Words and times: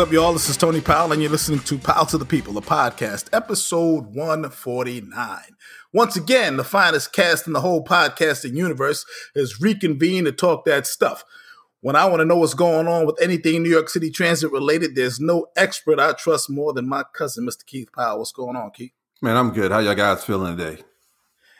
Up, 0.00 0.10
y'all? 0.10 0.32
This 0.32 0.48
is 0.48 0.56
Tony 0.56 0.80
Powell, 0.80 1.12
and 1.12 1.20
you're 1.20 1.30
listening 1.30 1.60
to 1.60 1.76
Powell 1.76 2.06
to 2.06 2.16
the 2.16 2.24
People, 2.24 2.54
the 2.54 2.62
podcast, 2.62 3.28
episode 3.34 4.14
149. 4.14 5.40
Once 5.92 6.16
again, 6.16 6.56
the 6.56 6.64
finest 6.64 7.12
cast 7.12 7.46
in 7.46 7.52
the 7.52 7.60
whole 7.60 7.84
podcasting 7.84 8.56
universe 8.56 9.04
is 9.34 9.60
reconvened 9.60 10.24
to 10.24 10.32
talk 10.32 10.64
that 10.64 10.86
stuff. 10.86 11.22
When 11.82 11.96
I 11.96 12.06
want 12.06 12.20
to 12.20 12.24
know 12.24 12.38
what's 12.38 12.54
going 12.54 12.88
on 12.88 13.04
with 13.04 13.20
anything 13.20 13.62
New 13.62 13.68
York 13.68 13.90
City 13.90 14.10
transit 14.10 14.50
related, 14.50 14.94
there's 14.94 15.20
no 15.20 15.48
expert 15.54 16.00
I 16.00 16.14
trust 16.14 16.48
more 16.48 16.72
than 16.72 16.88
my 16.88 17.04
cousin, 17.14 17.46
Mr. 17.46 17.66
Keith 17.66 17.90
Powell. 17.94 18.20
What's 18.20 18.32
going 18.32 18.56
on, 18.56 18.70
Keith? 18.70 18.92
Man, 19.20 19.36
I'm 19.36 19.52
good. 19.52 19.70
How 19.70 19.80
y'all 19.80 19.94
guys 19.94 20.24
feeling 20.24 20.56
today? 20.56 20.82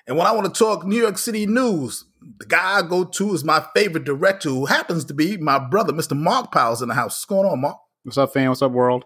And 0.06 0.16
when 0.16 0.26
I 0.26 0.32
want 0.32 0.46
to 0.46 0.58
talk 0.58 0.86
New 0.86 0.98
York 0.98 1.18
City 1.18 1.44
news, 1.44 2.06
the 2.38 2.46
guy 2.46 2.78
I 2.78 2.82
go 2.88 3.04
to 3.04 3.34
is 3.34 3.44
my 3.44 3.66
favorite 3.76 4.04
director, 4.04 4.48
who 4.48 4.64
happens 4.64 5.04
to 5.04 5.14
be 5.14 5.36
my 5.36 5.58
brother, 5.58 5.92
Mr. 5.92 6.18
Mark 6.18 6.50
Powell's 6.52 6.80
in 6.80 6.88
the 6.88 6.94
house. 6.94 7.18
What's 7.18 7.26
going 7.26 7.46
on, 7.46 7.60
Mark? 7.60 7.76
What's 8.02 8.16
up, 8.16 8.32
fam? 8.32 8.48
What's 8.48 8.62
up, 8.62 8.72
world? 8.72 9.04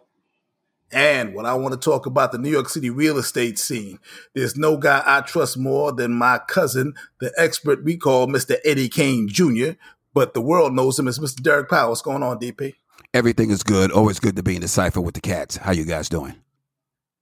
And 0.92 1.34
when 1.34 1.46
I 1.46 1.54
want 1.54 1.72
to 1.72 1.80
talk 1.80 2.06
about 2.06 2.30
the 2.30 2.38
New 2.38 2.50
York 2.50 2.68
City 2.68 2.90
real 2.90 3.18
estate 3.18 3.58
scene, 3.58 3.98
there's 4.34 4.56
no 4.56 4.76
guy 4.76 5.02
I 5.04 5.22
trust 5.22 5.58
more 5.58 5.90
than 5.90 6.12
my 6.12 6.38
cousin, 6.46 6.94
the 7.18 7.32
expert 7.36 7.82
we 7.82 7.96
call 7.96 8.28
Mr. 8.28 8.56
Eddie 8.64 8.88
Kane 8.88 9.28
Jr., 9.28 9.72
but 10.12 10.32
the 10.32 10.40
world 10.40 10.74
knows 10.74 10.96
him 10.96 11.08
as 11.08 11.18
Mr. 11.18 11.42
Derek 11.42 11.68
Powell. 11.68 11.88
What's 11.88 12.02
going 12.02 12.22
on, 12.22 12.38
DP? 12.38 12.74
Everything 13.12 13.50
is 13.50 13.64
good. 13.64 13.90
Always 13.90 14.20
good 14.20 14.36
to 14.36 14.44
be 14.44 14.54
in 14.54 14.60
the 14.62 14.68
cipher 14.68 15.00
with 15.00 15.14
the 15.14 15.20
cats. 15.20 15.56
How 15.56 15.72
you 15.72 15.84
guys 15.84 16.08
doing? 16.08 16.34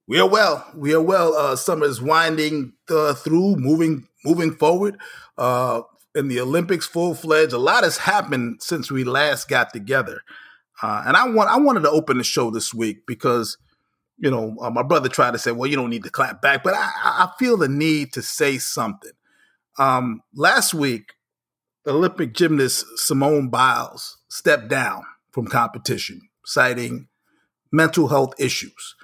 We 0.07 0.21
are 0.21 0.29
well. 0.29 0.67
We 0.75 0.93
are 0.93 1.01
well. 1.01 1.35
Uh, 1.35 1.57
summer 1.57 1.87
is 1.87 2.03
winding 2.03 2.75
uh, 2.91 3.15
through, 3.15 3.57
moving 3.57 4.09
moving 4.27 4.53
forward. 4.53 4.99
Uh, 5.39 5.83
in 6.15 6.29
the 6.29 6.41
Olympics, 6.41 6.87
full 6.87 7.15
fledged. 7.15 7.55
A 7.55 7.59
lot 7.59 7.85
has 7.85 7.97
happened 7.97 8.63
since 8.63 8.91
we 8.91 9.05
last 9.05 9.49
got 9.49 9.73
together, 9.73 10.21
uh, 10.83 11.05
and 11.07 11.17
I 11.17 11.29
want 11.29 11.51
I 11.51 11.59
wanted 11.59 11.83
to 11.83 11.91
open 11.91 12.19
the 12.19 12.25
show 12.25 12.51
this 12.51 12.75
week 12.75 13.07
because 13.07 13.57
you 14.19 14.31
know 14.31 14.57
uh, 14.61 14.71
my 14.71 14.83
brother 14.83 15.09
tried 15.09 15.33
to 15.33 15.39
say, 15.39 15.53
"Well, 15.53 15.71
you 15.71 15.77
don't 15.77 15.91
need 15.91 16.05
to 16.05 16.11
clap 16.11 16.43
back," 16.43 16.63
but 16.63 16.75
I, 16.75 16.91
I 16.95 17.31
feel 17.39 17.57
the 17.57 17.69
need 17.69 18.13
to 18.15 18.23
say 18.23 18.59
something. 18.59 19.13
Um, 19.79 20.23
last 20.35 20.75
week, 20.75 21.15
Olympic 21.87 22.35
gymnast 22.35 22.85
Simone 22.97 23.49
Biles 23.49 24.19
stepped 24.29 24.69
down 24.69 25.03
from 25.31 25.47
competition, 25.47 26.21
citing 26.45 27.09
mental 27.71 28.09
health 28.09 28.35
issues 28.39 28.95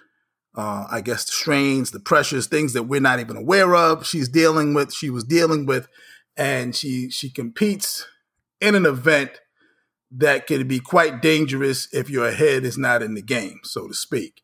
uh, 0.58 0.88
I 0.90 1.00
guess 1.02 1.24
the 1.24 1.30
strains, 1.30 1.92
the 1.92 2.00
pressures, 2.00 2.48
things 2.48 2.72
that 2.72 2.82
we're 2.82 3.00
not 3.00 3.20
even 3.20 3.36
aware 3.36 3.76
of. 3.76 4.04
She's 4.04 4.28
dealing 4.28 4.74
with. 4.74 4.92
She 4.92 5.08
was 5.08 5.22
dealing 5.22 5.66
with, 5.66 5.88
and 6.36 6.74
she 6.74 7.10
she 7.10 7.30
competes 7.30 8.04
in 8.60 8.74
an 8.74 8.84
event 8.84 9.40
that 10.10 10.46
can 10.46 10.66
be 10.66 10.80
quite 10.80 11.20
dangerous 11.20 11.88
if 11.92 12.08
your 12.08 12.30
head 12.30 12.64
is 12.64 12.78
not 12.78 13.02
in 13.02 13.14
the 13.14 13.22
game, 13.22 13.60
so 13.64 13.88
to 13.88 13.94
speak. 13.94 14.42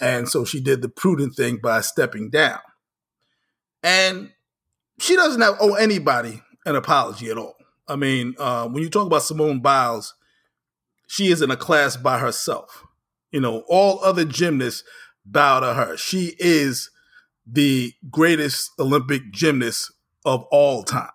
And 0.00 0.28
so 0.28 0.44
she 0.44 0.60
did 0.60 0.82
the 0.82 0.88
prudent 0.88 1.34
thing 1.34 1.58
by 1.62 1.80
stepping 1.80 2.30
down. 2.30 2.60
And 3.82 4.30
she 4.98 5.16
doesn't 5.16 5.40
have, 5.40 5.56
owe 5.60 5.74
anybody 5.74 6.42
an 6.64 6.76
apology 6.76 7.30
at 7.30 7.38
all. 7.38 7.56
I 7.88 7.96
mean, 7.96 8.34
uh, 8.38 8.68
when 8.68 8.82
you 8.82 8.88
talk 8.88 9.06
about 9.06 9.22
Simone 9.22 9.60
Biles, 9.60 10.14
she 11.06 11.32
is 11.32 11.42
in 11.42 11.50
a 11.50 11.56
class 11.56 11.96
by 11.96 12.18
herself. 12.18 12.84
You 13.32 13.40
know, 13.40 13.64
all 13.68 14.00
other 14.04 14.24
gymnasts 14.24 14.84
bow 15.26 15.60
to 15.60 15.74
her. 15.74 15.96
She 15.96 16.36
is 16.38 16.90
the 17.46 17.92
greatest 18.10 18.70
Olympic 18.78 19.32
gymnast 19.32 19.92
of 20.24 20.44
all 20.50 20.82
time. 20.82 21.10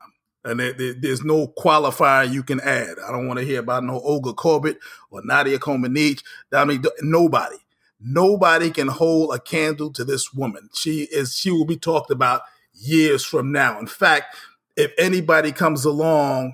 And 0.46 0.60
there, 0.60 0.74
there, 0.74 0.94
there's 0.94 1.24
no 1.24 1.48
qualifier 1.48 2.32
you 2.32 2.44
can 2.44 2.62
add. 2.62 2.96
I 3.06 3.12
don't 3.12 3.28
want 3.28 3.40
to 3.40 3.46
hear 3.46 3.60
about 3.60 3.84
no 3.84 4.00
Olga 4.00 4.34
Korbut 4.34 4.78
or 5.10 5.22
Nadia 5.26 5.58
Comaneci. 5.58 6.22
I 6.54 6.66
mean, 6.66 6.84
nobody, 7.02 7.58
nobody 8.00 8.70
can 8.70 8.88
hold 8.88 9.34
a 9.34 9.40
candle 9.40 9.92
to 9.94 10.04
this 10.04 10.34
woman. 10.34 10.70
She 10.74 11.04
is. 11.04 11.36
She 11.36 11.52
will 11.52 11.66
be 11.66 11.78
talked 11.78 12.12
about 12.12 12.44
years 12.74 13.26
from 13.26 13.52
now. 13.52 13.80
In 13.80 13.88
fact, 13.88 14.36
if 14.78 14.92
anybody 14.98 15.52
comes 15.52 15.84
along 15.84 16.54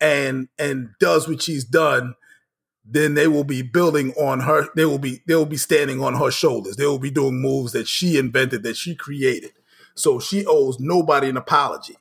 and 0.00 0.48
and 0.58 0.90
does 1.00 1.28
what 1.28 1.42
she's 1.42 1.64
done, 1.64 2.14
then 2.84 3.14
they 3.14 3.26
will 3.26 3.44
be 3.44 3.62
building 3.62 4.12
on 4.12 4.40
her. 4.40 4.68
They 4.76 4.84
will 4.84 4.98
be 4.98 5.22
they 5.26 5.34
will 5.34 5.46
be 5.46 5.56
standing 5.56 6.02
on 6.02 6.14
her 6.14 6.30
shoulders. 6.30 6.76
They 6.76 6.86
will 6.86 6.98
be 7.00 7.10
doing 7.10 7.40
moves 7.40 7.72
that 7.72 7.88
she 7.88 8.18
invented, 8.18 8.62
that 8.62 8.76
she 8.76 8.94
created. 8.94 9.52
So 9.94 10.20
she 10.20 10.44
owes 10.46 10.78
nobody 10.78 11.28
an 11.28 11.36
apology. 11.36 11.96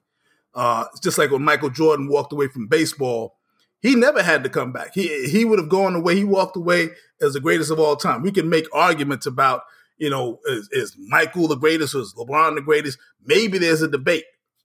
Uh, 0.56 0.86
it's 0.92 1.02
just 1.02 1.18
like 1.18 1.32
when 1.32 1.44
Michael 1.44 1.70
Jordan 1.70 2.08
walked 2.08 2.32
away 2.32 2.48
from 2.48 2.68
baseball, 2.68 3.38
he 3.82 3.94
never 3.96 4.24
had 4.24 4.44
to 4.44 4.50
come 4.50 4.72
back. 4.72 4.94
He 4.94 5.28
he 5.28 5.46
would 5.46 5.60
have 5.60 5.70
gone 5.70 5.94
the 5.94 6.00
way 6.00 6.16
he 6.16 6.24
walked 6.24 6.56
away 6.56 6.90
as 7.22 7.34
the 7.34 7.40
greatest 7.40 7.72
of 7.72 7.80
all 7.80 7.96
time. 7.96 8.22
We 8.22 8.32
can 8.32 8.50
make 8.50 8.66
arguments 8.74 9.26
about 9.26 9.64
you 9.98 10.10
know 10.10 10.40
is, 10.46 10.70
is 10.72 10.96
Michael 10.98 11.48
the 11.48 11.56
greatest 11.56 11.94
or 11.94 12.00
is 12.00 12.14
LeBron 12.18 12.56
the 12.56 12.62
greatest? 12.62 12.98
Maybe 13.24 13.58
there's 13.58 13.82
a 13.82 13.88
debate, 13.88 14.24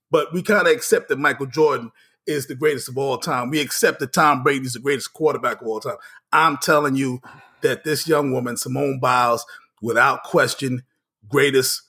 but 0.09 0.33
we 0.33 0.41
kind 0.41 0.65
of 0.67 0.73
accept 0.73 1.09
that 1.09 1.19
Michael 1.19 1.45
Jordan 1.45 1.91
is 2.25 2.47
the 2.47 2.55
greatest 2.55 2.87
of 2.87 2.97
all 2.97 3.17
time. 3.17 3.49
We 3.49 3.59
accept 3.59 3.99
that 3.99 4.13
Tom 4.13 4.43
Brady 4.43 4.65
is 4.65 4.73
the 4.73 4.79
greatest 4.79 5.13
quarterback 5.13 5.61
of 5.61 5.67
all 5.67 5.79
time. 5.79 5.97
I'm 6.31 6.57
telling 6.57 6.95
you 6.95 7.21
that 7.61 7.83
this 7.83 8.07
young 8.07 8.31
woman, 8.31 8.57
Simone 8.57 8.99
Biles, 8.99 9.45
without 9.81 10.23
question, 10.23 10.83
greatest 11.27 11.81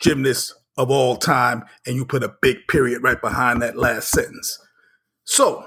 gymnast 0.00 0.54
of 0.76 0.90
all 0.90 1.16
time. 1.16 1.64
And 1.86 1.96
you 1.96 2.04
put 2.04 2.24
a 2.24 2.34
big 2.40 2.66
period 2.68 3.02
right 3.02 3.20
behind 3.20 3.62
that 3.62 3.76
last 3.76 4.10
sentence. 4.10 4.58
So, 5.24 5.66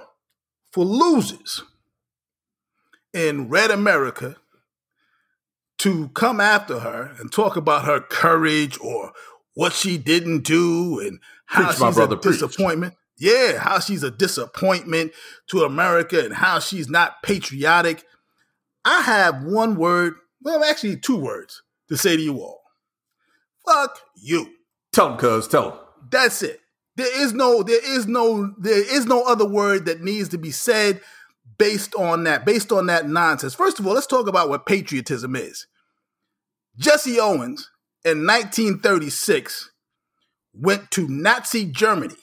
for 0.72 0.84
losers 0.84 1.64
in 3.14 3.50
Red 3.50 3.72
America 3.72 4.36
to 5.80 6.10
come 6.10 6.42
after 6.42 6.80
her 6.80 7.16
and 7.20 7.32
talk 7.32 7.56
about 7.56 7.86
her 7.86 8.02
courage 8.02 8.78
or 8.80 9.14
what 9.54 9.74
she 9.74 9.98
didn't 9.98 10.44
do 10.44 11.00
and 11.00 11.20
how 11.46 11.72
preach, 11.72 11.78
she's 11.78 11.98
a 11.98 12.16
disappointment. 12.18 12.94
Yeah, 13.18 13.58
how 13.60 13.80
she's 13.80 14.04
a 14.04 14.12
disappointment 14.12 15.14
to 15.48 15.64
America 15.64 16.24
and 16.24 16.34
how 16.34 16.60
she's 16.60 16.90
not 16.90 17.24
patriotic. 17.24 18.04
I 18.84 19.02
have 19.02 19.44
one 19.44 19.76
word, 19.76 20.16
well, 20.42 20.64
actually 20.64 20.98
two 20.98 21.18
words 21.18 21.64
to 21.88 21.98
say 21.98 22.18
to 22.18 22.22
you 22.22 22.40
all. 22.40 22.62
Fuck 23.66 24.00
you. 24.16 24.50
Tell 24.96 25.10
them, 25.10 25.18
cuz, 25.18 25.48
tell 25.48 25.70
them. 25.70 25.80
That's 26.10 26.42
it. 26.42 26.60
There 26.96 27.22
is 27.24 27.34
no, 27.34 27.64
there 27.64 27.84
is 27.84 28.08
no, 28.08 28.54
there 28.58 28.96
is 28.96 29.06
no 29.06 29.24
other 29.24 29.48
word 29.48 29.86
that 29.86 30.02
needs 30.02 30.30
to 30.30 30.38
be 30.38 30.52
said 30.52 31.02
based 31.58 31.94
on 31.96 32.24
that, 32.24 32.46
based 32.46 32.72
on 32.72 32.86
that 32.88 33.08
nonsense. 33.08 33.54
First 33.54 33.80
of 33.80 33.86
all, 33.86 33.94
let's 33.94 34.08
talk 34.08 34.28
about 34.28 34.50
what 34.50 34.66
patriotism 34.66 35.36
is. 35.36 35.68
Jesse 36.78 37.20
Owens 37.20 37.70
in 38.04 38.26
1936 38.26 39.72
went 40.54 40.90
to 40.92 41.08
Nazi 41.08 41.66
Germany 41.66 42.16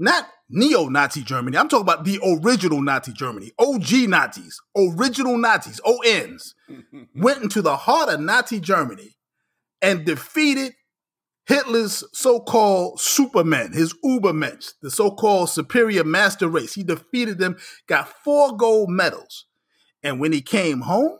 not 0.00 0.26
neo 0.48 0.88
Nazi 0.88 1.22
Germany. 1.22 1.56
I'm 1.56 1.68
talking 1.68 1.82
about 1.82 2.04
the 2.04 2.18
original 2.42 2.80
Nazi 2.80 3.12
Germany, 3.12 3.52
OG 3.58 4.08
Nazis, 4.08 4.60
original 4.76 5.36
Nazis, 5.36 5.80
ONs, 5.84 6.54
went 7.14 7.42
into 7.42 7.62
the 7.62 7.76
heart 7.76 8.08
of 8.08 8.18
Nazi 8.18 8.58
Germany 8.58 9.16
and 9.82 10.04
defeated 10.04 10.72
Hitler's 11.50 12.04
so-called 12.12 13.00
supermen, 13.00 13.72
his 13.72 13.92
Ubermensch, 14.04 14.74
the 14.82 14.88
so-called 14.88 15.50
superior 15.50 16.04
master 16.04 16.46
race. 16.46 16.74
He 16.74 16.84
defeated 16.84 17.38
them, 17.38 17.56
got 17.88 18.08
four 18.22 18.56
gold 18.56 18.88
medals. 18.88 19.46
And 20.00 20.20
when 20.20 20.30
he 20.30 20.42
came 20.42 20.82
home, 20.82 21.18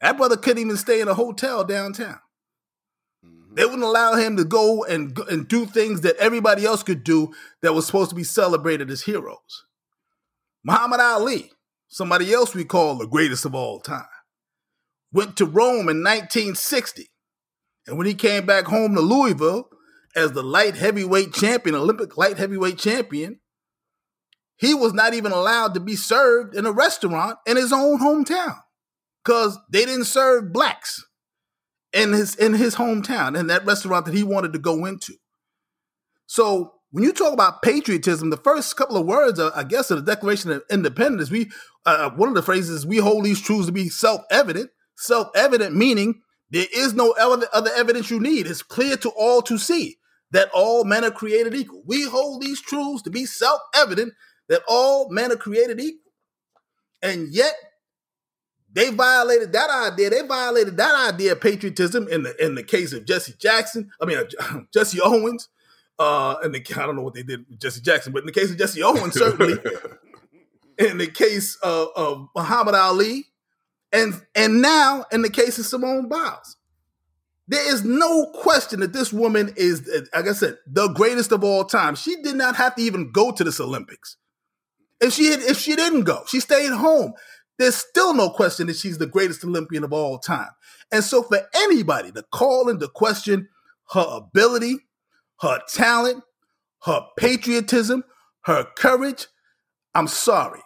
that 0.00 0.16
brother 0.16 0.38
couldn't 0.38 0.62
even 0.62 0.78
stay 0.78 1.02
in 1.02 1.08
a 1.08 1.12
hotel 1.12 1.64
downtown. 1.64 2.18
Mm-hmm. 3.22 3.54
They 3.56 3.66
wouldn't 3.66 3.82
allow 3.82 4.14
him 4.14 4.38
to 4.38 4.44
go 4.44 4.84
and 4.84 5.18
and 5.30 5.46
do 5.46 5.66
things 5.66 6.00
that 6.00 6.16
everybody 6.16 6.64
else 6.64 6.82
could 6.82 7.04
do 7.04 7.34
that 7.60 7.74
was 7.74 7.84
supposed 7.84 8.08
to 8.08 8.16
be 8.16 8.24
celebrated 8.24 8.90
as 8.90 9.02
heroes. 9.02 9.66
Muhammad 10.64 11.00
Ali, 11.00 11.52
somebody 11.88 12.32
else 12.32 12.54
we 12.54 12.64
call 12.64 12.96
the 12.96 13.06
greatest 13.06 13.44
of 13.44 13.54
all 13.54 13.80
time, 13.80 14.06
went 15.12 15.36
to 15.36 15.44
Rome 15.44 15.90
in 15.90 16.02
1960. 16.02 17.10
And 17.86 17.98
when 17.98 18.06
he 18.06 18.14
came 18.14 18.46
back 18.46 18.64
home 18.64 18.94
to 18.94 19.00
Louisville 19.00 19.68
as 20.16 20.32
the 20.32 20.42
light 20.42 20.76
heavyweight 20.76 21.32
champion, 21.32 21.74
Olympic 21.74 22.16
light 22.16 22.38
heavyweight 22.38 22.78
champion, 22.78 23.40
he 24.56 24.74
was 24.74 24.92
not 24.92 25.14
even 25.14 25.32
allowed 25.32 25.74
to 25.74 25.80
be 25.80 25.96
served 25.96 26.54
in 26.54 26.66
a 26.66 26.72
restaurant 26.72 27.38
in 27.46 27.56
his 27.56 27.72
own 27.72 27.98
hometown 27.98 28.58
because 29.24 29.58
they 29.70 29.84
didn't 29.84 30.04
serve 30.04 30.52
blacks 30.52 31.04
in 31.92 32.12
his 32.12 32.34
in 32.36 32.54
his 32.54 32.76
hometown 32.76 33.38
in 33.38 33.48
that 33.48 33.66
restaurant 33.66 34.06
that 34.06 34.14
he 34.14 34.22
wanted 34.22 34.52
to 34.52 34.58
go 34.58 34.84
into. 34.84 35.14
So 36.26 36.74
when 36.90 37.04
you 37.04 37.12
talk 37.12 37.32
about 37.32 37.62
patriotism, 37.62 38.30
the 38.30 38.36
first 38.36 38.76
couple 38.76 38.96
of 38.96 39.06
words, 39.06 39.40
uh, 39.40 39.50
I 39.54 39.64
guess, 39.64 39.90
of 39.90 40.04
the 40.04 40.12
Declaration 40.12 40.52
of 40.52 40.62
Independence, 40.70 41.30
we 41.30 41.50
uh, 41.84 42.10
uh, 42.10 42.10
one 42.10 42.28
of 42.28 42.34
the 42.34 42.42
phrases 42.42 42.86
we 42.86 42.98
hold 42.98 43.24
these 43.24 43.40
truths 43.40 43.66
to 43.66 43.72
be 43.72 43.88
self-evident. 43.88 44.70
Self-evident 44.96 45.74
meaning 45.74 46.20
there 46.54 46.68
is 46.74 46.94
no 46.94 47.12
other 47.20 47.70
evidence 47.76 48.10
you 48.10 48.20
need. 48.20 48.46
It's 48.48 48.62
clear 48.64 48.96
to 48.98 49.10
all 49.10 49.42
to 49.44 49.58
see 49.58 49.98
that 50.32 50.50
all 50.54 50.84
men 50.84 51.04
are 51.04 51.12
created 51.12 51.54
equal. 51.54 51.82
We 51.86 52.04
hold 52.04 52.42
these 52.42 52.62
truths 52.62 53.02
to 53.04 53.10
be 53.10 53.26
self-evident 53.26 54.14
that 54.48 54.62
all 54.68 55.10
men 55.10 55.32
are 55.32 55.36
created 55.36 55.80
equal, 55.80 56.12
and 57.02 57.28
yet 57.30 57.54
They 58.72 58.90
violated 58.90 59.52
that 59.54 59.70
idea. 59.70 60.10
They 60.10 60.22
violated 60.22 60.76
that 60.78 61.14
idea 61.14 61.32
of 61.32 61.42
patriotism 61.42 62.08
in 62.08 62.24
the 62.24 62.44
in 62.44 62.56
the 62.56 62.64
case 62.64 62.92
of 62.92 63.06
Jesse 63.06 63.34
Jackson. 63.38 63.90
I 64.00 64.06
mean, 64.06 64.18
uh, 64.18 64.60
Jesse 64.74 65.00
Owens. 65.02 65.48
Uh, 65.98 66.36
in 66.44 66.52
the 66.52 66.64
I 66.76 66.86
don't 66.86 66.96
know 66.96 67.02
what 67.02 67.14
they 67.14 67.22
did 67.24 67.46
with 67.48 67.60
Jesse 67.60 67.80
Jackson, 67.80 68.12
but 68.12 68.20
in 68.20 68.26
the 68.26 68.32
case 68.32 68.50
of 68.50 68.58
Jesse 68.58 68.82
Owens, 68.82 69.14
certainly. 69.14 69.54
in 70.78 70.98
the 70.98 71.06
case 71.08 71.56
of, 71.62 71.88
of 71.96 72.28
Muhammad 72.36 72.74
Ali, 72.74 73.26
and 73.94 74.20
and 74.34 74.60
now 74.60 75.06
in 75.10 75.22
the 75.22 75.30
case 75.30 75.58
of 75.58 75.64
Simone 75.64 76.08
Biles. 76.08 76.56
There 77.46 77.72
is 77.72 77.84
no 77.84 78.26
question 78.34 78.80
that 78.80 78.94
this 78.94 79.12
woman 79.12 79.52
is, 79.56 79.86
like 80.14 80.26
I 80.26 80.32
said, 80.32 80.56
the 80.66 80.88
greatest 80.88 81.30
of 81.30 81.44
all 81.44 81.64
time. 81.64 81.94
She 81.94 82.16
did 82.22 82.36
not 82.36 82.56
have 82.56 82.74
to 82.76 82.82
even 82.82 83.12
go 83.12 83.32
to 83.32 83.44
this 83.44 83.60
Olympics. 83.60 84.16
If 84.98 85.12
she 85.12 85.26
had, 85.26 85.40
if 85.40 85.58
she 85.58 85.76
didn't 85.76 86.04
go, 86.04 86.22
she 86.26 86.40
stayed 86.40 86.72
home. 86.72 87.12
There's 87.58 87.74
still 87.74 88.14
no 88.14 88.30
question 88.30 88.66
that 88.68 88.76
she's 88.76 88.96
the 88.96 89.06
greatest 89.06 89.44
Olympian 89.44 89.84
of 89.84 89.92
all 89.92 90.18
time. 90.18 90.48
And 90.90 91.04
so, 91.04 91.22
for 91.22 91.40
anybody 91.54 92.12
to 92.12 92.22
call 92.32 92.70
into 92.70 92.88
question 92.88 93.48
her 93.90 94.06
ability, 94.10 94.78
her 95.40 95.60
talent, 95.68 96.24
her 96.84 97.06
patriotism, 97.18 98.04
her 98.46 98.64
courage, 98.76 99.26
I'm 99.94 100.08
sorry. 100.08 100.60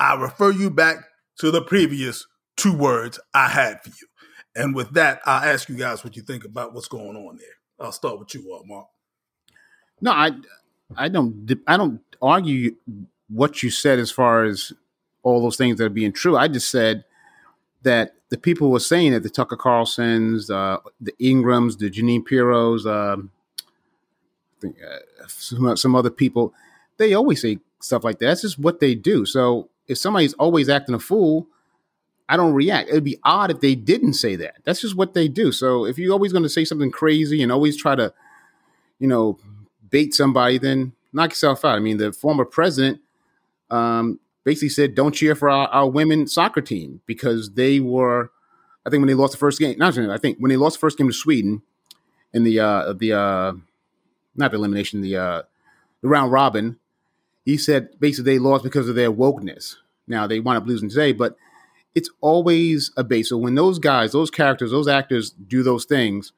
I 0.00 0.14
refer 0.14 0.50
you 0.50 0.70
back 0.70 1.04
to 1.40 1.50
the 1.50 1.62
previous 1.62 2.26
two 2.56 2.76
words 2.76 3.18
I 3.32 3.48
had 3.48 3.82
for 3.82 3.90
you. 3.90 4.06
And 4.56 4.74
with 4.74 4.92
that, 4.92 5.20
I'll 5.24 5.48
ask 5.48 5.68
you 5.68 5.76
guys 5.76 6.04
what 6.04 6.16
you 6.16 6.22
think 6.22 6.44
about 6.44 6.74
what's 6.74 6.88
going 6.88 7.16
on 7.16 7.36
there. 7.36 7.48
I'll 7.80 7.92
start 7.92 8.18
with 8.18 8.34
you, 8.34 8.54
uh, 8.54 8.62
Mark. 8.66 8.86
No, 10.00 10.12
I, 10.12 10.32
I 10.96 11.08
don't, 11.08 11.50
I 11.66 11.76
don't 11.76 12.00
argue 12.22 12.76
what 13.28 13.62
you 13.62 13.70
said 13.70 13.98
as 13.98 14.10
far 14.10 14.44
as 14.44 14.72
all 15.22 15.42
those 15.42 15.56
things 15.56 15.78
that 15.78 15.84
are 15.84 15.90
being 15.90 16.12
true. 16.12 16.36
I 16.36 16.48
just 16.48 16.70
said 16.70 17.04
that 17.82 18.14
the 18.28 18.38
people 18.38 18.70
were 18.70 18.80
saying 18.80 19.12
that 19.12 19.22
the 19.22 19.30
Tucker 19.30 19.56
Carlsons, 19.56 20.50
uh, 20.50 20.78
the 21.00 21.14
Ingrams, 21.20 21.76
the 21.76 21.90
Jeanine 21.90 22.22
Pirros, 22.22 22.86
um, 22.86 23.30
think, 24.60 24.76
uh, 24.82 25.26
some, 25.26 25.76
some 25.76 25.94
other 25.94 26.10
people, 26.10 26.54
they 26.96 27.14
always 27.14 27.42
say 27.42 27.58
stuff 27.80 28.04
like 28.04 28.18
that. 28.18 28.26
That's 28.26 28.42
just 28.42 28.58
what 28.58 28.80
they 28.80 28.94
do. 28.94 29.26
So 29.26 29.68
if 29.86 29.98
somebody's 29.98 30.34
always 30.34 30.68
acting 30.68 30.94
a 30.94 30.98
fool, 30.98 31.46
I 32.28 32.36
don't 32.36 32.54
react. 32.54 32.88
It'd 32.88 33.04
be 33.04 33.18
odd 33.22 33.50
if 33.50 33.60
they 33.60 33.74
didn't 33.74 34.14
say 34.14 34.36
that. 34.36 34.56
That's 34.64 34.80
just 34.80 34.96
what 34.96 35.14
they 35.14 35.28
do. 35.28 35.52
So 35.52 35.84
if 35.84 35.98
you're 35.98 36.12
always 36.12 36.32
going 36.32 36.42
to 36.42 36.48
say 36.48 36.64
something 36.64 36.90
crazy 36.90 37.42
and 37.42 37.52
always 37.52 37.76
try 37.76 37.94
to, 37.94 38.14
you 38.98 39.06
know, 39.06 39.38
bait 39.90 40.14
somebody, 40.14 40.58
then 40.58 40.92
knock 41.12 41.30
yourself 41.30 41.64
out. 41.64 41.76
I 41.76 41.80
mean, 41.80 41.98
the 41.98 42.12
former 42.12 42.44
president 42.44 43.00
um, 43.70 44.20
basically 44.44 44.70
said, 44.70 44.94
"Don't 44.94 45.14
cheer 45.14 45.34
for 45.34 45.50
our, 45.50 45.68
our, 45.68 45.88
women 45.88 46.26
soccer 46.26 46.60
team 46.60 47.00
because 47.06 47.52
they 47.54 47.80
were." 47.80 48.30
I 48.86 48.90
think 48.90 49.00
when 49.00 49.08
they 49.08 49.14
lost 49.14 49.32
the 49.32 49.38
first 49.38 49.58
game, 49.58 49.78
not 49.78 49.96
I 49.96 50.18
think 50.18 50.38
when 50.38 50.50
they 50.50 50.56
lost 50.56 50.76
the 50.76 50.80
first 50.80 50.98
game 50.98 51.06
to 51.06 51.12
Sweden 51.12 51.62
in 52.32 52.44
the 52.44 52.60
uh, 52.60 52.92
the 52.92 53.12
uh, 53.12 53.52
not 54.36 54.50
the 54.50 54.56
elimination, 54.56 55.00
the 55.00 55.16
uh, 55.16 55.42
the 56.02 56.08
round 56.08 56.32
robin, 56.32 56.78
he 57.44 57.56
said 57.56 57.98
basically 57.98 58.34
they 58.34 58.38
lost 58.38 58.64
because 58.64 58.88
of 58.88 58.94
their 58.94 59.12
wokeness. 59.12 59.76
Now 60.06 60.26
they 60.26 60.40
wound 60.40 60.58
up 60.58 60.66
losing 60.66 60.90
today, 60.90 61.12
but 61.12 61.36
it's 61.94 62.10
always 62.20 62.90
a 62.96 63.04
base. 63.04 63.28
So 63.28 63.38
when 63.38 63.54
those 63.54 63.78
guys, 63.78 64.12
those 64.12 64.30
characters, 64.30 64.70
those 64.70 64.88
actors 64.88 65.30
do 65.30 65.62
those 65.62 65.84
things, 65.84 66.32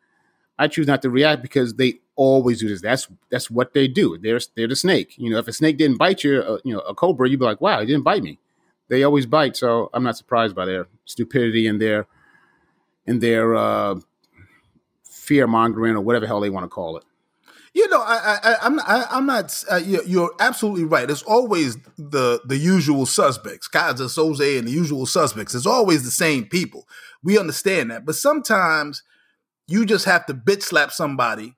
I 0.58 0.69
choose 0.69 0.87
not 0.87 1.03
to 1.03 1.11
react 1.11 1.43
because 1.43 1.75
they 1.75 2.00
always 2.14 2.61
do 2.61 2.69
this. 2.69 2.81
That's 2.81 3.08
that's 3.31 3.50
what 3.50 3.75
they 3.75 3.88
do. 3.88 4.19
They're 4.19 4.41
they're 4.55 4.69
the 4.69 4.76
snake. 4.76 5.14
You 5.19 5.31
know, 5.31 5.38
if 5.38 5.49
a 5.49 5.53
snake 5.53 5.76
didn't 5.76 5.99
bite 5.99 6.25
you, 6.25 6.41
uh, 6.41 6.58
you 6.64 6.75
know, 6.75 6.81
a 6.81 6.94
cobra, 6.94 7.29
you'd 7.29 7.41
be 7.41 7.47
like, 7.47 7.61
wow, 7.61 7.81
he 7.81 7.87
didn't 7.87 8.05
bite 8.05 8.23
me. 8.23 8.38
They 8.88 9.03
always 9.03 9.26
bite, 9.26 9.56
so 9.56 9.91
I'm 9.93 10.05
not 10.05 10.17
surprised 10.17 10.55
by 10.55 10.64
their 10.64 10.87
stupidity 11.05 11.67
and 11.67 11.81
their 11.81 12.06
and 13.06 13.20
their 13.20 13.55
uh, 13.55 13.97
fear 15.05 15.47
mongering 15.47 15.94
or 15.94 16.00
whatever 16.00 16.25
the 16.25 16.29
hell 16.29 16.41
they 16.41 16.50
want 16.50 16.64
to 16.64 16.69
call 16.69 16.97
it. 16.97 17.05
You 17.76 17.87
know, 17.90 18.00
I, 18.00 18.38
I, 18.43 18.56
I'm, 18.62 18.81
I, 18.81 19.06
I'm 19.11 19.26
not. 19.26 19.62
Uh, 19.70 19.76
you're 19.76 20.32
absolutely 20.40 20.84
right. 20.84 21.11
It's 21.11 21.23
always 21.23 21.76
the 21.99 22.40
the 22.46 22.56
usual 22.56 23.05
suspects, 23.05 23.69
Keyser 23.69 24.08
Soze, 24.08 24.58
and 24.58 24.67
the 24.67 24.73
usual 24.73 25.05
suspects. 25.05 25.55
It's 25.55 25.67
always 25.67 26.02
the 26.02 26.11
same 26.11 26.46
people. 26.46 26.88
We 27.23 27.38
understand 27.38 27.90
that, 27.90 28.06
but 28.06 28.14
sometimes 28.14 29.02
you 29.69 29.84
just 29.84 30.06
have 30.06 30.25
to 30.25 30.32
bitch 30.32 30.62
slap 30.62 30.90
somebody 30.90 31.55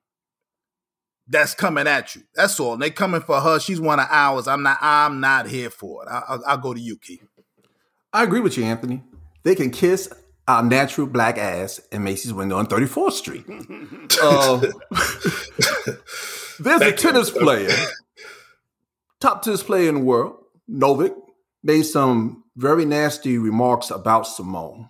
that's 1.25 1.53
coming 1.53 1.87
at 1.87 2.13
you. 2.17 2.23
That's 2.35 2.59
all. 2.59 2.73
And 2.73 2.81
they 2.81 2.89
coming 2.89 3.21
for 3.21 3.39
her. 3.39 3.57
She's 3.57 3.79
one 3.79 4.01
of 4.01 4.07
ours. 4.09 4.45
I'm 4.45 4.61
not. 4.61 4.77
I'm 4.81 5.21
not 5.21 5.47
here 5.47 5.69
for 5.69 6.03
it. 6.03 6.09
I, 6.09 6.55
will 6.55 6.61
go 6.61 6.73
to 6.73 6.81
you, 6.81 6.97
Keith. 6.97 7.25
I 8.11 8.25
agree 8.25 8.41
with 8.41 8.57
you, 8.57 8.65
Anthony. 8.65 9.03
They 9.43 9.55
can 9.55 9.71
kiss 9.71 10.11
our 10.49 10.63
natural 10.63 11.05
black 11.05 11.37
ass 11.37 11.79
in 11.91 12.03
Macy's 12.03 12.33
window 12.33 12.57
on 12.57 12.65
34th 12.65 13.11
Street. 13.11 13.45
uh, 14.23 14.57
there's 16.59 16.81
a 16.81 16.91
tennis 16.91 17.29
player, 17.29 17.69
top 19.21 19.43
tennis 19.43 19.61
player 19.61 19.89
in 19.89 19.95
the 19.95 20.01
world, 20.01 20.37
Novak, 20.67 21.11
made 21.63 21.83
some 21.83 22.43
very 22.55 22.83
nasty 22.83 23.37
remarks 23.37 23.91
about 23.91 24.25
Simone. 24.25 24.89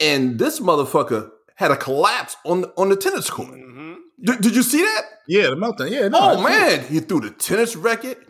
And 0.00 0.38
this 0.38 0.58
motherfucker 0.58 1.32
had 1.56 1.70
a 1.70 1.76
collapse 1.76 2.36
on 2.46 2.62
the, 2.62 2.72
on 2.78 2.88
the 2.88 2.96
tennis 2.96 3.28
court. 3.28 3.50
Mm-hmm. 3.50 3.94
Did, 4.22 4.40
did, 4.40 4.56
you 4.56 4.62
see 4.62 4.80
that? 4.80 5.02
Yeah, 5.26 5.50
the 5.50 5.56
meltdown. 5.56 5.90
Yeah. 5.90 6.08
No, 6.08 6.18
oh 6.18 6.42
man, 6.42 6.86
he 6.86 7.00
threw 7.00 7.20
the 7.20 7.30
tennis 7.30 7.76
racket. 7.76 8.26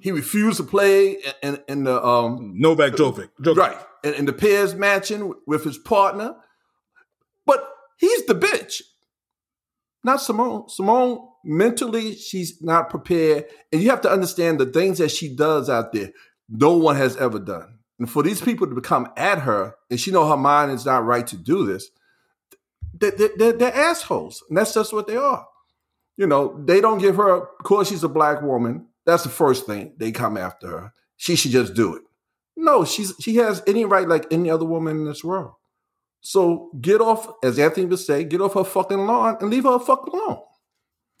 He 0.00 0.12
refused 0.12 0.58
to 0.58 0.62
play 0.64 1.16
in, 1.42 1.58
in 1.68 1.84
the 1.84 2.04
um, 2.04 2.54
Novak 2.56 2.92
Djokovic. 2.92 3.30
Djokovic. 3.40 3.56
Right 3.56 3.78
and, 4.04 4.14
and 4.14 4.28
the 4.28 4.32
pairs 4.32 4.74
matching 4.74 5.34
with 5.46 5.64
his 5.64 5.78
partner. 5.78 6.34
But 7.46 7.68
he's 7.98 8.26
the 8.26 8.34
bitch, 8.34 8.82
not 10.04 10.20
Simone. 10.20 10.68
Simone 10.68 11.20
mentally, 11.44 12.14
she's 12.14 12.60
not 12.62 12.90
prepared, 12.90 13.46
and 13.72 13.82
you 13.82 13.90
have 13.90 14.02
to 14.02 14.10
understand 14.10 14.60
the 14.60 14.66
things 14.66 14.98
that 14.98 15.10
she 15.10 15.34
does 15.34 15.70
out 15.70 15.92
there. 15.92 16.12
No 16.48 16.76
one 16.76 16.96
has 16.96 17.16
ever 17.16 17.38
done, 17.38 17.78
and 17.98 18.10
for 18.10 18.22
these 18.22 18.40
people 18.40 18.66
to 18.66 18.80
come 18.80 19.10
at 19.16 19.40
her, 19.40 19.74
and 19.90 20.00
she 20.00 20.10
know 20.10 20.28
her 20.28 20.36
mind 20.36 20.72
is 20.72 20.86
not 20.86 21.04
right 21.04 21.26
to 21.26 21.36
do 21.36 21.66
this. 21.66 21.88
They're, 22.94 23.12
they're, 23.36 23.52
they're 23.52 23.74
assholes, 23.74 24.42
and 24.48 24.56
that's 24.56 24.74
just 24.74 24.92
what 24.92 25.06
they 25.06 25.16
are. 25.16 25.46
You 26.16 26.26
know, 26.26 26.60
they 26.64 26.80
don't 26.80 26.98
give 26.98 27.16
her. 27.16 27.42
Of 27.42 27.64
course, 27.64 27.88
she's 27.88 28.02
a 28.02 28.08
black 28.08 28.42
woman. 28.42 28.86
That's 29.08 29.22
the 29.22 29.30
first 29.30 29.64
thing 29.64 29.94
they 29.96 30.12
come 30.12 30.36
after 30.36 30.68
her. 30.68 30.92
She 31.16 31.34
should 31.34 31.52
just 31.52 31.72
do 31.72 31.96
it. 31.96 32.02
No, 32.58 32.84
she's 32.84 33.14
she 33.18 33.36
has 33.36 33.62
any 33.66 33.86
right 33.86 34.06
like 34.06 34.26
any 34.30 34.50
other 34.50 34.66
woman 34.66 34.98
in 34.98 35.04
this 35.06 35.24
world. 35.24 35.52
So 36.20 36.70
get 36.78 37.00
off, 37.00 37.26
as 37.42 37.58
Anthony 37.58 37.86
would 37.86 38.00
say, 38.00 38.22
get 38.24 38.42
off 38.42 38.52
her 38.52 38.64
fucking 38.64 38.98
lawn 38.98 39.38
and 39.40 39.48
leave 39.48 39.64
her 39.64 39.78
fucking 39.78 40.12
alone. 40.12 40.42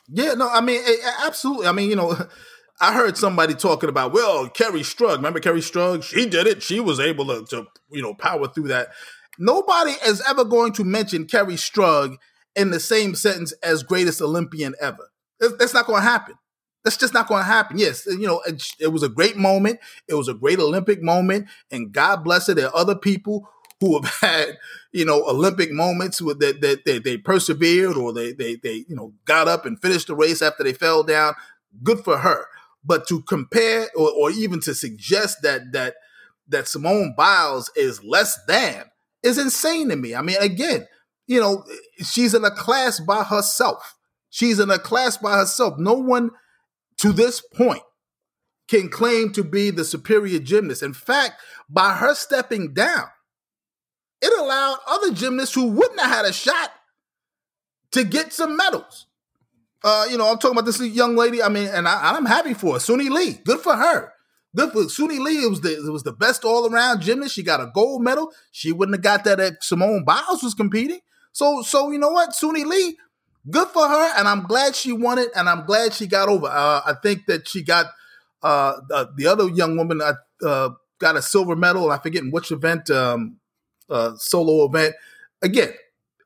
Yeah, 0.06 0.34
no, 0.34 0.50
I 0.50 0.60
mean, 0.60 0.82
absolutely. 1.24 1.66
I 1.66 1.72
mean, 1.72 1.88
you 1.88 1.96
know, 1.96 2.14
I 2.80 2.92
heard 2.92 3.16
somebody 3.16 3.54
talking 3.54 3.88
about, 3.88 4.12
well, 4.12 4.50
Kerri 4.50 4.80
Strug. 4.80 5.16
Remember 5.16 5.40
Kerri 5.40 5.62
Strug? 5.62 6.02
She 6.02 6.26
did 6.28 6.46
it. 6.46 6.62
She 6.62 6.80
was 6.80 7.00
able 7.00 7.26
to, 7.28 7.46
to, 7.46 7.66
you 7.90 8.02
know, 8.02 8.12
power 8.12 8.48
through 8.48 8.68
that. 8.68 8.88
Nobody 9.38 9.92
is 10.04 10.22
ever 10.28 10.44
going 10.44 10.74
to 10.74 10.84
mention 10.84 11.26
Kerri 11.26 11.54
Strug 11.54 12.16
in 12.54 12.70
the 12.70 12.80
same 12.80 13.14
sentence 13.14 13.52
as 13.62 13.82
greatest 13.82 14.20
Olympian 14.20 14.74
ever. 14.78 15.10
That's 15.40 15.72
not 15.72 15.86
going 15.86 16.02
to 16.02 16.08
happen. 16.08 16.34
That's 16.84 16.96
just 16.96 17.14
not 17.14 17.28
going 17.28 17.42
to 17.42 17.46
happen. 17.46 17.78
Yes, 17.78 18.06
you 18.06 18.26
know, 18.26 18.40
it, 18.46 18.62
it, 18.78 18.88
was 18.88 19.02
a 19.02 19.08
great 19.08 19.36
moment. 19.36 19.80
It 20.08 20.14
was 20.14 20.28
a 20.28 20.34
great 20.34 20.58
Olympic 20.58 21.02
moment, 21.02 21.48
and 21.70 21.92
God 21.92 22.24
bless 22.24 22.48
it. 22.48 22.54
There 22.54 22.68
are 22.68 22.76
other 22.76 22.94
people 22.94 23.48
who 23.80 24.00
have 24.00 24.12
had, 24.20 24.58
you 24.92 25.04
know, 25.04 25.24
Olympic 25.28 25.72
moments 25.72 26.22
with 26.22 26.38
that 26.40 26.60
they, 26.60 26.76
they, 26.86 26.98
they 26.98 27.16
persevered 27.16 27.96
or 27.96 28.12
they 28.12 28.32
they 28.32 28.56
they 28.56 28.84
you 28.88 28.96
know 28.96 29.12
got 29.24 29.48
up 29.48 29.66
and 29.66 29.80
finished 29.80 30.06
the 30.06 30.14
race 30.14 30.42
after 30.42 30.62
they 30.62 30.72
fell 30.72 31.02
down. 31.02 31.34
Good 31.82 32.00
for 32.00 32.18
her. 32.18 32.46
But 32.84 33.06
to 33.08 33.22
compare 33.22 33.88
or, 33.96 34.10
or 34.10 34.30
even 34.30 34.60
to 34.60 34.74
suggest 34.74 35.38
that 35.42 35.72
that 35.72 35.96
that 36.48 36.68
Simone 36.68 37.14
Biles 37.16 37.70
is 37.76 38.02
less 38.02 38.38
than 38.46 38.84
is 39.22 39.38
insane 39.38 39.88
to 39.88 39.96
me. 39.96 40.14
I 40.14 40.22
mean, 40.22 40.36
again, 40.40 40.86
you 41.26 41.40
know, 41.40 41.64
she's 41.98 42.34
in 42.34 42.44
a 42.44 42.50
class 42.50 43.00
by 43.00 43.22
herself. 43.22 43.96
She's 44.30 44.58
in 44.60 44.70
a 44.70 44.78
class 44.78 45.16
by 45.16 45.38
herself. 45.38 45.78
No 45.78 45.94
one 45.94 46.30
to 46.98 47.12
this 47.12 47.40
point 47.40 47.82
can 48.68 48.88
claim 48.88 49.32
to 49.32 49.42
be 49.42 49.70
the 49.70 49.84
superior 49.84 50.38
gymnast. 50.38 50.82
In 50.82 50.92
fact, 50.92 51.40
by 51.68 51.94
her 51.94 52.14
stepping 52.14 52.74
down, 52.74 53.06
it 54.20 54.38
allowed 54.38 54.78
other 54.86 55.12
gymnasts 55.12 55.54
who 55.54 55.68
wouldn't 55.68 56.00
have 56.00 56.10
had 56.10 56.24
a 56.24 56.32
shot 56.32 56.72
to 57.92 58.04
get 58.04 58.32
some 58.32 58.56
medals. 58.56 59.06
Uh, 59.82 60.06
you 60.10 60.18
know, 60.18 60.28
I'm 60.30 60.38
talking 60.38 60.58
about 60.58 60.66
this 60.66 60.80
young 60.80 61.16
lady. 61.16 61.42
I 61.42 61.48
mean, 61.48 61.68
and 61.68 61.86
I, 61.86 62.16
am 62.16 62.26
happy 62.26 62.52
for 62.52 62.74
her, 62.74 62.78
Suni 62.78 63.08
Lee. 63.08 63.38
Good 63.44 63.60
for 63.60 63.76
her. 63.76 64.12
Good 64.56 64.72
for 64.72 64.82
Suni 64.84 65.20
Lee. 65.20 65.44
It 65.44 65.50
was 65.50 65.60
the 65.60 65.86
it 65.86 65.92
was 65.92 66.02
the 66.02 66.12
best 66.12 66.44
all 66.44 66.72
around 66.72 67.00
gymnast. 67.00 67.34
She 67.34 67.44
got 67.44 67.60
a 67.60 67.70
gold 67.72 68.02
medal. 68.02 68.32
She 68.50 68.72
wouldn't 68.72 68.96
have 68.96 69.02
got 69.02 69.24
that 69.24 69.38
if 69.38 69.62
Simone 69.62 70.04
Biles 70.04 70.42
was 70.42 70.54
competing. 70.54 70.98
So, 71.32 71.62
so 71.62 71.92
you 71.92 71.98
know 71.98 72.10
what, 72.10 72.30
Suni 72.30 72.64
Lee 72.64 72.98
good 73.50 73.68
for 73.68 73.86
her, 73.86 74.12
and 74.18 74.28
I'm 74.28 74.44
glad 74.46 74.74
she 74.74 74.92
won 74.92 75.18
it, 75.18 75.30
and 75.34 75.48
I'm 75.48 75.64
glad 75.66 75.92
she 75.94 76.06
got 76.06 76.28
over. 76.28 76.46
Uh, 76.46 76.80
I 76.84 76.94
think 77.02 77.26
that 77.26 77.48
she 77.48 77.62
got 77.62 77.86
uh, 78.42 78.74
the, 78.88 79.10
the, 79.16 79.26
other 79.26 79.48
young 79.48 79.76
woman 79.76 80.00
uh, 80.00 80.14
uh 80.46 80.70
got 81.00 81.16
a 81.16 81.22
silver 81.22 81.56
medal. 81.56 81.90
I 81.90 81.98
forget 81.98 82.22
in 82.22 82.30
which 82.30 82.52
event. 82.52 82.90
Um, 82.90 83.38
uh, 83.90 84.16
solo 84.16 84.66
event. 84.66 84.94
Again, 85.42 85.72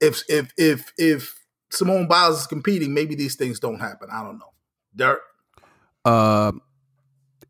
if 0.00 0.23
if 0.29 0.52
if 0.57 0.93
if 0.97 1.45
Simone 1.71 2.07
Biles 2.07 2.41
is 2.41 2.47
competing, 2.47 2.95
maybe 2.95 3.14
these 3.14 3.37
things 3.37 3.61
don't 3.61 3.81
happen. 3.81 4.09
I 4.12 4.23
don't 4.23 4.38
know. 4.38 4.52
Derek. 4.95 5.21
Uh, 6.05 6.52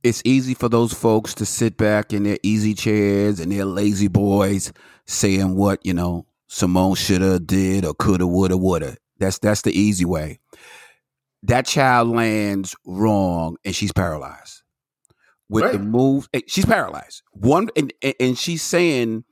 it's 0.03 0.23
easy 0.25 0.55
for 0.55 0.69
those 0.69 0.93
folks 0.93 1.35
to 1.35 1.47
sit 1.47 1.77
back 1.77 2.13
in 2.13 2.25
their 2.25 2.39
easy 2.43 2.75
chairs 2.75 3.41
and 3.41 3.51
their 3.53 3.65
lazy 3.65 4.09
boys 4.09 4.73
saying 5.07 5.57
what 5.57 5.85
you 5.85 5.95
know 5.95 6.27
Simone 6.49 6.95
shoulda 6.95 7.39
did 7.39 7.85
or 7.85 7.95
coulda 7.95 8.27
woulda 8.27 8.57
woulda. 8.57 8.97
That's 9.23 9.39
that's 9.39 9.63
the 9.63 9.79
easy 9.79 10.05
way. 10.05 10.41
That 11.45 11.67
child 11.67 12.09
lands 12.09 12.75
wrong 12.85 13.57
and 13.65 13.75
she's 13.75 13.93
paralyzed 13.93 14.63
with 15.49 15.65
right. 15.65 15.73
the 15.75 15.79
move. 15.79 16.29
Eh, 16.35 16.41
she's 16.49 16.67
paralyzed. 16.67 17.23
One 17.33 17.69
and 17.77 17.93
and 18.19 18.37
she's 18.37 18.63
saying, 18.63 19.25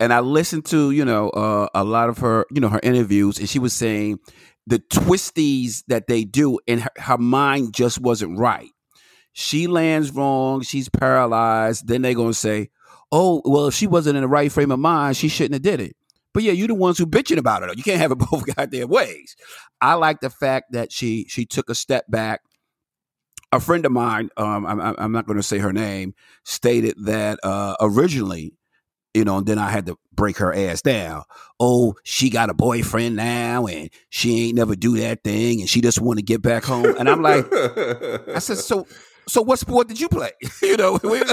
and 0.00 0.12
I 0.12 0.20
listened 0.20 0.64
to 0.66 0.90
you 0.90 1.04
know 1.04 1.30
uh, 1.30 1.68
a 1.74 1.84
lot 1.84 2.08
of 2.08 2.18
her 2.18 2.46
you 2.50 2.60
know 2.60 2.68
her 2.68 2.80
interviews, 2.82 3.38
and 3.38 3.48
she 3.48 3.58
was 3.58 3.72
saying 3.72 4.18
the 4.66 4.78
twisties 4.78 5.84
that 5.88 6.06
they 6.06 6.24
do, 6.24 6.58
and 6.66 6.80
her, 6.80 6.90
her 6.96 7.18
mind 7.18 7.74
just 7.74 8.00
wasn't 8.00 8.38
right. 8.38 8.70
She 9.34 9.66
lands 9.66 10.10
wrong. 10.10 10.62
She's 10.62 10.88
paralyzed. 10.88 11.86
Then 11.86 12.02
they're 12.02 12.14
gonna 12.14 12.34
say, 12.34 12.70
"Oh, 13.12 13.42
well, 13.44 13.66
if 13.66 13.74
she 13.74 13.86
wasn't 13.86 14.16
in 14.16 14.22
the 14.22 14.28
right 14.28 14.50
frame 14.50 14.72
of 14.72 14.78
mind, 14.78 15.16
she 15.16 15.28
shouldn't 15.28 15.54
have 15.54 15.62
did 15.62 15.80
it." 15.80 15.96
But 16.34 16.42
yeah, 16.42 16.52
you're 16.52 16.68
the 16.68 16.74
ones 16.74 16.98
who 16.98 17.06
bitching 17.06 17.38
about 17.38 17.62
it. 17.62 17.76
You 17.76 17.82
can't 17.82 18.00
have 18.00 18.12
it 18.12 18.18
both 18.30 18.44
goddamn 18.54 18.88
ways. 18.88 19.36
I 19.80 19.94
like 19.94 20.20
the 20.20 20.30
fact 20.30 20.72
that 20.72 20.92
she 20.92 21.26
she 21.28 21.44
took 21.44 21.68
a 21.68 21.74
step 21.74 22.04
back. 22.08 22.40
A 23.54 23.60
friend 23.60 23.84
of 23.84 23.92
mine, 23.92 24.30
um, 24.38 24.64
I'm, 24.64 24.80
I'm 24.80 25.12
not 25.12 25.26
going 25.26 25.36
to 25.36 25.42
say 25.42 25.58
her 25.58 25.74
name, 25.74 26.14
stated 26.42 26.94
that 27.04 27.38
uh, 27.42 27.76
originally, 27.82 28.54
you 29.12 29.24
know, 29.24 29.36
and 29.36 29.46
then 29.46 29.58
I 29.58 29.68
had 29.68 29.84
to 29.86 29.98
break 30.14 30.38
her 30.38 30.54
ass 30.54 30.80
down. 30.80 31.24
Oh, 31.60 31.94
she 32.02 32.30
got 32.30 32.48
a 32.48 32.54
boyfriend 32.54 33.16
now, 33.16 33.66
and 33.66 33.90
she 34.08 34.46
ain't 34.46 34.56
never 34.56 34.74
do 34.74 34.96
that 35.00 35.22
thing, 35.22 35.60
and 35.60 35.68
she 35.68 35.82
just 35.82 36.00
want 36.00 36.18
to 36.18 36.24
get 36.24 36.40
back 36.40 36.64
home. 36.64 36.96
And 36.98 37.10
I'm 37.10 37.20
like, 37.20 37.46
I 37.52 38.38
said, 38.38 38.56
so 38.58 38.86
so 39.28 39.42
what 39.42 39.58
sport 39.58 39.88
did 39.88 40.00
you 40.00 40.08
play? 40.08 40.32
you 40.62 40.76
know, 40.76 40.98
you 41.04 41.24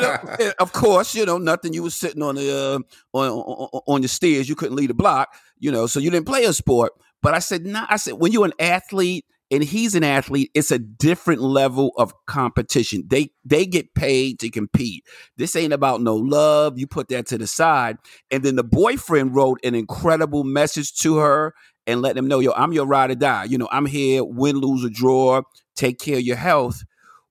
know, 0.00 0.18
of 0.58 0.72
course, 0.72 1.14
you 1.14 1.26
know, 1.26 1.38
nothing. 1.38 1.72
You 1.72 1.82
was 1.82 1.94
sitting 1.94 2.22
on 2.22 2.36
the 2.36 2.50
uh, 2.50 2.78
on, 3.16 3.28
on 3.28 3.80
on 3.86 4.02
the 4.02 4.08
stairs. 4.08 4.48
You 4.48 4.54
couldn't 4.54 4.76
lead 4.76 4.90
a 4.90 4.94
block. 4.94 5.28
You 5.58 5.70
know, 5.70 5.86
so 5.86 6.00
you 6.00 6.10
didn't 6.10 6.26
play 6.26 6.44
a 6.44 6.52
sport. 6.52 6.92
But 7.22 7.34
I 7.34 7.40
said, 7.40 7.66
nah. 7.66 7.86
I 7.88 7.96
said, 7.96 8.14
when 8.14 8.32
you're 8.32 8.44
an 8.44 8.52
athlete 8.60 9.24
and 9.50 9.62
he's 9.62 9.94
an 9.94 10.04
athlete, 10.04 10.50
it's 10.54 10.70
a 10.70 10.78
different 10.78 11.40
level 11.40 11.92
of 11.96 12.12
competition. 12.26 13.04
They 13.06 13.30
they 13.44 13.66
get 13.66 13.94
paid 13.94 14.38
to 14.40 14.50
compete. 14.50 15.04
This 15.36 15.56
ain't 15.56 15.72
about 15.72 16.00
no 16.00 16.16
love. 16.16 16.78
You 16.78 16.86
put 16.86 17.08
that 17.08 17.26
to 17.28 17.38
the 17.38 17.46
side. 17.46 17.98
And 18.30 18.42
then 18.42 18.56
the 18.56 18.64
boyfriend 18.64 19.34
wrote 19.34 19.58
an 19.64 19.74
incredible 19.74 20.44
message 20.44 20.94
to 21.00 21.18
her 21.18 21.54
and 21.88 22.02
let 22.02 22.14
them 22.14 22.28
know, 22.28 22.38
yo, 22.38 22.52
I'm 22.52 22.72
your 22.72 22.86
ride 22.86 23.10
or 23.10 23.16
die. 23.16 23.44
You 23.44 23.58
know, 23.58 23.68
I'm 23.72 23.86
here, 23.86 24.22
win, 24.22 24.56
lose, 24.56 24.84
or 24.84 24.90
draw 24.90 25.42
take 25.74 25.98
care 25.98 26.16
of 26.18 26.22
your 26.22 26.36
health. 26.36 26.84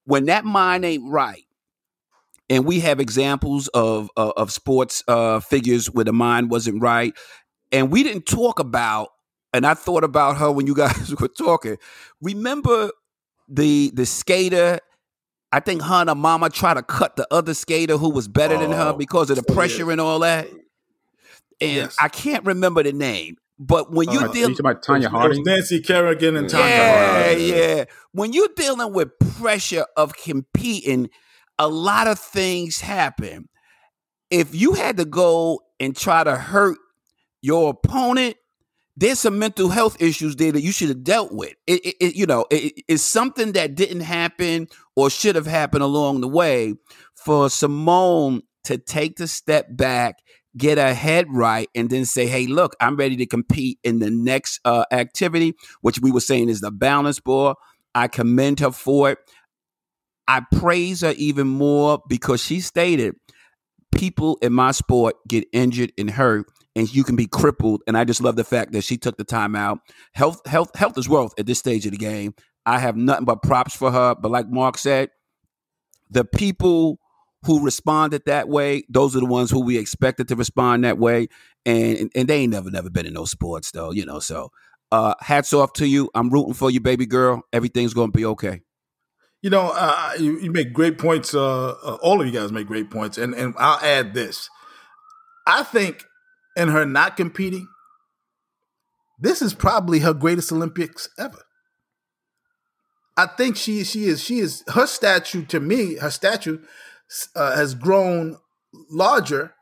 When 0.05 0.25
that 0.25 0.45
mind 0.45 0.83
ain't 0.83 1.09
right, 1.09 1.43
and 2.49 2.65
we 2.65 2.79
have 2.79 2.99
examples 2.99 3.67
of 3.69 4.09
uh, 4.17 4.31
of 4.35 4.51
sports 4.51 5.03
uh, 5.07 5.39
figures 5.39 5.87
where 5.91 6.05
the 6.05 6.13
mind 6.13 6.49
wasn't 6.49 6.81
right, 6.81 7.13
and 7.71 7.91
we 7.91 8.03
didn't 8.03 8.25
talk 8.25 8.59
about. 8.59 9.09
And 9.53 9.65
I 9.65 9.75
thought 9.75 10.03
about 10.03 10.37
her 10.37 10.51
when 10.51 10.67
you 10.67 10.75
guys 10.75 11.13
were 11.15 11.27
talking. 11.27 11.77
Remember 12.21 12.91
the 13.47 13.91
the 13.93 14.05
skater 14.05 14.79
I 15.51 15.61
think 15.61 15.81
her 15.81 15.95
and 15.95 16.09
her 16.09 16.15
mama 16.15 16.49
tried 16.49 16.73
to 16.73 16.83
cut 16.83 17.15
the 17.15 17.25
other 17.31 17.53
skater 17.53 17.97
who 17.97 18.09
was 18.09 18.27
better 18.27 18.57
than 18.57 18.71
her 18.71 18.91
oh, 18.93 18.97
because 18.97 19.29
of 19.29 19.37
the 19.37 19.53
pressure 19.53 19.85
yeah. 19.85 19.91
and 19.93 20.01
all 20.01 20.19
that. 20.19 20.47
And 21.61 21.75
yes. 21.75 21.95
I 22.01 22.09
can't 22.09 22.45
remember 22.45 22.83
the 22.83 22.91
name. 22.91 23.37
But 23.59 23.91
when 23.91 24.11
you're 24.11 24.29
uh, 24.29 24.31
dealing 24.31 24.55
about 24.59 24.83
Tonya 24.83 25.07
Harding, 25.07 25.43
Nancy 25.43 25.81
Kerrigan 25.81 26.35
and 26.35 26.47
Tonya 26.47 26.69
yeah, 26.69 27.23
Harding. 27.23 27.47
yeah. 27.47 27.85
When 28.11 28.33
you're 28.33 28.49
dealing 28.55 28.93
with 28.93 29.17
pressure 29.39 29.85
of 29.95 30.15
competing, 30.15 31.09
a 31.57 31.67
lot 31.67 32.07
of 32.07 32.19
things 32.19 32.81
happen. 32.81 33.49
If 34.29 34.53
you 34.53 34.73
had 34.73 34.97
to 34.97 35.05
go 35.05 35.61
and 35.79 35.95
try 35.95 36.23
to 36.23 36.35
hurt 36.35 36.77
your 37.41 37.71
opponent, 37.71 38.35
there's 38.95 39.19
some 39.19 39.39
mental 39.39 39.69
health 39.69 39.99
issues 40.01 40.35
there 40.35 40.51
that 40.51 40.61
you 40.61 40.71
should 40.71 40.89
have 40.89 41.03
dealt 41.03 41.31
with. 41.31 41.53
It, 41.65 41.85
it, 41.85 41.95
it 41.99 42.15
you 42.15 42.25
know, 42.25 42.45
it, 42.51 42.73
it's 42.87 43.03
something 43.03 43.53
that 43.53 43.75
didn't 43.75 44.01
happen 44.01 44.67
or 44.95 45.09
should 45.09 45.35
have 45.35 45.45
happened 45.47 45.83
along 45.83 46.21
the 46.21 46.27
way. 46.27 46.75
For 47.15 47.49
Simone 47.49 48.41
to 48.65 48.77
take 48.77 49.17
the 49.17 49.27
step 49.27 49.67
back 49.69 50.17
get 50.57 50.77
ahead 50.77 51.27
right, 51.29 51.69
and 51.75 51.89
then 51.89 52.05
say, 52.05 52.27
hey, 52.27 52.47
look, 52.47 52.75
I'm 52.81 52.95
ready 52.95 53.15
to 53.17 53.25
compete 53.25 53.79
in 53.83 53.99
the 53.99 54.09
next 54.09 54.59
uh, 54.65 54.85
activity, 54.91 55.53
which 55.81 55.99
we 55.99 56.11
were 56.11 56.19
saying 56.19 56.49
is 56.49 56.61
the 56.61 56.71
balance 56.71 57.19
ball. 57.19 57.55
I 57.95 58.07
commend 58.07 58.59
her 58.59 58.71
for 58.71 59.11
it. 59.11 59.19
I 60.27 60.41
praise 60.51 61.01
her 61.01 61.13
even 61.17 61.47
more 61.47 62.01
because 62.07 62.43
she 62.43 62.59
stated 62.59 63.15
people 63.95 64.37
in 64.41 64.53
my 64.53 64.71
sport 64.71 65.15
get 65.27 65.45
injured 65.53 65.93
and 65.97 66.09
hurt 66.11 66.45
and 66.75 66.93
you 66.93 67.03
can 67.03 67.15
be 67.15 67.25
crippled 67.25 67.81
and 67.87 67.97
I 67.97 68.03
just 68.03 68.21
love 68.21 68.35
the 68.35 68.43
fact 68.43 68.73
that 68.73 68.83
she 68.83 68.97
took 68.97 69.17
the 69.17 69.23
time 69.23 69.55
out. 69.55 69.79
Health 70.13 70.41
health 70.45 70.75
health 70.75 70.97
is 70.97 71.07
wealth 71.09 71.33
at 71.39 71.45
this 71.45 71.59
stage 71.59 71.85
of 71.85 71.91
the 71.91 71.97
game. 71.97 72.35
I 72.65 72.79
have 72.79 72.97
nothing 72.97 73.25
but 73.25 73.41
props 73.41 73.75
for 73.75 73.91
her, 73.91 74.15
but 74.15 74.29
like 74.29 74.49
Mark 74.49 74.77
said, 74.77 75.09
the 76.09 76.25
people 76.25 76.99
who 77.44 77.63
responded 77.63 78.24
that 78.25 78.50
way, 78.50 78.84
those 78.89 79.15
are 79.15 79.20
the 79.20 79.25
ones 79.25 79.51
who 79.51 79.62
we 79.63 79.77
expected 79.77 80.27
to 80.29 80.36
respond 80.36 80.84
that 80.84 80.98
way. 80.98 81.27
And 81.65 82.12
and 82.15 82.27
they 82.27 82.39
ain't 82.39 82.53
never 82.53 82.72
never 82.72 82.89
been 82.89 83.06
in 83.06 83.13
those 83.13 83.32
sports 83.32 83.72
though, 83.72 83.91
you 83.91 84.06
know. 84.06 84.20
So 84.20 84.51
uh 84.91 85.15
hats 85.20 85.53
off 85.53 85.74
to 85.74 85.88
you. 85.88 86.10
I'm 86.15 86.29
rooting 86.29 86.53
for 86.53 86.72
you, 86.72 86.79
baby 86.79 87.06
girl. 87.06 87.44
Everything's 87.53 87.94
gonna 87.94 88.12
be 88.12 88.25
okay. 88.25 88.62
You 89.44 89.51
know, 89.51 89.72
uh, 89.74 90.13
you, 90.17 90.39
you, 90.39 90.51
make 90.51 90.74
great 90.74 90.98
points. 90.98 91.36
Uh, 91.36 91.70
uh, 91.70 91.98
all 92.01 92.20
of 92.20 92.25
you 92.25 92.34
guys 92.34 92.51
make 92.51 92.65
great 92.65 92.89
points, 92.89 93.20
and 93.20 93.36
and 93.36 93.53
I'll 93.58 93.79
add 93.79 94.15
this. 94.15 94.50
I 95.46 95.62
think 95.62 96.06
in 96.56 96.70
her 96.70 96.86
not 96.88 97.15
competing, 97.15 97.67
this 99.20 99.44
is 99.44 99.53
probably 99.53 100.00
her 100.00 100.13
greatest 100.13 100.51
Olympics 100.51 101.08
ever. 101.20 101.44
I 103.15 103.25
think 103.25 103.58
she 103.58 103.84
she 103.84 104.06
is 104.06 104.24
she 104.24 104.39
is 104.39 104.63
her 104.74 104.88
statue 104.88 105.46
to 105.46 105.60
me. 105.60 105.96
Her 105.96 106.12
statue 106.12 106.60
uh, 107.35 107.55
has 107.55 107.73
grown 107.73 108.37
larger 108.89 109.53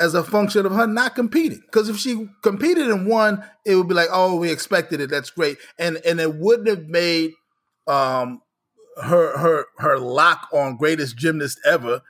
as 0.00 0.14
a 0.14 0.22
function 0.22 0.64
of 0.64 0.72
her 0.72 0.86
not 0.86 1.14
competing. 1.14 1.60
Because 1.66 1.88
if 1.88 1.96
she 1.96 2.28
competed 2.42 2.88
and 2.88 3.06
won, 3.06 3.44
it 3.64 3.74
would 3.74 3.88
be 3.88 3.94
like, 3.94 4.08
oh, 4.12 4.36
we 4.36 4.50
expected 4.50 5.00
it. 5.00 5.10
That's 5.10 5.30
great, 5.30 5.58
and 5.78 5.98
and 6.06 6.20
it 6.20 6.34
wouldn't 6.36 6.68
have 6.68 6.88
made 6.88 7.32
um, 7.86 8.42
her 9.02 9.36
her 9.38 9.66
her 9.78 9.98
lock 9.98 10.48
on 10.52 10.76
greatest 10.76 11.16
gymnast 11.16 11.60
ever 11.66 12.02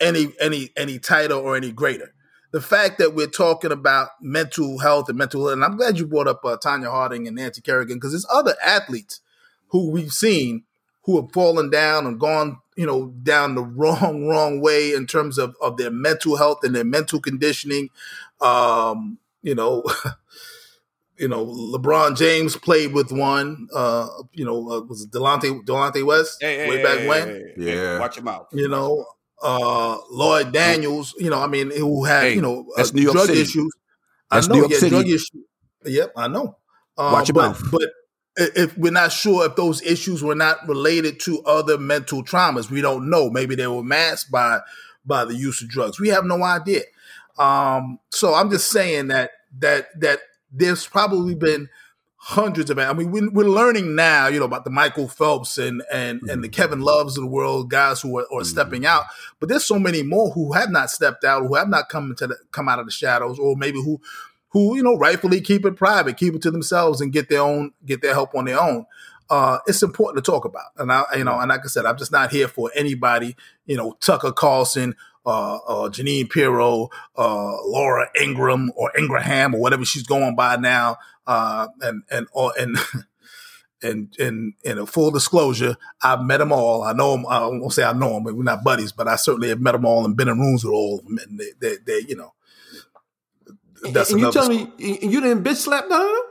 any 0.00 0.32
any 0.40 0.70
any 0.76 0.98
title 0.98 1.40
or 1.40 1.56
any 1.56 1.72
greater. 1.72 2.12
The 2.52 2.60
fact 2.60 2.98
that 2.98 3.14
we're 3.14 3.28
talking 3.28 3.72
about 3.72 4.08
mental 4.20 4.78
health 4.80 5.08
and 5.08 5.16
mental, 5.16 5.46
health, 5.46 5.54
and 5.54 5.64
I'm 5.64 5.78
glad 5.78 5.98
you 5.98 6.06
brought 6.06 6.28
up 6.28 6.44
uh, 6.44 6.58
Tonya 6.58 6.90
Harding 6.90 7.26
and 7.26 7.36
Nancy 7.36 7.62
Kerrigan 7.62 7.96
because 7.96 8.12
there's 8.12 8.26
other 8.30 8.54
athletes 8.62 9.20
who 9.68 9.90
we've 9.90 10.12
seen 10.12 10.64
who 11.04 11.20
have 11.20 11.32
fallen 11.32 11.70
down 11.70 12.06
and 12.06 12.20
gone 12.20 12.58
you 12.76 12.86
know 12.86 13.08
down 13.22 13.54
the 13.54 13.62
wrong 13.76 14.26
wrong 14.26 14.60
way 14.60 14.92
in 14.94 15.06
terms 15.06 15.38
of 15.38 15.54
of 15.60 15.76
their 15.76 15.90
mental 15.90 16.36
health 16.36 16.58
and 16.62 16.74
their 16.74 16.84
mental 16.84 17.20
conditioning. 17.20 17.90
Um 18.40 19.18
you 19.42 19.54
know 19.54 19.84
you 21.18 21.28
know 21.28 21.46
LeBron 21.46 22.16
James 22.16 22.56
played 22.56 22.92
with 22.92 23.12
one 23.12 23.68
uh 23.74 24.08
you 24.32 24.44
know 24.44 24.58
uh, 24.70 24.80
was 24.82 25.06
Delonte 25.06 25.64
Delonte 25.64 26.04
West? 26.04 26.38
Hey, 26.40 26.68
way 26.68 26.78
hey, 26.78 26.82
back 26.82 26.98
hey, 26.98 27.08
when 27.08 27.52
yeah. 27.56 27.98
watch 27.98 28.16
him 28.18 28.28
out 28.28 28.48
you 28.52 28.68
know 28.68 29.04
uh 29.42 29.98
Lloyd 30.10 30.52
Daniels 30.52 31.14
you 31.18 31.30
know 31.30 31.40
I 31.40 31.46
mean 31.46 31.70
who 31.70 32.04
had 32.04 32.32
you 32.32 32.42
know 32.42 32.60
uh, 32.60 32.76
that's 32.76 32.94
New 32.94 33.02
York 33.02 33.14
drug 33.14 33.26
City. 33.26 33.40
issues. 33.40 33.72
That's 34.30 34.46
I 34.46 34.48
know 34.48 34.54
New 34.54 34.60
York 34.60 34.72
yeah 34.72 34.78
City. 34.78 34.90
drug 34.90 35.06
issues. 35.06 35.44
Yep 35.84 36.12
I 36.16 36.28
know. 36.28 36.56
Uh, 36.96 37.10
watch 37.12 37.28
your 37.28 37.34
but, 37.34 37.48
mouth. 37.48 37.62
but 37.70 37.90
if 38.36 38.76
we're 38.78 38.92
not 38.92 39.12
sure 39.12 39.46
if 39.46 39.56
those 39.56 39.82
issues 39.82 40.22
were 40.22 40.34
not 40.34 40.66
related 40.66 41.20
to 41.20 41.42
other 41.42 41.78
mental 41.78 42.24
traumas, 42.24 42.70
we 42.70 42.80
don't 42.80 43.10
know. 43.10 43.30
Maybe 43.30 43.54
they 43.54 43.66
were 43.66 43.82
masked 43.82 44.30
by 44.30 44.60
by 45.04 45.24
the 45.24 45.34
use 45.34 45.60
of 45.62 45.68
drugs. 45.68 46.00
We 46.00 46.08
have 46.08 46.24
no 46.24 46.42
idea. 46.42 46.82
Um, 47.38 47.98
so 48.10 48.34
I'm 48.34 48.50
just 48.50 48.70
saying 48.70 49.08
that 49.08 49.30
that 49.58 49.88
that 50.00 50.20
there's 50.50 50.86
probably 50.86 51.34
been 51.34 51.68
hundreds 52.16 52.70
of. 52.70 52.78
I 52.78 52.92
mean, 52.92 53.10
we, 53.10 53.26
we're 53.28 53.48
learning 53.48 53.96
now, 53.96 54.28
you 54.28 54.38
know, 54.38 54.44
about 54.44 54.64
the 54.64 54.70
Michael 54.70 55.08
Phelps 55.08 55.58
and 55.58 55.82
and 55.92 56.20
mm-hmm. 56.20 56.30
and 56.30 56.44
the 56.44 56.48
Kevin 56.48 56.80
Loves 56.80 57.16
of 57.18 57.24
the 57.24 57.30
world, 57.30 57.68
guys 57.68 58.00
who 58.00 58.16
are, 58.16 58.22
are 58.22 58.26
mm-hmm. 58.26 58.44
stepping 58.44 58.86
out. 58.86 59.04
But 59.40 59.48
there's 59.48 59.64
so 59.64 59.78
many 59.78 60.02
more 60.02 60.30
who 60.30 60.52
have 60.52 60.70
not 60.70 60.90
stepped 60.90 61.24
out, 61.24 61.42
who 61.42 61.54
have 61.54 61.68
not 61.68 61.88
come 61.88 62.10
into 62.10 62.28
the, 62.28 62.36
come 62.52 62.68
out 62.68 62.78
of 62.78 62.86
the 62.86 62.92
shadows, 62.92 63.38
or 63.38 63.56
maybe 63.56 63.82
who 63.82 64.00
who 64.52 64.76
you 64.76 64.82
know 64.82 64.96
rightfully 64.96 65.40
keep 65.40 65.64
it 65.64 65.76
private, 65.76 66.16
keep 66.16 66.34
it 66.34 66.42
to 66.42 66.50
themselves, 66.50 67.00
and 67.00 67.12
get 67.12 67.28
their 67.28 67.42
own 67.42 67.72
get 67.84 68.02
their 68.02 68.14
help 68.14 68.34
on 68.34 68.46
their 68.46 68.60
own. 68.60 68.86
Uh, 69.30 69.58
it's 69.66 69.82
important 69.82 70.22
to 70.22 70.30
talk 70.30 70.44
about, 70.44 70.70
and 70.76 70.92
I 70.92 71.04
you 71.16 71.24
know, 71.24 71.38
and 71.38 71.48
like 71.48 71.62
I 71.64 71.68
said, 71.68 71.86
I'm 71.86 71.96
just 71.96 72.12
not 72.12 72.30
here 72.30 72.48
for 72.48 72.70
anybody, 72.74 73.36
you 73.66 73.76
know, 73.76 73.96
Tucker 74.00 74.32
Carlson 74.32 74.94
uh, 75.24 75.56
uh, 75.56 75.88
Jeanine 75.88 76.30
Pirro, 76.30 76.88
uh, 77.16 77.56
Laura 77.64 78.08
Ingram 78.20 78.72
or 78.76 78.90
Ingraham 78.98 79.54
or 79.54 79.60
whatever 79.60 79.84
she's 79.84 80.02
going 80.02 80.34
by 80.34 80.56
now, 80.56 80.96
uh, 81.26 81.68
and 81.80 82.02
and 82.10 82.26
or, 82.32 82.52
and. 82.58 82.76
And 83.84 84.14
in 84.16 84.54
in 84.62 84.78
a 84.78 84.86
full 84.86 85.10
disclosure, 85.10 85.76
I've 86.00 86.22
met 86.22 86.36
them 86.36 86.52
all. 86.52 86.84
I 86.84 86.92
know 86.92 87.16
them. 87.16 87.26
I 87.26 87.40
won't 87.40 87.72
say 87.72 87.82
I 87.82 87.92
know 87.92 88.10
them, 88.10 88.22
but 88.22 88.36
we're 88.36 88.44
not 88.44 88.62
buddies. 88.62 88.92
But 88.92 89.08
I 89.08 89.16
certainly 89.16 89.48
have 89.48 89.60
met 89.60 89.72
them 89.72 89.84
all 89.84 90.04
and 90.04 90.16
been 90.16 90.28
in 90.28 90.38
rooms 90.38 90.62
with 90.62 90.72
all 90.72 91.00
of 91.00 91.04
them. 91.04 91.18
And 91.18 91.40
they, 91.40 91.50
they, 91.58 91.76
they 91.84 92.06
you 92.06 92.14
know, 92.14 92.32
that's 93.90 94.12
and 94.12 94.20
you 94.20 94.32
tell 94.32 94.48
me 94.48 94.68
you 94.78 95.20
didn't 95.20 95.42
bitch 95.42 95.56
slap 95.56 95.88
none 95.88 96.00
of 96.00 96.06
them? 96.06 96.22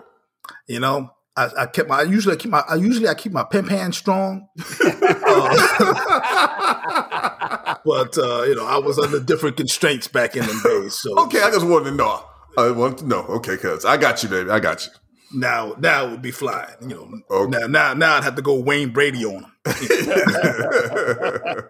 You 0.67 0.79
know, 0.79 1.11
I, 1.35 1.49
I, 1.59 1.65
kept 1.65 1.89
my. 1.89 1.99
I 1.99 2.03
usually 2.03 2.37
keep 2.37 2.51
my. 2.51 2.63
I 2.67 2.75
usually 2.75 3.07
I 3.07 3.13
keep 3.13 3.31
my 3.31 3.43
pimp 3.43 3.69
hand 3.69 3.95
strong. 3.95 4.47
uh, 4.59 4.63
but 7.85 8.17
uh, 8.17 8.43
you 8.43 8.55
know, 8.55 8.65
I 8.65 8.77
was 8.77 8.99
under 8.99 9.19
different 9.19 9.57
constraints 9.57 10.07
back 10.07 10.35
in 10.35 10.45
the 10.45 10.61
days. 10.63 10.95
So 10.95 11.17
okay, 11.19 11.41
I 11.41 11.51
just 11.51 11.65
wanted 11.65 11.91
to 11.91 11.95
know. 11.95 12.25
I 12.57 12.71
want 12.71 12.99
to 12.99 13.07
know. 13.07 13.23
Okay, 13.23 13.57
cuz 13.57 13.85
I 13.85 13.97
got 13.97 14.23
you, 14.23 14.29
baby. 14.29 14.49
I 14.49 14.59
got 14.59 14.85
you. 14.85 14.91
Now, 15.33 15.75
now 15.79 16.07
it 16.07 16.11
would 16.11 16.21
be 16.21 16.31
flying. 16.31 16.75
You 16.81 16.87
know, 16.89 17.21
okay. 17.29 17.57
now, 17.57 17.67
now, 17.67 17.93
now 17.93 18.15
I'd 18.15 18.23
have 18.23 18.35
to 18.35 18.41
go 18.41 18.59
Wayne 18.59 18.89
Brady 18.89 19.25
on 19.25 19.43
him. 19.43 19.51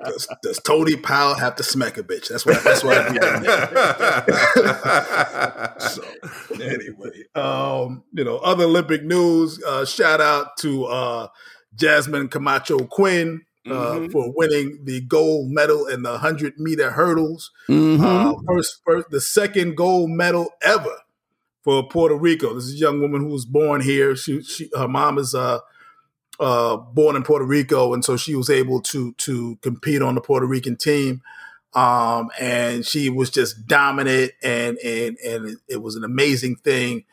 does, 0.06 0.28
does 0.42 0.60
Tony 0.66 0.96
Powell 0.96 1.36
have 1.36 1.56
to 1.58 1.64
smack 1.64 1.98
a 1.98 2.04
bitch? 2.04 2.30
That's 2.30 2.46
what. 2.46 2.64
That's 2.64 2.84
what 2.84 2.98
I'd 2.98 3.14
be 3.14 3.20
so 5.86 6.02
anyway, 6.54 7.26
um, 7.36 8.04
you 8.14 8.24
know, 8.24 8.38
other 8.38 8.64
Olympic 8.64 9.04
news. 9.04 9.62
Uh, 9.64 9.86
shout 9.86 10.22
out 10.22 10.58
to 10.58 10.86
uh, 10.86 11.28
Jasmine 11.76 12.30
Camacho 12.30 12.80
Quinn. 12.86 13.42
Uh, 13.64 13.94
mm-hmm. 13.94 14.12
for 14.12 14.34
winning 14.36 14.80
the 14.86 15.02
gold 15.02 15.52
medal 15.52 15.86
in 15.86 16.02
the 16.02 16.10
100 16.10 16.58
meter 16.58 16.90
hurdles. 16.90 17.52
Mm-hmm. 17.70 18.04
Uh, 18.04 18.34
first, 18.48 18.82
first, 18.84 19.12
the 19.12 19.22
second 19.22 19.78
gold 19.78 20.10
medal 20.10 20.50
ever 20.64 20.98
for 21.64 21.88
Puerto 21.88 22.16
Rico. 22.16 22.54
This 22.54 22.66
is 22.66 22.74
a 22.74 22.78
young 22.78 23.02
woman 23.02 23.22
who 23.22 23.28
was 23.28 23.46
born 23.46 23.82
here. 23.82 24.16
She, 24.16 24.42
she 24.42 24.70
her 24.76 24.88
mom 24.88 25.18
is 25.18 25.36
uh, 25.36 25.60
uh, 26.40 26.78
born 26.78 27.16
in 27.16 27.24
Puerto 27.24 27.46
Rico, 27.46 27.94
and 27.94 28.04
so 28.04 28.18
she 28.18 28.36
was 28.36 28.50
able 28.50 28.82
to 28.82 29.14
to 29.14 29.58
compete 29.62 30.02
on 30.02 30.16
the 30.16 30.22
Puerto 30.22 30.46
Rican 30.46 30.76
team. 30.76 31.22
Um, 31.74 32.30
and 32.40 32.86
she 32.86 33.10
was 33.10 33.30
just 33.30 33.66
dominant, 33.68 34.34
and 34.44 34.78
and 34.80 35.18
and 35.20 35.58
it, 35.68 35.82
was 35.82 35.96
an 35.96 36.04
amazing 36.04 36.58
thing 36.58 37.06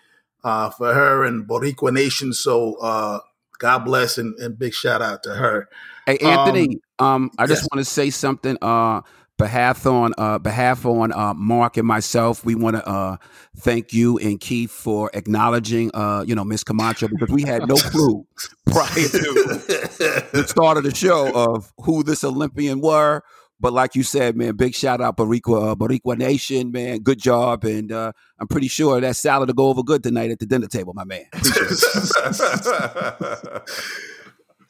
uh, 0.43 0.71
for 0.71 0.93
her 0.93 1.25
and 1.25 1.47
Boricua 1.47 1.93
Nation. 1.93 2.33
So 2.33 2.75
uh, 2.77 3.21
God 3.59 3.85
bless 3.85 4.19
and, 4.19 4.37
and, 4.39 4.59
big 4.59 4.75
shout 4.75 5.01
out 5.01 5.23
to 5.25 5.35
her. 5.35 5.69
Hey 6.07 6.19
Anthony, 6.19 6.81
um, 6.99 7.07
um 7.07 7.31
I 7.39 7.47
just 7.47 7.69
want 7.71 7.85
to 7.85 7.85
say 7.85 8.11
something. 8.11 8.57
Uh, 8.61 9.03
behalf 9.39 9.87
on 9.87 10.13
uh, 10.19 10.39
behalf 10.39 10.85
on 10.85 11.13
uh, 11.13 11.33
Mark 11.33 11.77
and 11.77 11.87
myself, 11.87 12.45
we 12.45 12.55
want 12.55 12.77
to 12.77 12.87
uh, 12.87 13.17
thank 13.57 13.93
you 13.93 14.19
and 14.19 14.41
Keith 14.41 14.71
for 14.71 15.11
acknowledging, 15.15 15.91
uh, 15.95 16.25
you 16.27 16.35
know, 16.35 16.45
Miss 16.45 16.65
Camacho 16.65 17.09
because 17.09 17.31
we 17.31 17.43
had 17.43 17.67
no 17.67 17.75
clue 17.77 18.27
prior 18.67 18.87
to 18.87 20.29
the 20.33 20.45
start 20.47 20.77
of 20.77 20.85
the 20.85 20.95
show 20.95 21.33
of 21.35 21.73
who 21.83 22.03
this 22.03 22.25
Olympian 22.25 22.81
were. 22.81 23.23
But 23.61 23.73
like 23.73 23.97
you 23.97 24.05
said, 24.05 24.37
man, 24.37 24.55
big 24.55 24.75
shout 24.75 25.01
out 25.01 25.17
Boricua, 25.17 25.73
uh, 25.73 25.75
Boricua 25.75 26.17
Nation, 26.17 26.71
man. 26.71 26.99
Good 26.99 27.19
job, 27.19 27.65
and 27.65 27.91
uh, 27.91 28.13
I'm 28.39 28.47
pretty 28.47 28.69
sure 28.69 29.01
that 29.01 29.17
salad 29.17 29.49
will 29.49 29.55
go 29.55 29.69
over 29.69 29.83
good 29.83 30.03
tonight 30.03 30.31
at 30.31 30.39
the 30.39 30.47
dinner 30.47 30.69
table, 30.69 30.95
my 30.95 31.05
man. 31.05 31.25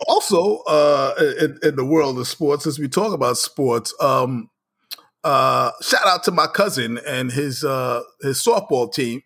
also, 0.09 0.63
uh, 0.67 1.15
in, 1.39 1.59
in, 1.63 1.77
the 1.77 1.85
world 1.85 2.19
of 2.19 2.27
sports, 2.27 2.67
as 2.67 2.79
we 2.79 2.89
talk 2.89 3.13
about 3.13 3.37
sports, 3.37 3.93
um, 4.01 4.49
uh, 5.25 5.71
shout 5.83 6.07
out 6.07 6.25
to 6.25 6.31
my 6.31 6.47
cousin 6.47 6.99
and 7.07 7.33
his 7.33 7.65
uh, 7.65 8.03
his 8.21 8.43
softball 8.43 8.93
team. 8.93 9.23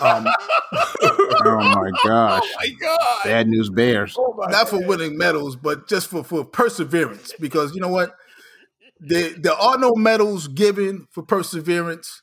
Um, 0.00 0.26
oh 0.72 1.58
my 1.60 1.90
gosh! 2.04 2.42
Oh 2.44 2.56
my 2.58 2.70
god! 2.80 3.24
Bad 3.24 3.48
news 3.48 3.68
bears. 3.70 4.16
Oh 4.18 4.34
Not 4.48 4.68
for 4.68 4.84
winning 4.86 5.18
medals, 5.18 5.56
but 5.56 5.88
just 5.88 6.08
for 6.08 6.24
for 6.24 6.44
perseverance. 6.44 7.34
Because 7.38 7.74
you 7.74 7.80
know 7.80 7.88
what, 7.88 8.14
there 9.00 9.30
there 9.30 9.52
are 9.52 9.78
no 9.78 9.94
medals 9.94 10.48
given 10.48 11.06
for 11.10 11.22
perseverance. 11.22 12.22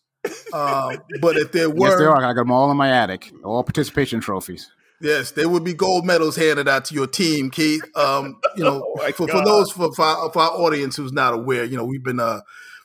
Uh, 0.51 0.97
but 1.21 1.37
if 1.37 1.51
there 1.51 1.69
were, 1.69 1.89
yes, 1.89 1.99
there 1.99 2.09
are. 2.09 2.17
I 2.17 2.33
got 2.33 2.41
them 2.41 2.51
all 2.51 2.71
in 2.71 2.77
my 2.77 2.89
attic. 2.89 3.31
All 3.43 3.63
participation 3.63 4.19
trophies. 4.19 4.71
Yes, 5.01 5.31
there 5.31 5.49
would 5.49 5.63
be 5.63 5.73
gold 5.73 6.05
medals 6.05 6.35
handed 6.35 6.67
out 6.67 6.85
to 6.85 6.95
your 6.95 7.05
team, 7.05 7.51
Keith. 7.51 7.83
Um, 7.95 8.39
you 8.55 8.63
know, 8.63 8.83
oh 8.97 9.11
for, 9.11 9.27
for 9.27 9.43
those 9.43 9.71
for, 9.71 9.93
for 9.93 10.03
our, 10.05 10.31
for, 10.31 10.41
our, 10.41 10.51
audience 10.51 10.95
who's 10.95 11.11
not 11.11 11.33
aware, 11.33 11.63
you 11.63 11.77
know, 11.77 11.85
we've 11.85 12.03
been 12.03 12.19
uh, 12.19 12.41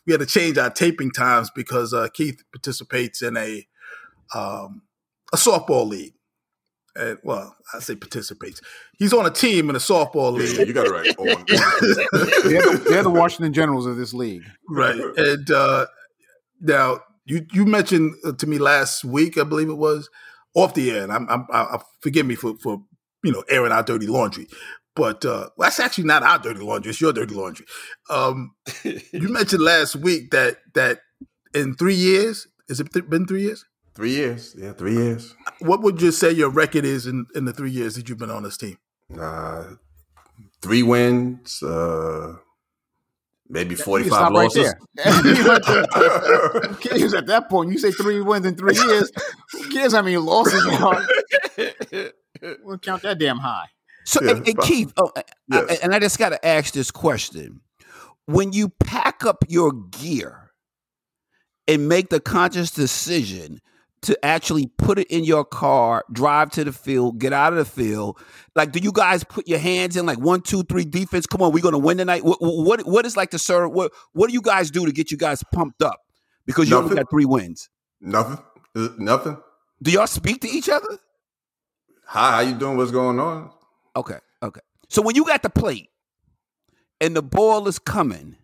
we 0.06 0.12
had 0.12 0.20
to 0.20 0.26
change 0.26 0.58
our 0.58 0.70
taping 0.70 1.10
times 1.10 1.50
because 1.54 1.92
uh, 1.92 2.08
Keith 2.12 2.42
participates 2.52 3.22
in 3.22 3.36
a 3.36 3.66
um, 4.34 4.82
a 5.32 5.36
softball 5.36 5.88
league. 5.88 6.14
And 6.96 7.18
well, 7.22 7.56
I 7.72 7.78
say 7.78 7.94
participates. 7.94 8.60
He's 8.98 9.12
on 9.12 9.24
a 9.24 9.30
team 9.30 9.70
in 9.70 9.76
a 9.76 9.80
softball 9.80 10.32
league. 10.32 10.58
Yeah, 10.58 10.64
you 10.64 10.72
got 10.72 10.86
it 10.86 10.90
right. 10.90 11.04
they're, 11.18 12.60
the, 12.60 12.86
they're, 12.88 13.02
the, 13.04 13.10
Washington 13.10 13.52
Generals 13.52 13.86
of 13.86 13.96
this 13.96 14.12
league, 14.12 14.42
right? 14.68 14.96
And 15.16 15.50
uh, 15.50 15.86
now 16.60 17.00
you 17.26 17.46
you 17.52 17.64
mentioned 17.64 18.14
uh, 18.24 18.32
to 18.32 18.46
me 18.46 18.58
last 18.58 19.04
week, 19.04 19.38
I 19.38 19.44
believe 19.44 19.68
it 19.68 19.78
was, 19.78 20.10
off 20.54 20.74
the 20.74 20.90
air. 20.90 21.04
And 21.04 21.12
I'm, 21.12 21.28
I'm 21.30 21.46
I, 21.52 21.78
forgive 22.00 22.26
me 22.26 22.34
for 22.34 22.56
for 22.58 22.82
you 23.22 23.32
know 23.32 23.44
airing 23.48 23.72
our 23.72 23.84
dirty 23.84 24.08
laundry, 24.08 24.48
but 24.94 25.24
uh, 25.24 25.50
well, 25.56 25.66
that's 25.66 25.80
actually 25.80 26.04
not 26.04 26.22
our 26.22 26.38
dirty 26.38 26.60
laundry; 26.60 26.90
it's 26.90 27.00
your 27.00 27.12
dirty 27.12 27.34
laundry. 27.34 27.66
Um, 28.08 28.52
you 28.84 29.00
mentioned 29.28 29.62
last 29.62 29.96
week 29.96 30.30
that 30.30 30.58
that 30.74 31.00
in 31.54 31.74
three 31.74 31.94
years, 31.94 32.46
has 32.68 32.80
it 32.80 32.92
th- 32.92 33.08
been 33.08 33.26
three 33.26 33.42
years? 33.42 33.64
Three 33.94 34.12
years, 34.12 34.54
yeah, 34.56 34.72
three 34.72 34.94
years. 34.94 35.34
What 35.60 35.82
would 35.82 36.00
you 36.00 36.10
say 36.12 36.30
your 36.30 36.50
record 36.50 36.84
is 36.84 37.06
in, 37.06 37.26
in 37.34 37.44
the 37.44 37.52
three 37.52 37.70
years 37.70 37.96
that 37.96 38.08
you've 38.08 38.18
been 38.18 38.30
on 38.30 38.44
this 38.44 38.56
team? 38.56 38.78
Uh, 39.18 39.64
three 40.62 40.82
wins, 40.82 41.62
uh, 41.62 42.34
maybe 43.48 43.74
forty 43.74 44.08
five 44.08 44.32
losses. 44.32 44.74
Right 44.96 45.62
cares 46.80 47.14
at 47.14 47.26
that 47.26 47.48
point? 47.48 47.72
You 47.72 47.78
say 47.78 47.90
three 47.90 48.20
wins 48.20 48.46
in 48.46 48.56
three 48.56 48.74
years. 48.74 49.10
Who 49.52 49.70
cares 49.70 49.92
how 49.92 50.02
many 50.02 50.16
losses 50.16 50.64
you 50.64 50.86
are? 50.86 51.06
We'll 52.62 52.78
count 52.78 53.02
that 53.02 53.18
damn 53.18 53.38
high. 53.38 53.66
So, 54.10 54.20
yeah, 54.24 54.32
and, 54.32 54.48
and 54.48 54.58
Keith, 54.58 54.92
oh, 54.96 55.12
yes. 55.46 55.70
I, 55.70 55.78
and 55.84 55.94
I 55.94 56.00
just 56.00 56.18
got 56.18 56.30
to 56.30 56.44
ask 56.44 56.74
this 56.74 56.90
question: 56.90 57.60
When 58.26 58.52
you 58.52 58.70
pack 58.80 59.24
up 59.24 59.44
your 59.46 59.72
gear 59.72 60.50
and 61.68 61.88
make 61.88 62.08
the 62.08 62.18
conscious 62.18 62.72
decision 62.72 63.60
to 64.02 64.18
actually 64.26 64.66
put 64.78 64.98
it 64.98 65.06
in 65.12 65.22
your 65.22 65.44
car, 65.44 66.04
drive 66.10 66.50
to 66.50 66.64
the 66.64 66.72
field, 66.72 67.20
get 67.20 67.32
out 67.32 67.52
of 67.52 67.60
the 67.60 67.64
field, 67.64 68.18
like, 68.56 68.72
do 68.72 68.80
you 68.80 68.90
guys 68.90 69.22
put 69.22 69.46
your 69.46 69.60
hands 69.60 69.96
in 69.96 70.06
like 70.06 70.18
one, 70.18 70.40
two, 70.40 70.64
three 70.64 70.84
defense? 70.84 71.24
Come 71.24 71.40
on, 71.40 71.52
we're 71.52 71.62
going 71.62 71.70
to 71.70 71.78
win 71.78 71.98
tonight. 71.98 72.24
What, 72.24 72.38
what, 72.40 72.84
what 72.88 73.06
is 73.06 73.16
like 73.16 73.30
the 73.30 73.38
sir? 73.38 73.68
What 73.68 73.92
what 74.12 74.26
do 74.26 74.32
you 74.32 74.42
guys 74.42 74.72
do 74.72 74.84
to 74.86 74.90
get 74.90 75.12
you 75.12 75.18
guys 75.18 75.44
pumped 75.54 75.82
up 75.82 76.00
because 76.46 76.68
you 76.68 76.76
only 76.76 76.96
got 76.96 77.08
three 77.10 77.26
wins? 77.26 77.68
Nothing. 78.00 78.44
Uh, 78.74 78.88
nothing. 78.98 79.36
Do 79.80 79.92
y'all 79.92 80.08
speak 80.08 80.40
to 80.40 80.48
each 80.48 80.68
other? 80.68 80.98
Hi, 82.06 82.32
how 82.32 82.40
you 82.40 82.56
doing? 82.56 82.76
What's 82.76 82.90
going 82.90 83.20
on? 83.20 83.52
Okay, 83.96 84.18
okay. 84.42 84.60
So 84.88 85.02
when 85.02 85.16
you 85.16 85.24
got 85.24 85.42
the 85.42 85.50
plate 85.50 85.90
and 87.00 87.14
the 87.14 87.22
ball 87.22 87.68
is 87.68 87.78
coming, 87.78 88.36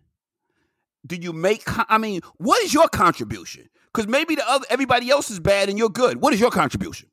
do 1.05 1.15
you 1.15 1.33
make? 1.33 1.63
I 1.67 1.97
mean, 1.97 2.21
what 2.37 2.63
is 2.63 2.73
your 2.73 2.87
contribution? 2.89 3.69
Because 3.93 4.07
maybe 4.07 4.35
the 4.35 4.49
other 4.49 4.65
everybody 4.69 5.09
else 5.09 5.31
is 5.31 5.39
bad 5.39 5.69
and 5.69 5.77
you're 5.77 5.89
good. 5.89 6.21
What 6.21 6.33
is 6.33 6.39
your 6.39 6.51
contribution? 6.51 7.09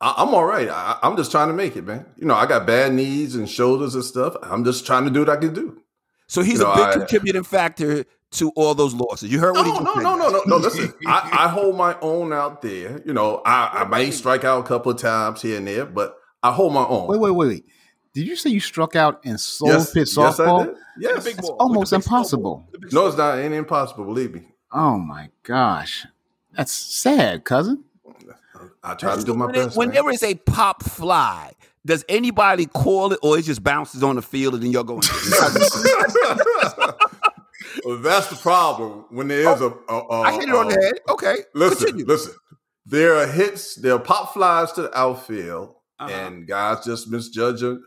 I, 0.00 0.22
am 0.22 0.34
all 0.34 0.44
right. 0.44 0.68
I, 0.68 0.98
am 1.02 1.16
just 1.16 1.30
trying 1.30 1.48
to 1.48 1.54
make 1.54 1.76
it, 1.76 1.82
man. 1.82 2.04
You 2.16 2.26
know, 2.26 2.34
I 2.34 2.46
got 2.46 2.66
bad 2.66 2.92
knees 2.92 3.34
and 3.34 3.48
shoulders 3.48 3.94
and 3.94 4.04
stuff. 4.04 4.36
I'm 4.42 4.64
just 4.64 4.84
trying 4.84 5.04
to 5.04 5.10
do 5.10 5.20
what 5.20 5.30
I 5.30 5.36
can 5.36 5.54
do. 5.54 5.80
So 6.26 6.42
he's 6.42 6.58
you 6.58 6.64
know, 6.64 6.72
a 6.72 6.76
big 6.76 6.86
I, 6.86 6.92
contributing 6.92 7.42
factor 7.42 8.04
to 8.32 8.50
all 8.50 8.74
those 8.74 8.92
losses. 8.92 9.30
You 9.30 9.38
heard 9.38 9.54
what 9.54 9.66
no, 9.66 9.72
he 9.72 9.84
no, 9.84 9.94
no, 9.94 10.16
no, 10.16 10.28
no, 10.28 10.42
no. 10.46 10.56
Listen, 10.56 10.92
I, 11.06 11.44
I, 11.44 11.48
hold 11.48 11.76
my 11.76 11.96
own 12.00 12.32
out 12.32 12.60
there. 12.60 13.00
You 13.04 13.12
know, 13.12 13.40
I, 13.46 13.82
I 13.82 13.84
might 13.84 14.10
strike 14.10 14.44
out 14.44 14.60
a 14.60 14.68
couple 14.68 14.92
of 14.92 14.98
times 14.98 15.42
here 15.42 15.56
and 15.56 15.66
there, 15.66 15.86
but 15.86 16.16
I 16.44 16.52
hold 16.52 16.74
my 16.74 16.84
own. 16.84 17.08
Wait, 17.08 17.18
wait, 17.18 17.30
wait, 17.30 17.48
wait. 17.48 17.64
Did 18.12 18.26
you 18.26 18.36
say 18.36 18.50
you 18.50 18.60
struck 18.60 18.94
out 18.94 19.24
in 19.24 19.38
soul 19.38 19.68
yes, 19.68 19.92
pit 19.92 20.06
softball? 20.06 20.76
Yes, 20.98 21.24
yes. 21.24 21.38
It's 21.38 21.48
almost 21.48 21.94
impossible. 21.94 22.68
No, 22.92 23.06
it's 23.06 23.16
not. 23.16 23.38
It 23.38 23.44
ain't 23.44 23.54
impossible. 23.54 24.04
Believe 24.04 24.34
me. 24.34 24.42
Oh 24.70 24.98
my 24.98 25.30
gosh, 25.42 26.06
that's 26.52 26.72
sad, 26.72 27.44
cousin. 27.44 27.84
I 28.82 28.94
try 28.94 29.16
to 29.16 29.24
do 29.24 29.32
my 29.32 29.50
best. 29.50 29.74
It, 29.74 29.78
when 29.78 29.90
there 29.90 30.08
is 30.10 30.22
a 30.22 30.34
pop 30.34 30.82
fly, 30.82 31.52
does 31.86 32.04
anybody 32.08 32.66
call 32.66 33.12
it, 33.12 33.20
or 33.22 33.38
it 33.38 33.42
just 33.42 33.64
bounces 33.64 34.02
on 34.02 34.16
the 34.16 34.22
field 34.22 34.52
and 34.52 34.62
then 34.62 34.70
you're 34.70 34.84
going? 34.84 35.00
well, 37.84 37.98
that's 38.02 38.26
the 38.28 38.36
problem. 38.40 39.06
When 39.08 39.28
there 39.28 39.50
is 39.50 39.62
oh, 39.62 39.80
a, 39.88 39.94
a, 39.94 39.98
a, 39.98 40.20
I 40.22 40.32
hit 40.32 40.50
it 40.50 40.54
on 40.54 40.68
the 40.68 40.74
head. 40.74 40.94
Okay, 41.08 41.36
listen, 41.54 41.86
Continue. 41.86 42.04
listen. 42.04 42.34
There 42.84 43.16
are 43.16 43.26
hits. 43.26 43.76
There 43.76 43.94
are 43.94 43.98
pop 43.98 44.34
flies 44.34 44.72
to 44.72 44.82
the 44.82 44.98
outfield 44.98 45.74
uh-huh. 45.98 46.10
and 46.12 46.46
guys 46.46 46.84
just 46.84 47.08
misjudging. 47.10 47.82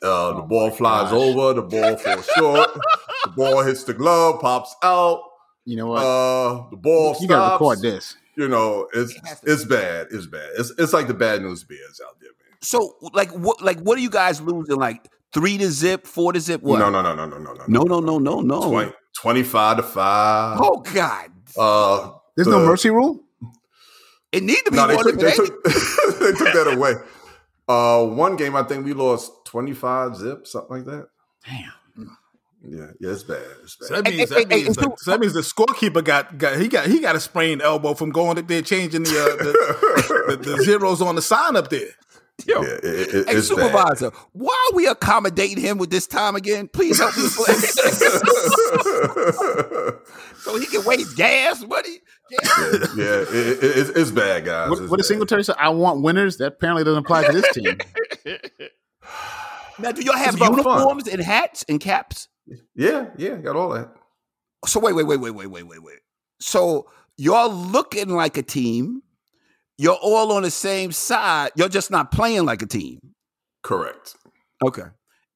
Uh, 0.00 0.32
the 0.32 0.42
oh 0.42 0.46
ball 0.46 0.70
flies 0.70 1.10
gosh. 1.10 1.20
over, 1.20 1.54
the 1.54 1.62
ball 1.62 1.96
falls 1.96 2.26
short, 2.36 2.70
the 3.24 3.30
ball 3.36 3.62
hits 3.64 3.82
the 3.84 3.92
glove, 3.94 4.40
pops 4.40 4.74
out. 4.82 5.22
You 5.64 5.76
know 5.76 5.88
what? 5.88 5.98
Uh, 6.04 6.70
the 6.70 6.76
ball 6.76 7.16
you 7.20 7.26
gotta 7.28 7.54
record 7.54 7.80
this. 7.80 8.16
You 8.36 8.46
know, 8.48 8.86
it's 8.94 9.12
It 9.14 9.26
has 9.26 9.40
to 9.40 9.52
it's 9.52 9.64
bad. 9.64 10.06
It's 10.12 10.26
bad. 10.26 10.50
It's 10.56 10.72
it's 10.78 10.92
like 10.92 11.08
the 11.08 11.14
bad 11.14 11.42
news 11.42 11.64
bears 11.64 12.00
out 12.06 12.20
there, 12.20 12.30
man. 12.30 12.58
So, 12.60 12.94
like, 13.12 13.30
what, 13.32 13.60
like, 13.60 13.80
what 13.80 13.98
are 13.98 14.00
you 14.00 14.10
guys 14.10 14.40
losing? 14.40 14.76
Like 14.76 15.08
three 15.34 15.58
to 15.58 15.68
zip, 15.68 16.06
four 16.06 16.32
to 16.32 16.40
zip? 16.40 16.62
What? 16.62 16.78
No, 16.78 16.88
no, 16.90 17.02
no, 17.02 17.14
no, 17.14 17.26
no, 17.26 17.38
no, 17.38 17.52
no, 17.52 17.64
no, 17.66 17.82
no, 17.82 18.00
no, 18.00 18.18
no, 18.18 18.40
no. 18.40 18.70
20, 18.70 18.92
25 19.20 19.76
to 19.78 19.82
five. 19.82 20.58
Oh 20.62 20.80
God, 20.94 21.30
Uh, 21.58 22.12
There's 22.36 22.46
the- 22.46 22.52
no 22.52 22.64
mercy 22.64 22.90
rule. 22.90 23.24
it 24.30 24.44
need 24.44 24.62
to 24.64 24.70
be 24.70 24.76
No, 24.76 24.86
they 24.86 24.96
took, 24.96 25.06
than 25.06 25.24
they, 25.24 25.32
took, 25.32 25.64
they 25.64 26.32
took 26.32 26.52
that 26.54 26.72
away. 26.76 26.94
Uh, 27.68 28.06
one 28.06 28.36
game 28.36 28.56
I 28.56 28.62
think 28.62 28.84
we 28.84 28.94
lost 28.94 29.44
twenty 29.44 29.74
five 29.74 30.16
zip, 30.16 30.46
something 30.46 30.78
like 30.78 30.86
that. 30.86 31.08
Damn. 31.44 31.72
Yeah, 32.66 32.86
yeah, 32.98 33.10
it's 33.10 33.22
bad. 33.22 33.42
It's 33.62 33.76
So 33.80 34.00
that 34.00 34.10
means 34.10 34.30
that 34.30 34.38
hey, 34.38 34.44
hey, 34.48 34.64
means, 34.64 34.76
hey, 34.76 34.84
the, 34.84 34.96
so 34.98 35.10
that 35.12 35.20
means 35.20 35.32
the 35.32 35.40
scorekeeper 35.40 36.02
got, 36.02 36.38
got 36.38 36.58
he 36.58 36.66
got 36.68 36.86
he 36.86 37.00
got 37.00 37.14
a 37.14 37.20
sprained 37.20 37.62
elbow 37.62 37.94
from 37.94 38.10
going 38.10 38.36
up 38.36 38.48
there 38.48 38.62
changing 38.62 39.04
the 39.04 39.10
uh, 39.10 39.36
the, 39.42 40.36
the, 40.36 40.56
the 40.56 40.62
zeros 40.64 41.00
on 41.00 41.14
the 41.14 41.22
sign 41.22 41.56
up 41.56 41.70
there. 41.70 41.90
Yo, 42.46 42.62
yeah, 42.62 42.68
it, 42.68 42.84
it, 42.84 43.28
hey, 43.28 43.34
it's 43.36 43.48
bad. 43.48 43.66
supervisor, 43.66 44.12
why 44.32 44.68
are 44.70 44.76
we 44.76 44.86
accommodating 44.86 45.62
him 45.62 45.76
with 45.78 45.90
this 45.90 46.06
time 46.06 46.36
again? 46.36 46.68
Please 46.68 46.98
help 46.98 47.16
me 47.16 47.24
play 47.34 47.54
so 50.38 50.56
he 50.58 50.66
can 50.66 50.84
waste 50.84 51.16
gas. 51.16 51.64
What 51.64 51.84
he? 51.84 51.98
yeah, 52.30 52.38
yeah, 52.96 53.04
it, 53.22 53.28
it, 53.34 53.58
it's, 53.62 53.90
it's 53.90 54.10
bad, 54.12 54.44
guys. 54.44 54.70
What, 54.70 54.78
It's 54.78 54.88
what 54.90 54.96
bad. 54.96 54.96
does 54.98 55.08
Singletary 55.08 55.42
say? 55.44 55.54
I 55.58 55.70
want 55.70 56.02
winners. 56.02 56.36
That 56.38 56.46
apparently 56.54 56.84
doesn't 56.84 57.04
apply 57.04 57.26
to 57.26 57.32
this 57.32 57.52
team. 57.54 57.76
Now, 59.80 59.92
do 59.92 60.02
y'all 60.02 60.16
have 60.16 60.28
It's 60.28 60.36
about 60.36 60.50
fun. 60.56 60.58
uniforms 60.58 61.08
and 61.08 61.20
hats 61.22 61.64
and 61.68 61.80
caps? 61.80 62.28
Yeah, 62.74 63.06
yeah, 63.16 63.36
got 63.36 63.56
all 63.56 63.70
that. 63.70 63.90
So 64.66 64.80
wait, 64.80 64.94
wait, 64.94 65.06
wait, 65.06 65.18
wait, 65.20 65.32
wait, 65.32 65.46
wait, 65.46 65.62
wait, 65.66 65.82
wait. 65.82 65.98
So 66.40 66.88
y'all 67.16 67.52
looking 67.52 68.08
like 68.10 68.36
a 68.36 68.42
team. 68.42 69.02
You're 69.78 69.94
all 70.02 70.32
on 70.32 70.42
the 70.42 70.50
same 70.50 70.90
side. 70.92 71.52
You're 71.56 71.68
just 71.68 71.90
not 71.90 72.10
playing 72.10 72.44
like 72.44 72.62
a 72.62 72.66
team. 72.66 72.98
Correct. 73.62 74.16
Okay. 74.64 74.82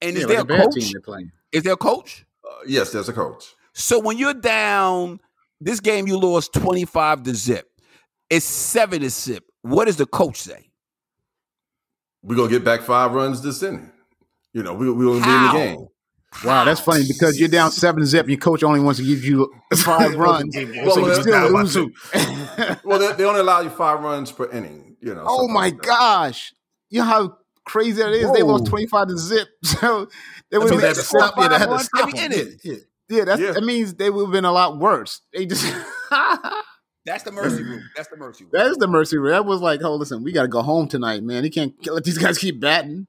And 0.00 0.16
is 0.16 0.22
Yeah, 0.22 0.26
there 0.26 0.38
like 0.40 0.50
a 0.50 0.54
a 0.54 0.56
bad 0.58 0.64
coach? 0.64 0.74
team 0.74 0.92
they're 0.92 1.00
playing. 1.00 1.32
Is 1.52 1.62
there 1.62 1.72
a 1.74 1.76
coach? 1.76 2.24
Uh, 2.44 2.54
yes, 2.66 2.90
there's 2.92 3.08
a 3.08 3.12
coach. 3.12 3.54
So 3.72 4.00
when 4.00 4.18
you're 4.18 4.34
down, 4.34 5.20
this 5.60 5.78
game 5.80 6.06
you 6.08 6.18
lost 6.18 6.52
25 6.54 7.22
to 7.22 7.34
zip. 7.34 7.68
It's 8.28 8.44
seven 8.44 9.00
to 9.02 9.10
zip. 9.10 9.44
What 9.62 9.84
does 9.84 9.96
the 9.96 10.06
coach 10.06 10.36
say? 10.38 10.70
We're 12.22 12.36
gonna 12.36 12.50
get 12.50 12.64
back 12.64 12.82
five 12.82 13.12
runs 13.12 13.42
this 13.42 13.62
inning. 13.62 13.90
You 14.52 14.62
know, 14.62 14.74
we 14.74 14.90
we 14.90 15.04
gonna 15.06 15.24
be 15.24 15.30
in 15.30 15.42
the 15.46 15.52
game. 15.52 15.86
Wow, 16.44 16.64
that's 16.64 16.80
funny 16.80 17.04
because 17.06 17.38
you're 17.38 17.48
down 17.48 17.70
seven 17.70 18.04
zip 18.04 18.22
and 18.22 18.30
your 18.30 18.40
coach 18.40 18.62
only 18.62 18.80
wants 18.80 18.98
to 19.00 19.06
give 19.06 19.24
you 19.24 19.52
five 19.76 20.16
runs. 20.16 20.56
Well, 20.56 20.66
so 20.94 21.00
well, 21.02 21.06
you're 21.06 21.14
still 21.20 21.32
down 21.32 21.52
losing. 21.52 21.92
Well, 22.84 22.98
they, 22.98 23.12
they 23.12 23.24
only 23.24 23.40
allow 23.40 23.60
you 23.60 23.70
five 23.70 24.00
runs 24.00 24.32
per 24.32 24.50
inning. 24.50 24.96
You 25.00 25.14
know. 25.14 25.24
oh 25.26 25.48
my 25.48 25.66
like 25.66 25.82
gosh. 25.82 26.52
You 26.90 27.00
know 27.00 27.06
how 27.06 27.38
crazy 27.64 28.02
that 28.02 28.12
is? 28.12 28.30
They 28.32 28.42
lost 28.42 28.66
25 28.66 29.08
to 29.08 29.18
zip. 29.18 29.48
So 29.62 30.06
they 30.50 30.58
That 30.58 30.60
would 30.60 30.70
means 30.70 30.82
they 30.82 30.88
have 30.88 30.96
had 30.96 31.02
to 31.02 31.02
stop. 31.02 31.34
Yeah, 31.38 31.48
they 31.48 31.58
had 31.58 31.64
to 31.64 31.70
runs 31.70 31.84
stop 31.86 32.08
every 32.08 32.18
inning. 32.18 32.58
Yeah, 32.62 32.72
yeah. 33.08 33.24
Yeah, 33.24 33.36
Yeah. 33.36 33.52
that 33.52 33.64
means 33.64 33.94
they 33.94 34.10
would 34.10 34.24
have 34.24 34.32
been 34.32 34.44
a 34.44 34.52
lot 34.52 34.78
worse. 34.78 35.20
They 35.32 35.46
just 35.46 35.64
That's 37.04 37.24
the 37.24 37.32
mercy 37.32 37.62
rule. 37.62 37.80
That's 37.96 38.08
the 38.08 38.16
mercy 38.16 38.44
rule. 38.44 38.50
that 38.54 38.66
is 38.66 38.76
the 38.76 38.86
mercy 38.86 39.18
rule. 39.18 39.32
That 39.32 39.44
was 39.44 39.60
like, 39.60 39.82
oh, 39.82 39.96
listen, 39.96 40.22
we 40.22 40.32
got 40.32 40.42
to 40.42 40.48
go 40.48 40.62
home 40.62 40.88
tonight, 40.88 41.22
man. 41.22 41.42
He 41.44 41.50
can't 41.50 41.74
let 41.86 42.04
these 42.04 42.18
guys 42.18 42.38
keep 42.38 42.60
batting. 42.60 43.06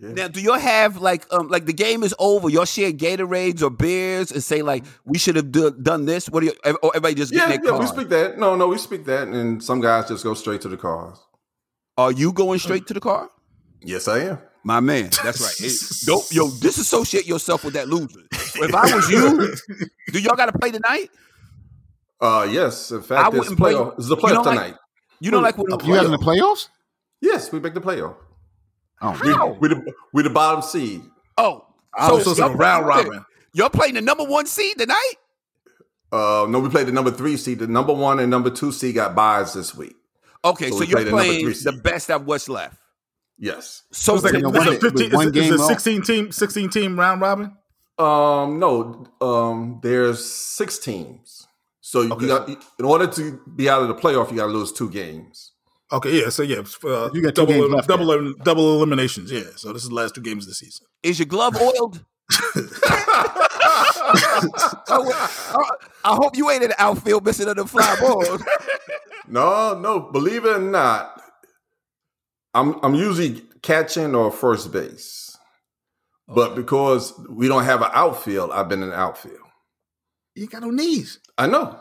Now, 0.00 0.28
do 0.28 0.40
y'all 0.40 0.58
have 0.58 0.96
like 0.96 1.24
um 1.32 1.48
like 1.48 1.66
the 1.66 1.72
game 1.72 2.02
is 2.02 2.14
over? 2.18 2.48
Y'all 2.50 2.64
share 2.64 2.92
Gatorades 2.92 3.62
or 3.62 3.70
beers 3.70 4.32
and 4.32 4.42
say 4.42 4.62
like 4.62 4.84
we 5.04 5.18
should 5.18 5.36
have 5.36 5.52
do, 5.52 5.70
done 5.70 6.04
this? 6.04 6.28
What 6.28 6.40
do 6.40 6.46
you? 6.46 6.52
Or 6.82 6.90
everybody 6.94 7.14
just 7.14 7.32
Yeah, 7.32 7.48
get 7.48 7.64
yeah, 7.64 7.70
their 7.70 7.78
we 7.80 7.86
speak 7.86 8.08
that. 8.08 8.38
No, 8.38 8.56
no, 8.56 8.68
we 8.68 8.78
speak 8.78 9.04
that, 9.06 9.28
and 9.28 9.62
some 9.62 9.80
guys 9.80 10.08
just 10.08 10.24
go 10.24 10.34
straight 10.34 10.60
to 10.62 10.68
the 10.68 10.76
cars. 10.76 11.18
Are 11.96 12.10
you 12.12 12.32
going 12.32 12.58
straight 12.58 12.86
to 12.88 12.94
the 12.94 13.00
car? 13.00 13.30
Yes, 13.80 14.08
I 14.08 14.18
am. 14.20 14.38
My 14.64 14.80
man, 14.80 15.10
that's 15.22 15.40
right. 15.40 15.54
Hey, 15.58 15.74
don't 16.06 16.32
yo 16.32 16.50
disassociate 16.60 17.26
yourself 17.26 17.64
with 17.64 17.74
that 17.74 17.86
loser. 17.88 18.20
If 18.32 18.74
I 18.74 18.94
was 18.94 19.08
you, 19.10 19.54
do 20.12 20.18
y'all 20.20 20.36
got 20.36 20.46
to 20.46 20.58
play 20.58 20.70
tonight? 20.70 21.10
Uh, 22.20 22.48
yes. 22.50 22.90
In 22.90 22.98
I 22.98 23.02
fact, 23.02 23.28
it's 23.34 23.38
wouldn't 23.38 23.58
play- 23.58 23.74
playoff. 23.74 23.98
It's 23.98 24.08
the 24.08 24.16
you 24.16 24.22
playoff 24.22 24.32
don't 24.34 24.44
like- 24.46 24.58
tonight. 24.58 24.74
You 25.20 25.30
know, 25.30 25.40
like 25.40 25.56
when 25.56 25.70
You 25.70 25.94
guys 25.94 26.04
in 26.06 26.10
the 26.10 26.18
playoffs? 26.18 26.68
yes, 27.20 27.52
we 27.52 27.60
make 27.60 27.74
the 27.74 27.80
playoff. 27.80 28.16
Oh, 29.02 29.18
We, 29.22 29.32
How? 29.32 29.48
we 29.60 29.68
the 29.68 29.92
we 30.12 30.22
the 30.22 30.30
bottom 30.30 30.62
seed. 30.62 31.02
oh, 31.38 31.66
Oh, 31.96 32.20
so 32.20 32.30
it's 32.30 32.38
a 32.40 32.42
y'all- 32.42 32.54
round 32.54 32.86
robin. 32.86 33.24
Y'all 33.52 33.68
playing 33.70 33.94
the 33.94 34.00
number 34.00 34.24
one 34.24 34.46
seed 34.46 34.76
tonight? 34.78 35.14
Uh, 36.10 36.46
no, 36.48 36.58
we 36.60 36.68
played 36.68 36.86
the 36.86 36.92
number 36.92 37.10
three 37.10 37.36
seed. 37.36 37.58
The 37.60 37.66
number 37.66 37.92
one 37.92 38.18
and 38.20 38.30
number 38.30 38.50
two 38.50 38.72
seed 38.72 38.94
got 38.96 39.14
buys 39.14 39.52
this 39.54 39.74
week. 39.74 39.94
Okay, 40.44 40.70
So 40.70 40.74
so, 40.76 40.80
we 40.80 40.86
you're 40.88 41.00
play 41.02 41.10
playing 41.10 41.44
three 41.44 41.72
the 41.72 41.80
best 41.80 42.10
of 42.10 42.26
what's 42.26 42.48
left. 42.48 42.76
Yes. 43.38 43.82
So 43.92 44.14
It's 44.14 44.24
like 44.24 44.34
a, 44.34 44.36
You 44.38 44.42
know, 44.44 44.50
one- 44.50 44.68
a 44.68 44.72
15, 44.72 44.92
with 44.94 45.12
one 45.14 45.28
it's, 45.28 45.36
it's 45.36 45.46
game 45.48 45.58
a 45.58 45.62
off. 45.62 45.68
16 45.68 46.02
team 46.02 46.32
16 46.32 46.70
team 46.70 46.98
round 46.98 47.20
robin. 47.20 47.56
Um, 47.98 48.58
no. 48.58 49.06
Um, 49.20 49.80
there's 49.82 50.24
six 50.24 50.78
teams. 50.78 51.46
So 51.80 52.02
you 52.02 52.26
got 52.26 52.48
in 52.48 52.84
order 52.84 53.06
to 53.06 53.40
be 53.54 53.68
out 53.68 53.82
of 53.82 53.88
the 53.88 53.94
playoff, 53.94 54.30
you 54.30 54.36
got 54.36 54.46
to 54.46 54.52
lose 54.52 54.72
two 54.72 54.90
games. 54.90 55.52
Okay, 55.94 56.20
yeah. 56.22 56.28
So 56.28 56.42
yeah, 56.42 56.62
uh, 56.84 57.10
You 57.12 57.22
got 57.22 57.34
two 57.34 57.42
double 57.46 57.52
games 57.54 57.70
left 57.72 57.88
double 57.88 58.10
elim- 58.12 58.36
double 58.42 58.74
eliminations. 58.76 59.30
Yeah. 59.30 59.44
So 59.56 59.72
this 59.72 59.82
is 59.84 59.88
the 59.90 59.94
last 59.94 60.14
two 60.14 60.20
games 60.22 60.44
of 60.44 60.48
the 60.48 60.54
season. 60.54 60.86
is 61.02 61.18
your 61.18 61.26
glove 61.26 61.56
oiled? 61.60 62.04
I, 64.88 65.70
I 66.04 66.14
hope 66.14 66.36
you 66.36 66.50
ain't 66.50 66.62
in 66.62 66.70
the 66.70 66.82
outfield 66.82 67.24
missing 67.24 67.44
another 67.46 67.66
fly 67.66 67.96
ball. 68.00 68.24
No, 69.26 69.78
no. 69.78 70.00
Believe 70.00 70.44
it 70.44 70.54
or 70.56 70.58
not, 70.58 71.18
I'm 72.52 72.78
I'm 72.84 72.94
usually 72.94 73.40
catching 73.62 74.14
or 74.14 74.30
first 74.30 74.70
base, 74.70 75.34
but 76.28 76.54
because 76.54 77.14
we 77.30 77.48
don't 77.48 77.64
have 77.64 77.80
an 77.80 77.88
outfield, 77.94 78.50
I've 78.50 78.68
been 78.68 78.82
in 78.82 78.90
the 78.90 78.94
outfield. 78.98 79.38
You 80.34 80.46
got 80.46 80.60
no 80.60 80.68
knees. 80.68 81.20
I 81.38 81.46
know. 81.46 81.80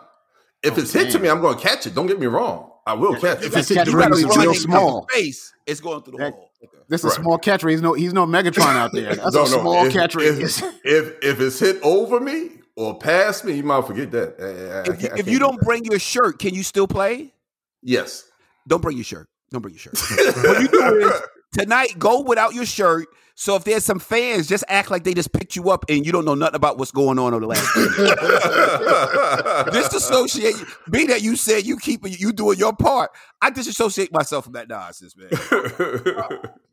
If 0.64 0.78
Oh, 0.78 0.82
it's 0.82 0.94
hit 0.94 1.12
to 1.12 1.20
me, 1.20 1.28
I'm 1.28 1.42
going 1.42 1.58
to 1.58 1.62
catch 1.62 1.86
it. 1.86 1.96
Don't 1.96 2.08
get 2.08 2.18
me 2.18 2.28
wrong. 2.28 2.72
I 2.86 2.94
will 2.94 3.16
catch 3.16 3.40
if 3.44 3.56
it. 3.56 3.60
it's 3.60 3.74
catch 3.74 3.88
You 3.88 3.98
rate 3.98 4.12
is 4.12 4.26
real 4.38 4.54
small. 4.54 5.08
Face, 5.12 5.54
it's 5.66 5.80
going 5.80 6.02
through 6.04 6.14
the 6.14 6.18
That- 6.18 6.34
wall. 6.34 6.52
Okay. 6.64 6.78
This 6.88 7.02
is 7.02 7.06
Right. 7.06 7.20
a 7.20 7.22
small 7.22 7.38
catch 7.38 7.64
rate. 7.64 7.74
He's 7.74 7.82
no, 7.82 7.94
he's 7.94 8.14
no 8.14 8.26
Megatron 8.26 8.76
out 8.76 8.92
there. 8.94 9.16
That's 9.16 9.34
No, 9.36 9.42
a 9.46 9.50
no, 9.50 9.62
small 9.62 9.86
if- 9.86 9.94
catch 9.94 10.16
rate. 10.16 10.38
If, 10.40 10.62
if 10.86 11.14
if 11.24 11.40
it's 11.40 11.60
hit 11.60 11.80
over 11.82 12.20
me 12.20 12.52
or 12.76 12.98
past 12.98 13.46
me, 13.46 13.54
you 13.54 13.64
might 13.64 13.86
forget 13.86 14.12
that. 14.12 14.36
I- 14.40 14.44
I- 14.44 14.80
I 14.80 14.94
If 14.94 15.02
you, 15.02 15.10
I 15.10 15.20
if 15.20 15.28
you 15.28 15.34
do 15.34 15.40
don't 15.40 15.60
that. 15.60 15.66
bring 15.66 15.86
your 15.86 16.00
shirt, 16.00 16.40
can 16.40 16.54
you 16.54 16.64
still 16.64 16.88
play? 16.88 17.34
yes, 17.82 18.24
Don't 18.68 18.82
bring 18.82 18.98
your 18.98 19.04
shirt. 19.04 19.28
Don't 19.52 19.62
bring 19.62 19.74
your 19.76 19.80
shirt. 19.80 19.98
what 20.46 20.62
you 20.62 20.68
do 20.70 21.08
is 21.10 21.22
tonight 21.54 21.96
go 22.00 22.22
without 22.22 22.54
your 22.54 22.66
shirt. 22.66 23.08
So 23.36 23.56
if 23.56 23.64
there's 23.64 23.84
some 23.84 24.00
fans, 24.00 24.48
just 24.48 24.64
act 24.68 24.92
like 24.92 25.04
they 25.04 25.14
just 25.14 25.34
picked 25.34 25.56
you 25.56 25.72
up 25.72 25.86
and 25.90 26.06
you 26.06 26.12
don't 26.12 26.24
know 26.24 26.36
nothing 26.36 26.56
about 26.56 26.78
what's 26.78 26.92
going 26.92 27.18
on 27.18 27.34
over 27.34 27.42
the 27.42 27.48
last. 27.48 27.74
disassociate. 29.74 30.56
Be 30.92 31.08
that 31.08 31.24
you 31.24 31.36
said 31.36 31.66
you 31.66 31.78
keep 31.78 32.02
you 32.08 32.32
doing 32.32 32.60
your 32.60 32.74
part, 32.74 33.10
I 33.42 33.50
disassociate 33.50 34.14
myself 34.14 34.44
from 34.44 34.54
that 34.54 34.68
nonsense, 34.68 35.16
man. 35.18 35.30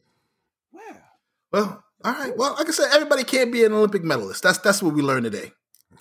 Well, 1.52 1.82
all 2.04 2.12
right. 2.12 2.36
Well, 2.36 2.54
like 2.54 2.68
I 2.68 2.70
said, 2.70 2.90
everybody 2.92 3.24
can't 3.24 3.52
be 3.52 3.64
an 3.64 3.72
Olympic 3.72 4.04
medalist. 4.04 4.42
That's 4.42 4.58
that's 4.58 4.82
what 4.82 4.94
we 4.94 5.02
learned 5.02 5.24
today. 5.24 5.52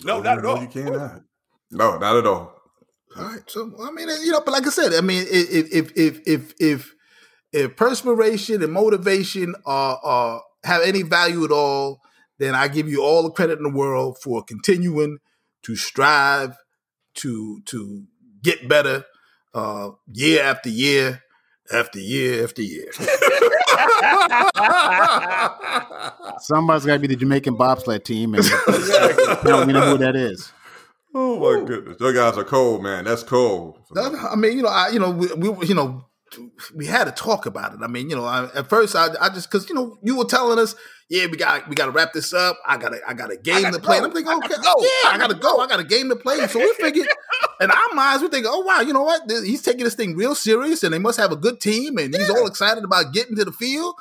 No, 0.04 0.22
not 0.22 0.38
at 0.38 0.45
all. 0.45 0.62
You 0.62 0.67
cannot. 0.67 1.22
No, 1.72 1.98
not 1.98 2.17
at 2.17 2.26
all. 2.26 2.54
All 3.17 3.24
right. 3.24 3.41
So 3.48 3.72
I 3.82 3.91
mean, 3.91 4.08
you 4.22 4.32
know, 4.32 4.41
but 4.45 4.52
like 4.52 4.67
I 4.67 4.69
said, 4.69 4.93
I 4.93 5.02
mean, 5.02 5.26
if 5.30 5.72
if 5.74 5.91
if 5.95 6.22
if 6.28 6.54
if 6.60 6.93
if 7.52 7.76
perspiration 7.76 8.62
and 8.62 8.72
motivation 8.72 9.56
are, 9.65 10.00
are 10.04 10.41
have 10.63 10.82
any 10.84 11.04
value 11.04 11.45
at 11.45 11.52
all, 11.52 12.02
then 12.38 12.56
I 12.56 12.67
give 12.67 12.89
you 12.89 13.04
all 13.04 13.24
the 13.24 13.32
credit 13.32 13.58
in 13.58 13.63
the 13.63 13.69
world 13.69 14.17
for 14.22 14.43
continuing 14.43 15.19
to 15.63 15.76
strive 15.76 16.58
to 17.15 17.62
to 17.65 18.04
get 18.41 18.67
better 18.67 19.06
uh, 19.54 19.91
year 20.12 20.43
after 20.43 20.69
year 20.69 21.24
after 21.72 22.00
year 22.00 22.43
after 22.43 22.62
year. 22.62 22.91
Somebody's 26.39 26.86
got 26.86 26.93
to 26.93 27.00
be 27.00 27.08
the 27.08 27.15
Jamaican 27.15 27.56
bobsled 27.56 28.06
team, 28.06 28.36
and 28.36 28.43
I 28.45 29.39
don't 29.43 29.67
know 29.67 29.91
who 29.91 29.98
that 30.00 30.15
is. 30.15 30.52
Oh 31.13 31.39
my 31.39 31.65
goodness, 31.65 31.98
those 31.98 32.13
guys 32.13 32.38
are 32.38 32.43
cold, 32.43 32.84
man. 32.84 33.06
That's 33.06 33.24
cold. 33.24 33.80
No, 33.91 34.10
no, 34.10 34.19
I 34.19 34.36
mean, 34.36 34.58
you 34.58 34.63
know, 34.63 34.69
I, 34.69 34.89
you 34.89 35.00
know, 35.00 35.10
we, 35.10 35.50
we, 35.50 35.67
you 35.67 35.74
know, 35.74 36.06
we 36.76 36.86
had 36.86 37.06
to 37.06 37.12
talk 37.12 37.46
about 37.46 37.74
it. 37.74 37.80
I 37.82 37.88
mean, 37.88 38.10
you 38.10 38.15
know, 38.15 38.26
I, 38.26 38.46
at 38.56 38.68
first, 38.70 38.96
I, 38.96 39.08
I 39.20 39.30
just 39.30 39.50
because 39.52 39.68
you 39.70 39.76
know, 39.76 39.98
you 40.04 40.15
were 40.18 40.26
telling 40.26 40.60
us, 40.60 40.76
yeah, 41.10 41.26
we 41.28 41.38
got, 41.38 41.68
we 41.68 41.76
got 41.76 41.86
to 41.88 41.92
wrap 41.92 42.13
this 42.13 42.34
up. 42.34 42.58
I 42.68 42.78
got, 42.78 42.94
a, 42.94 43.00
I 43.08 43.13
got 43.13 43.32
a 43.32 43.38
game 43.38 43.63
gotta 43.63 43.78
to 43.78 43.84
play. 43.84 44.00
go. 44.00 44.06
And 44.06 44.12
I'm 44.12 44.12
thinking, 44.15 44.32
I 44.32 44.36
okay, 44.38 44.48
gotta 44.50 44.62
go. 44.62 44.82
yeah, 44.82 45.10
I 45.12 45.18
got 45.18 45.30
to 45.32 45.36
go. 45.36 45.58
I 45.60 45.68
got 45.68 45.80
a 45.80 45.84
game 45.84 46.10
to 46.10 46.15
play. 46.15 46.46
So 46.48 46.60
we 46.60 46.74
figured, 46.74 47.08
in 47.62 47.72
our 47.72 47.94
minds, 47.96 48.22
we 48.22 48.30
think, 48.30 48.46
oh 48.48 48.62
wow, 48.62 48.82
you 48.82 48.94
know 48.94 49.04
what? 49.04 49.28
This- 49.28 49.44
He's 49.44 49.62
taking 49.62 49.84
this 49.84 49.96
thing 49.96 50.15
real 50.15 50.36
serious, 50.36 50.84
and 50.84 50.94
they 50.94 51.00
must 51.00 51.18
have 51.20 51.32
a 51.32 51.36
good 51.36 51.60
team, 51.60 51.98
and 51.98 52.13
he's 52.15 52.30
all 52.30 52.46
excited 52.48 52.84
about 52.84 53.13
getting 53.13 53.36
to 53.38 53.46
the 53.46 53.52
field. 53.52 53.96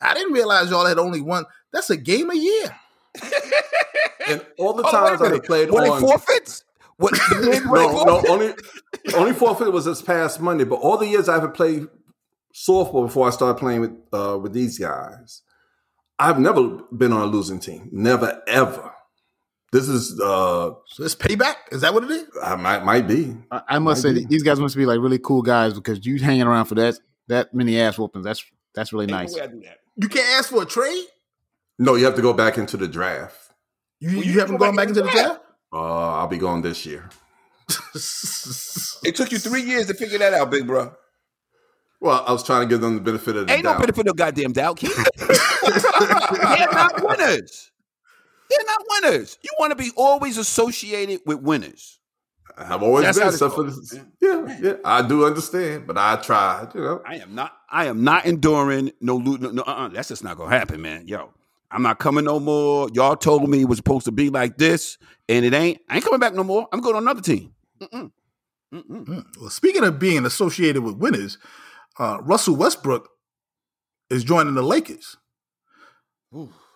I 0.00 0.14
didn't 0.14 0.32
realize 0.32 0.70
y'all 0.70 0.86
had 0.86 0.98
only 0.98 1.20
one. 1.20 1.44
That's 1.72 1.90
a 1.90 1.96
game 1.96 2.30
a 2.30 2.34
year. 2.36 2.76
And 4.26 4.44
all 4.58 4.72
the 4.72 4.84
Oh, 4.86 4.90
times 4.90 5.20
I 5.20 5.24
minute. 5.24 5.34
have 5.36 5.44
played 5.44 5.70
Were 5.70 5.82
they 5.82 5.88
on, 5.90 6.00
forfeits? 6.00 6.64
What? 6.96 7.18
no, 7.32 8.04
no, 8.04 8.22
only 8.28 8.54
only 9.14 9.32
forfeit 9.32 9.72
was 9.72 9.84
this 9.84 10.02
past 10.02 10.40
Monday. 10.40 10.64
But 10.64 10.76
all 10.76 10.96
the 10.96 11.06
years 11.06 11.28
I 11.28 11.34
haven't 11.34 11.54
played 11.54 11.86
softball 12.54 13.06
before 13.06 13.26
I 13.26 13.30
started 13.30 13.58
playing 13.58 13.80
with 13.80 13.92
uh, 14.12 14.38
with 14.40 14.52
these 14.52 14.78
guys, 14.78 15.42
I've 16.18 16.38
never 16.38 16.80
been 16.96 17.12
on 17.12 17.22
a 17.22 17.26
losing 17.26 17.58
team. 17.58 17.88
Never 17.92 18.42
ever. 18.46 18.92
This 19.72 19.88
is 19.88 20.20
uh 20.20 20.70
So 20.86 21.02
this 21.02 21.16
payback? 21.16 21.56
Is 21.72 21.80
that 21.80 21.92
what 21.92 22.04
it 22.04 22.10
is? 22.10 22.28
I 22.42 22.54
might 22.54 22.84
might 22.84 23.08
be. 23.08 23.36
I, 23.50 23.62
I 23.68 23.78
must 23.80 24.02
say 24.02 24.12
that 24.12 24.28
these 24.28 24.44
guys 24.44 24.60
must 24.60 24.76
be 24.76 24.86
like 24.86 25.00
really 25.00 25.18
cool 25.18 25.42
guys 25.42 25.74
because 25.74 26.06
you 26.06 26.20
hanging 26.20 26.42
around 26.42 26.66
for 26.66 26.76
that 26.76 26.98
that 27.26 27.52
many 27.52 27.80
ass 27.80 27.98
whoopings. 27.98 28.24
That's 28.24 28.44
that's 28.72 28.92
really 28.92 29.06
nice. 29.06 29.34
You 29.96 30.08
can't 30.08 30.38
ask 30.38 30.50
for 30.50 30.62
a 30.62 30.66
trade? 30.66 31.06
No, 31.78 31.96
you 31.96 32.04
have 32.04 32.14
to 32.14 32.22
go 32.22 32.32
back 32.32 32.56
into 32.56 32.76
the 32.76 32.86
draft. 32.86 33.36
You, 34.00 34.10
you, 34.10 34.40
haven't 34.40 34.58
gone 34.58 34.76
back 34.76 34.88
into 34.88 35.02
the 35.02 35.10
draft? 35.10 35.40
Uh, 35.74 36.18
I'll 36.20 36.28
be 36.28 36.38
going 36.38 36.62
this 36.62 36.86
year. 36.86 37.10
It 39.04 39.16
took 39.16 39.32
you 39.32 39.38
three 39.38 39.62
years 39.62 39.86
to 39.88 39.94
figure 39.94 40.18
that 40.18 40.32
out, 40.32 40.50
big 40.50 40.66
bro. 40.66 40.94
Well, 42.00 42.24
I 42.26 42.32
was 42.32 42.44
trying 42.44 42.60
to 42.60 42.66
give 42.66 42.80
them 42.80 42.94
the 42.94 43.00
benefit 43.00 43.36
of 43.36 43.42
the 43.42 43.46
doubt. 43.46 43.54
Ain't 43.54 43.64
no 43.64 43.72
doubt. 43.72 43.80
benefit 43.80 44.06
of 44.06 44.16
goddamn 44.16 44.52
doubt. 44.52 44.76
Keith. 44.76 44.94
They're 45.18 46.68
not 46.72 47.02
winners. 47.02 47.72
They're 48.50 48.66
not 48.66 48.82
winners. 48.90 49.38
You 49.42 49.50
want 49.58 49.70
to 49.70 49.76
be 49.76 49.90
always 49.96 50.38
associated 50.38 51.20
with 51.26 51.40
winners. 51.40 51.98
I've 52.56 52.82
always 52.82 53.04
That's 53.04 53.18
been 53.18 53.24
how 53.24 53.30
this 53.30 53.38
stuff 53.38 53.54
for 53.54 53.64
this. 53.64 53.98
Yeah, 54.20 54.58
yeah, 54.60 54.74
I 54.84 55.06
do 55.06 55.24
understand, 55.24 55.86
but 55.86 55.98
I 55.98 56.16
tried. 56.16 56.74
You 56.74 56.82
know, 56.82 57.02
I 57.04 57.16
am 57.16 57.34
not. 57.34 57.52
I 57.68 57.86
am 57.86 58.04
not 58.04 58.26
enduring 58.26 58.92
no. 59.00 59.16
loot. 59.16 59.40
no, 59.40 59.50
no 59.50 59.62
uh-uh, 59.62 59.88
that's 59.88 60.08
just 60.08 60.22
not 60.22 60.36
gonna 60.36 60.56
happen, 60.56 60.80
man. 60.80 61.08
Yo, 61.08 61.30
I'm 61.70 61.82
not 61.82 61.98
coming 61.98 62.24
no 62.24 62.38
more. 62.40 62.88
Y'all 62.94 63.16
told 63.16 63.48
me 63.48 63.62
it 63.62 63.68
was 63.68 63.78
supposed 63.78 64.04
to 64.06 64.12
be 64.12 64.30
like 64.30 64.58
this, 64.58 64.98
and 65.28 65.44
it 65.44 65.54
ain't. 65.54 65.80
I 65.88 65.96
ain't 65.96 66.04
coming 66.04 66.20
back 66.20 66.34
no 66.34 66.44
more. 66.44 66.68
I'm 66.72 66.80
going 66.80 66.96
on 66.96 67.02
another 67.02 67.22
team. 67.22 67.52
Mm-mm. 67.80 68.10
Mm-mm. 68.72 69.06
Mm. 69.06 69.24
Well, 69.40 69.50
speaking 69.50 69.84
of 69.84 69.98
being 69.98 70.24
associated 70.24 70.82
with 70.82 70.96
winners, 70.96 71.38
uh, 71.98 72.18
Russell 72.22 72.56
Westbrook 72.56 73.08
is 74.10 74.24
joining 74.24 74.54
the 74.54 74.62
Lakers. 74.62 75.16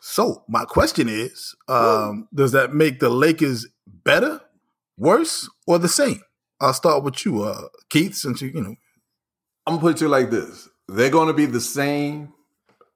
So 0.01 0.45
my 0.49 0.65
question 0.65 1.09
is, 1.09 1.55
um, 1.69 2.29
does 2.35 2.53
that 2.53 2.73
make 2.73 3.01
the 3.01 3.09
Lakers 3.09 3.67
better, 3.87 4.41
worse, 4.97 5.49
or 5.67 5.79
the 5.79 5.89
same? 5.89 6.21
I'll 6.61 6.73
start 6.73 7.05
with 7.05 7.25
you, 7.25 7.43
uh, 7.43 7.69
Keith, 7.91 8.15
since 8.15 8.43
you 8.43 8.49
you 8.55 8.63
know 8.63 8.75
I'm 9.67 9.75
gonna 9.75 9.81
put 9.81 9.91
it 9.93 9.97
to 9.99 10.05
you 10.05 10.09
like 10.09 10.31
this: 10.31 10.69
they're 10.89 11.11
going 11.11 11.29
to 11.29 11.35
be 11.35 11.47
the 11.47 11.61
same, 11.61 12.33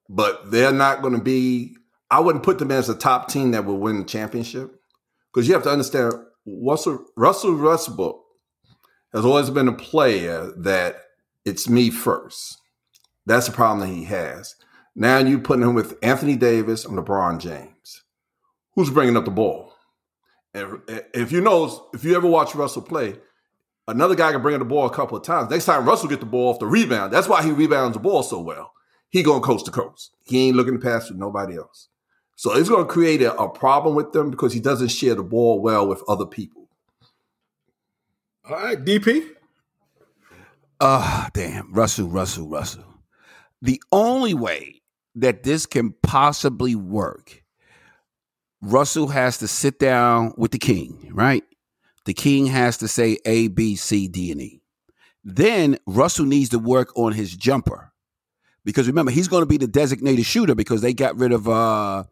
but 0.08 0.50
they're 0.50 0.72
not 0.72 1.02
going 1.02 1.14
to 1.14 1.22
be. 1.22 1.76
I 2.12 2.20
wouldn't 2.20 2.44
put 2.44 2.58
them 2.58 2.70
as 2.70 2.90
a 2.90 2.94
top 2.94 3.28
team 3.28 3.52
that 3.52 3.64
would 3.64 3.74
win 3.76 3.98
the 3.98 4.04
championship 4.04 4.78
because 5.32 5.48
you 5.48 5.54
have 5.54 5.62
to 5.62 5.70
understand 5.70 6.12
Russell 6.44 7.06
Russell 7.16 7.56
Westbrook 7.56 8.22
has 9.14 9.24
always 9.24 9.48
been 9.48 9.66
a 9.66 9.72
player 9.72 10.52
that 10.58 10.96
it's 11.46 11.70
me 11.70 11.90
first. 11.90 12.58
That's 13.24 13.46
the 13.46 13.52
problem 13.52 13.80
that 13.80 13.94
he 13.94 14.04
has. 14.04 14.56
Now 14.94 15.18
you 15.18 15.38
putting 15.38 15.62
him 15.64 15.72
with 15.72 15.96
Anthony 16.02 16.36
Davis 16.36 16.84
and 16.84 16.98
LeBron 16.98 17.40
James. 17.40 18.02
Who's 18.74 18.90
bringing 18.90 19.16
up 19.16 19.24
the 19.24 19.30
ball? 19.30 19.72
And 20.52 20.82
if 21.14 21.32
you 21.32 21.40
know, 21.40 21.88
if 21.94 22.04
you 22.04 22.14
ever 22.14 22.26
watch 22.26 22.54
Russell 22.54 22.82
play, 22.82 23.16
another 23.88 24.14
guy 24.14 24.32
can 24.32 24.42
bring 24.42 24.54
up 24.54 24.58
the 24.58 24.66
ball 24.66 24.84
a 24.84 24.94
couple 24.94 25.16
of 25.16 25.24
times. 25.24 25.50
Next 25.50 25.64
time 25.64 25.86
Russell 25.86 26.10
get 26.10 26.20
the 26.20 26.26
ball 26.26 26.52
off 26.52 26.58
the 26.58 26.66
rebound, 26.66 27.10
that's 27.10 27.28
why 27.28 27.42
he 27.42 27.52
rebounds 27.52 27.96
the 27.96 28.02
ball 28.02 28.22
so 28.22 28.38
well. 28.38 28.72
He 29.08 29.22
going 29.22 29.40
coast 29.40 29.64
to 29.64 29.70
coast. 29.70 30.14
He 30.24 30.48
ain't 30.48 30.56
looking 30.56 30.74
to 30.74 30.78
pass 30.78 31.08
to 31.08 31.14
nobody 31.14 31.56
else. 31.56 31.88
So 32.42 32.52
it's 32.54 32.68
going 32.68 32.84
to 32.84 32.92
create 32.92 33.22
a, 33.22 33.32
a 33.36 33.48
problem 33.48 33.94
with 33.94 34.10
them 34.10 34.28
because 34.28 34.52
he 34.52 34.58
doesn't 34.58 34.88
share 34.88 35.14
the 35.14 35.22
ball 35.22 35.62
well 35.62 35.86
with 35.86 36.02
other 36.08 36.26
people. 36.26 36.68
All 38.44 38.56
right, 38.56 38.84
DP. 38.84 39.28
Ah, 40.80 41.30
damn. 41.34 41.72
Russell, 41.72 42.08
Russell, 42.08 42.48
Russell. 42.48 42.82
The 43.60 43.80
only 43.92 44.34
way 44.34 44.82
that 45.14 45.44
this 45.44 45.66
can 45.66 45.94
possibly 46.02 46.74
work, 46.74 47.44
Russell 48.60 49.06
has 49.06 49.38
to 49.38 49.46
sit 49.46 49.78
down 49.78 50.34
with 50.36 50.50
the 50.50 50.58
king, 50.58 51.12
right? 51.12 51.44
The 52.06 52.14
king 52.14 52.46
has 52.46 52.76
to 52.78 52.88
say 52.88 53.18
A, 53.24 53.46
B, 53.46 53.76
C, 53.76 54.08
D, 54.08 54.32
and 54.32 54.42
E. 54.42 54.62
Then 55.22 55.78
Russell 55.86 56.26
needs 56.26 56.48
to 56.48 56.58
work 56.58 56.88
on 56.96 57.12
his 57.12 57.36
jumper. 57.36 57.92
Because 58.64 58.88
remember, 58.88 59.12
he's 59.12 59.28
going 59.28 59.42
to 59.42 59.46
be 59.46 59.58
the 59.58 59.68
designated 59.68 60.24
shooter 60.24 60.56
because 60.56 60.80
they 60.80 60.92
got 60.92 61.16
rid 61.16 61.30
of 61.30 61.48
uh, 61.48 62.02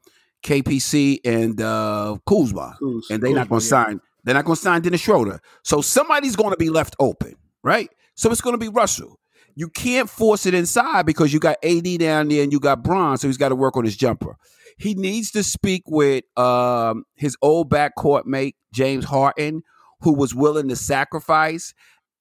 KPC 0.42 1.18
and 1.24 1.60
uh, 1.60 2.16
Kuzma. 2.26 2.76
Kuz- 2.80 3.10
and 3.10 3.22
they're 3.22 3.34
not 3.34 3.48
going 3.48 3.60
to 3.60 3.66
yeah. 3.66 3.84
sign. 3.84 4.00
They're 4.24 4.34
not 4.34 4.44
going 4.44 4.56
to 4.56 4.62
sign 4.62 4.82
Dennis 4.82 5.00
Schroeder. 5.00 5.40
So 5.64 5.80
somebody's 5.80 6.36
going 6.36 6.50
to 6.50 6.56
be 6.56 6.68
left 6.68 6.94
open, 6.98 7.34
right? 7.62 7.90
So 8.14 8.30
it's 8.30 8.40
going 8.40 8.54
to 8.54 8.58
be 8.58 8.68
Russell. 8.68 9.18
You 9.54 9.68
can't 9.68 10.08
force 10.08 10.46
it 10.46 10.54
inside 10.54 11.06
because 11.06 11.32
you 11.32 11.40
got 11.40 11.56
AD 11.64 11.98
down 11.98 12.28
there 12.28 12.42
and 12.42 12.52
you 12.52 12.60
got 12.60 12.82
Bron, 12.82 13.18
so 13.18 13.26
he's 13.26 13.36
got 13.36 13.48
to 13.48 13.56
work 13.56 13.76
on 13.76 13.84
his 13.84 13.96
jumper. 13.96 14.36
He 14.78 14.94
needs 14.94 15.30
to 15.32 15.42
speak 15.42 15.82
with 15.86 16.24
um, 16.38 17.04
his 17.16 17.36
old 17.42 17.70
backcourt 17.70 18.24
mate 18.24 18.56
James 18.72 19.04
Harden, 19.04 19.62
who 20.00 20.14
was 20.14 20.34
willing 20.34 20.68
to 20.68 20.76
sacrifice. 20.76 21.74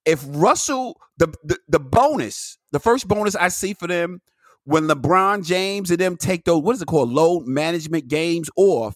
If 0.05 0.25
Russell, 0.27 0.99
the, 1.17 1.27
the 1.43 1.59
the 1.67 1.79
bonus, 1.79 2.57
the 2.71 2.79
first 2.79 3.07
bonus 3.07 3.35
I 3.35 3.49
see 3.49 3.73
for 3.73 3.87
them 3.87 4.21
when 4.65 4.87
LeBron 4.87 5.45
James 5.45 5.89
and 5.91 5.99
them 5.99 6.17
take 6.17 6.45
those 6.45 6.61
what 6.61 6.75
is 6.75 6.81
it 6.81 6.85
called 6.87 7.11
load 7.11 7.47
management 7.47 8.07
games 8.07 8.49
off, 8.55 8.95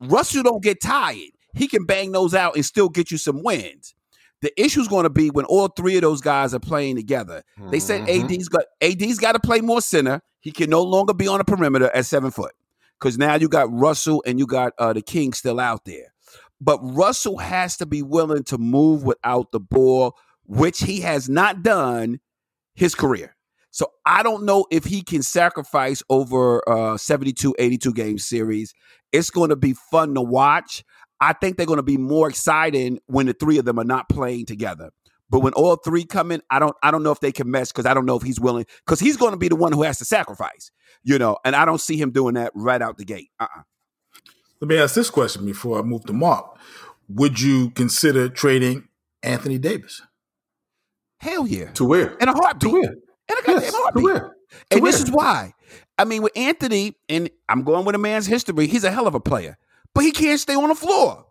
Russell 0.00 0.42
don't 0.42 0.62
get 0.62 0.80
tired. 0.82 1.30
He 1.54 1.68
can 1.68 1.84
bang 1.84 2.12
those 2.12 2.34
out 2.34 2.56
and 2.56 2.64
still 2.64 2.88
get 2.88 3.10
you 3.10 3.18
some 3.18 3.42
wins. 3.42 3.94
The 4.42 4.52
issue's 4.62 4.88
going 4.88 5.04
to 5.04 5.10
be 5.10 5.30
when 5.30 5.44
all 5.46 5.68
three 5.68 5.96
of 5.96 6.02
those 6.02 6.20
guys 6.20 6.52
are 6.52 6.58
playing 6.60 6.96
together. 6.96 7.42
They 7.70 7.78
said 7.80 8.02
Mhm. 8.02 8.24
AD's 8.34 8.48
got 8.48 8.64
AD's 8.82 9.18
got 9.18 9.32
to 9.32 9.40
play 9.40 9.60
more 9.60 9.80
center. 9.80 10.20
He 10.40 10.50
can 10.52 10.68
no 10.68 10.82
longer 10.82 11.14
be 11.14 11.28
on 11.28 11.38
the 11.38 11.44
perimeter 11.44 11.90
at 11.94 12.04
seven 12.06 12.30
foot 12.30 12.52
because 12.98 13.16
now 13.16 13.36
you 13.36 13.48
got 13.48 13.72
Russell 13.72 14.22
and 14.26 14.38
you 14.38 14.46
got 14.46 14.72
uh, 14.78 14.92
the 14.92 15.00
King 15.00 15.32
still 15.32 15.58
out 15.60 15.84
there. 15.86 16.12
But 16.60 16.78
Russell 16.82 17.38
has 17.38 17.76
to 17.78 17.86
be 17.86 18.02
willing 18.02 18.44
to 18.44 18.58
move 18.58 19.04
without 19.04 19.52
the 19.52 19.60
ball, 19.60 20.16
which 20.46 20.80
he 20.80 21.00
has 21.00 21.28
not 21.28 21.62
done 21.62 22.20
his 22.74 22.94
career. 22.94 23.36
So 23.74 23.90
I 24.06 24.22
don't 24.22 24.44
know 24.44 24.66
if 24.70 24.84
he 24.84 25.02
can 25.02 25.24
sacrifice 25.24 26.00
over 26.08 26.62
uh 26.68 26.96
72 26.96 27.56
82 27.58 27.92
game 27.92 28.18
series. 28.18 28.72
It's 29.10 29.30
going 29.30 29.50
to 29.50 29.56
be 29.56 29.72
fun 29.72 30.14
to 30.14 30.22
watch. 30.22 30.84
I 31.20 31.32
think 31.32 31.56
they're 31.56 31.66
going 31.66 31.78
to 31.78 31.82
be 31.82 31.96
more 31.96 32.28
exciting 32.28 33.00
when 33.06 33.26
the 33.26 33.32
three 33.32 33.58
of 33.58 33.64
them 33.64 33.80
are 33.80 33.84
not 33.84 34.08
playing 34.08 34.46
together. 34.46 34.90
But 35.28 35.40
when 35.40 35.54
all 35.54 35.74
three 35.74 36.04
come 36.04 36.30
in, 36.30 36.40
I 36.50 36.60
don't 36.60 36.76
I 36.84 36.92
don't 36.92 37.02
know 37.02 37.10
if 37.10 37.18
they 37.18 37.32
can 37.32 37.50
mesh 37.50 37.68
because 37.68 37.84
I 37.84 37.94
don't 37.94 38.06
know 38.06 38.14
if 38.14 38.22
he's 38.22 38.38
willing 38.38 38.64
because 38.86 39.00
he's 39.00 39.16
going 39.16 39.32
to 39.32 39.36
be 39.36 39.48
the 39.48 39.56
one 39.56 39.72
who 39.72 39.82
has 39.82 39.98
to 39.98 40.04
sacrifice, 40.04 40.70
you 41.02 41.18
know, 41.18 41.38
and 41.44 41.56
I 41.56 41.64
don't 41.64 41.80
see 41.80 41.96
him 41.96 42.12
doing 42.12 42.34
that 42.34 42.52
right 42.54 42.80
out 42.80 42.96
the 42.96 43.04
gate. 43.04 43.30
Uh-uh. 43.40 43.62
Let 44.60 44.68
me 44.68 44.78
ask 44.78 44.94
this 44.94 45.10
question 45.10 45.46
before 45.46 45.80
I 45.80 45.82
move 45.82 46.04
to 46.04 46.12
Mark. 46.12 46.56
Would 47.08 47.40
you 47.40 47.70
consider 47.70 48.28
trading 48.28 48.86
Anthony 49.24 49.58
Davis? 49.58 50.00
Hell 51.18 51.48
yeah. 51.48 51.72
To 51.72 51.84
where? 51.84 52.12
In 52.18 52.28
a 52.28 52.32
heartbeat. 52.32 52.70
To 52.70 52.80
where? 52.80 52.94
A 53.38 53.46
goddamn 53.46 53.62
Yes, 53.62 53.74
heartbeat. 53.74 54.04
where? 54.04 54.36
And 54.70 54.86
this 54.86 55.02
is 55.02 55.10
why. 55.10 55.52
I 55.98 56.04
mean, 56.04 56.22
with 56.22 56.32
Anthony, 56.36 56.94
and 57.08 57.30
I'm 57.48 57.62
going 57.62 57.84
with 57.84 57.94
a 57.94 57.98
man's 57.98 58.26
history, 58.26 58.66
he's 58.66 58.84
a 58.84 58.90
hell 58.90 59.06
of 59.06 59.14
a 59.14 59.20
player, 59.20 59.56
but 59.94 60.04
he 60.04 60.10
can't 60.12 60.40
stay 60.40 60.54
on 60.54 60.68
the 60.68 60.74
floor. 60.74 61.26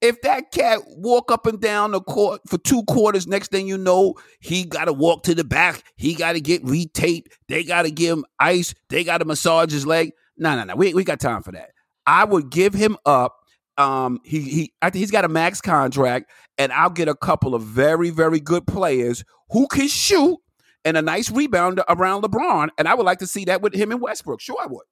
If 0.00 0.22
that 0.22 0.50
cat 0.50 0.80
walk 0.86 1.30
up 1.30 1.44
and 1.46 1.60
down 1.60 1.90
the 1.90 2.00
court 2.00 2.40
for 2.48 2.56
two 2.56 2.82
quarters, 2.84 3.26
next 3.26 3.50
thing 3.50 3.68
you 3.68 3.76
know, 3.76 4.14
he 4.40 4.64
got 4.64 4.86
to 4.86 4.94
walk 4.94 5.24
to 5.24 5.34
the 5.34 5.44
back. 5.44 5.82
He 5.96 6.14
got 6.14 6.32
to 6.32 6.40
get 6.40 6.64
retaped. 6.64 7.26
They 7.48 7.64
got 7.64 7.82
to 7.82 7.90
give 7.90 8.16
him 8.18 8.24
ice. 8.38 8.74
They 8.88 9.04
got 9.04 9.18
to 9.18 9.26
massage 9.26 9.70
his 9.72 9.86
leg. 9.86 10.12
No, 10.38 10.56
no, 10.56 10.64
no. 10.64 10.74
We 10.74 10.94
we 10.94 11.04
got 11.04 11.20
time 11.20 11.42
for 11.42 11.52
that. 11.52 11.72
I 12.06 12.24
would 12.24 12.50
give 12.50 12.72
him 12.72 12.96
up. 13.04 13.36
Um, 13.76 14.20
he 14.24 14.40
he. 14.40 14.72
I 14.80 14.88
think 14.88 15.00
he's 15.00 15.10
got 15.10 15.26
a 15.26 15.28
max 15.28 15.60
contract, 15.60 16.30
and 16.56 16.72
I'll 16.72 16.88
get 16.90 17.08
a 17.08 17.14
couple 17.14 17.54
of 17.54 17.62
very 17.62 18.08
very 18.08 18.40
good 18.40 18.66
players 18.66 19.22
who 19.50 19.66
can 19.66 19.86
shoot 19.88 20.38
and 20.84 20.96
a 20.96 21.02
nice 21.02 21.30
rebound 21.30 21.80
around 21.88 22.22
LeBron. 22.22 22.68
And 22.78 22.88
I 22.88 22.94
would 22.94 23.06
like 23.06 23.18
to 23.18 23.26
see 23.26 23.44
that 23.46 23.62
with 23.62 23.74
him 23.74 23.90
and 23.90 24.00
Westbrook. 24.00 24.40
Sure, 24.40 24.56
I 24.60 24.66
would. 24.66 24.84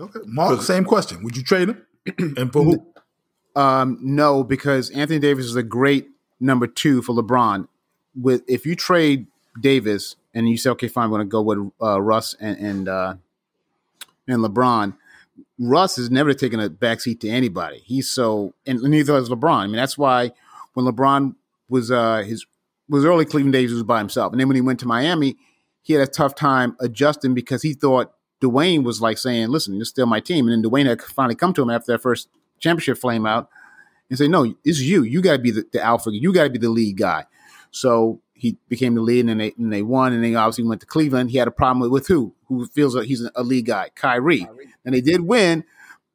Okay. 0.00 0.20
Mark, 0.24 0.62
same 0.62 0.84
question. 0.84 1.22
Would 1.22 1.36
you 1.36 1.42
trade 1.42 1.68
him? 1.70 1.86
and 2.36 2.52
for 2.52 2.64
who? 2.64 2.86
Um, 3.54 3.98
no, 4.00 4.42
because 4.42 4.90
Anthony 4.90 5.18
Davis 5.18 5.46
is 5.46 5.56
a 5.56 5.62
great 5.62 6.08
number 6.40 6.66
two 6.66 7.02
for 7.02 7.14
LeBron. 7.14 7.68
With 8.14 8.42
if 8.48 8.66
you 8.66 8.74
trade 8.74 9.26
Davis 9.60 10.16
and 10.34 10.48
you 10.48 10.56
say, 10.56 10.70
okay, 10.70 10.88
fine, 10.88 11.04
I'm 11.04 11.10
going 11.10 11.20
to 11.20 11.26
go 11.26 11.42
with 11.42 11.70
uh, 11.80 12.00
Russ 12.00 12.34
and 12.40 12.58
and 12.58 12.88
uh, 12.88 13.14
and 14.26 14.42
LeBron. 14.42 14.96
Russ 15.58 15.96
has 15.96 16.10
never 16.10 16.34
taken 16.34 16.60
a 16.60 16.68
backseat 16.68 17.20
to 17.20 17.28
anybody. 17.28 17.82
He's 17.84 18.08
so, 18.08 18.54
and 18.66 18.80
neither 18.82 19.14
has 19.14 19.28
LeBron. 19.28 19.58
I 19.58 19.66
mean, 19.66 19.76
that's 19.76 19.96
why 19.96 20.32
when 20.74 20.86
LeBron 20.86 21.36
was 21.68 21.90
uh, 21.90 22.18
his 22.18 22.44
was 22.92 23.04
early 23.04 23.24
Cleveland 23.24 23.52
days, 23.52 23.70
he 23.70 23.74
was 23.74 23.82
by 23.82 23.98
himself, 23.98 24.32
and 24.32 24.40
then 24.40 24.48
when 24.48 24.54
he 24.54 24.60
went 24.60 24.80
to 24.80 24.86
Miami, 24.86 25.36
he 25.82 25.94
had 25.94 26.02
a 26.02 26.10
tough 26.10 26.34
time 26.34 26.76
adjusting 26.80 27.34
because 27.34 27.62
he 27.62 27.74
thought 27.74 28.12
Dwyane 28.40 28.84
was 28.84 29.00
like 29.00 29.18
saying, 29.18 29.48
"Listen, 29.48 29.74
you're 29.74 29.84
still 29.84 30.06
my 30.06 30.20
team," 30.20 30.48
and 30.48 30.64
then 30.64 30.70
Dwyane 30.70 30.86
had 30.86 31.02
finally 31.02 31.34
come 31.34 31.52
to 31.54 31.62
him 31.62 31.70
after 31.70 31.92
that 31.92 32.02
first 32.02 32.28
championship 32.62 32.98
flame 32.98 33.26
out 33.26 33.48
and 34.08 34.18
say, 34.18 34.28
no, 34.28 34.54
it's 34.64 34.80
you. 34.80 35.02
You 35.02 35.22
got 35.22 35.32
to 35.32 35.38
be 35.38 35.50
the, 35.50 35.66
the 35.72 35.82
alpha. 35.82 36.10
You 36.12 36.32
got 36.34 36.44
to 36.44 36.50
be 36.50 36.58
the 36.58 36.68
lead 36.68 36.98
guy. 36.98 37.24
So 37.70 38.20
he 38.34 38.58
became 38.68 38.94
the 38.94 39.00
lead, 39.00 39.26
and 39.26 39.40
they 39.40 39.54
and 39.56 39.72
they 39.72 39.82
won, 39.82 40.12
and 40.12 40.22
they 40.22 40.34
obviously 40.34 40.64
went 40.64 40.82
to 40.82 40.86
Cleveland. 40.86 41.30
He 41.30 41.38
had 41.38 41.48
a 41.48 41.52
problem 41.52 41.80
with, 41.80 41.90
with 41.90 42.08
who? 42.08 42.34
Who 42.46 42.66
feels 42.66 42.94
like 42.94 43.06
he's 43.06 43.26
a 43.34 43.42
lead 43.42 43.66
guy? 43.66 43.90
Kyrie. 43.94 44.46
And 44.84 44.94
they 44.94 45.00
did 45.00 45.22
win, 45.22 45.64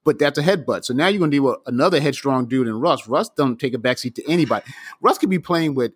but 0.04 0.20
that's 0.20 0.38
a 0.38 0.44
headbutt. 0.44 0.86
So 0.86 0.94
now 0.94 1.08
you're 1.08 1.20
going 1.20 1.32
to 1.32 1.38
deal 1.38 1.44
with 1.46 1.58
another 1.66 2.00
headstrong 2.00 2.48
dude 2.48 2.68
in 2.68 2.80
Russ. 2.80 3.08
Russ 3.08 3.30
don't 3.30 3.60
take 3.60 3.74
a 3.74 3.80
backseat 3.80 4.13
to 4.16 4.30
anybody. 4.30 4.66
Russ 5.02 5.18
could 5.18 5.30
be 5.30 5.40
playing 5.40 5.74
with 5.74 5.94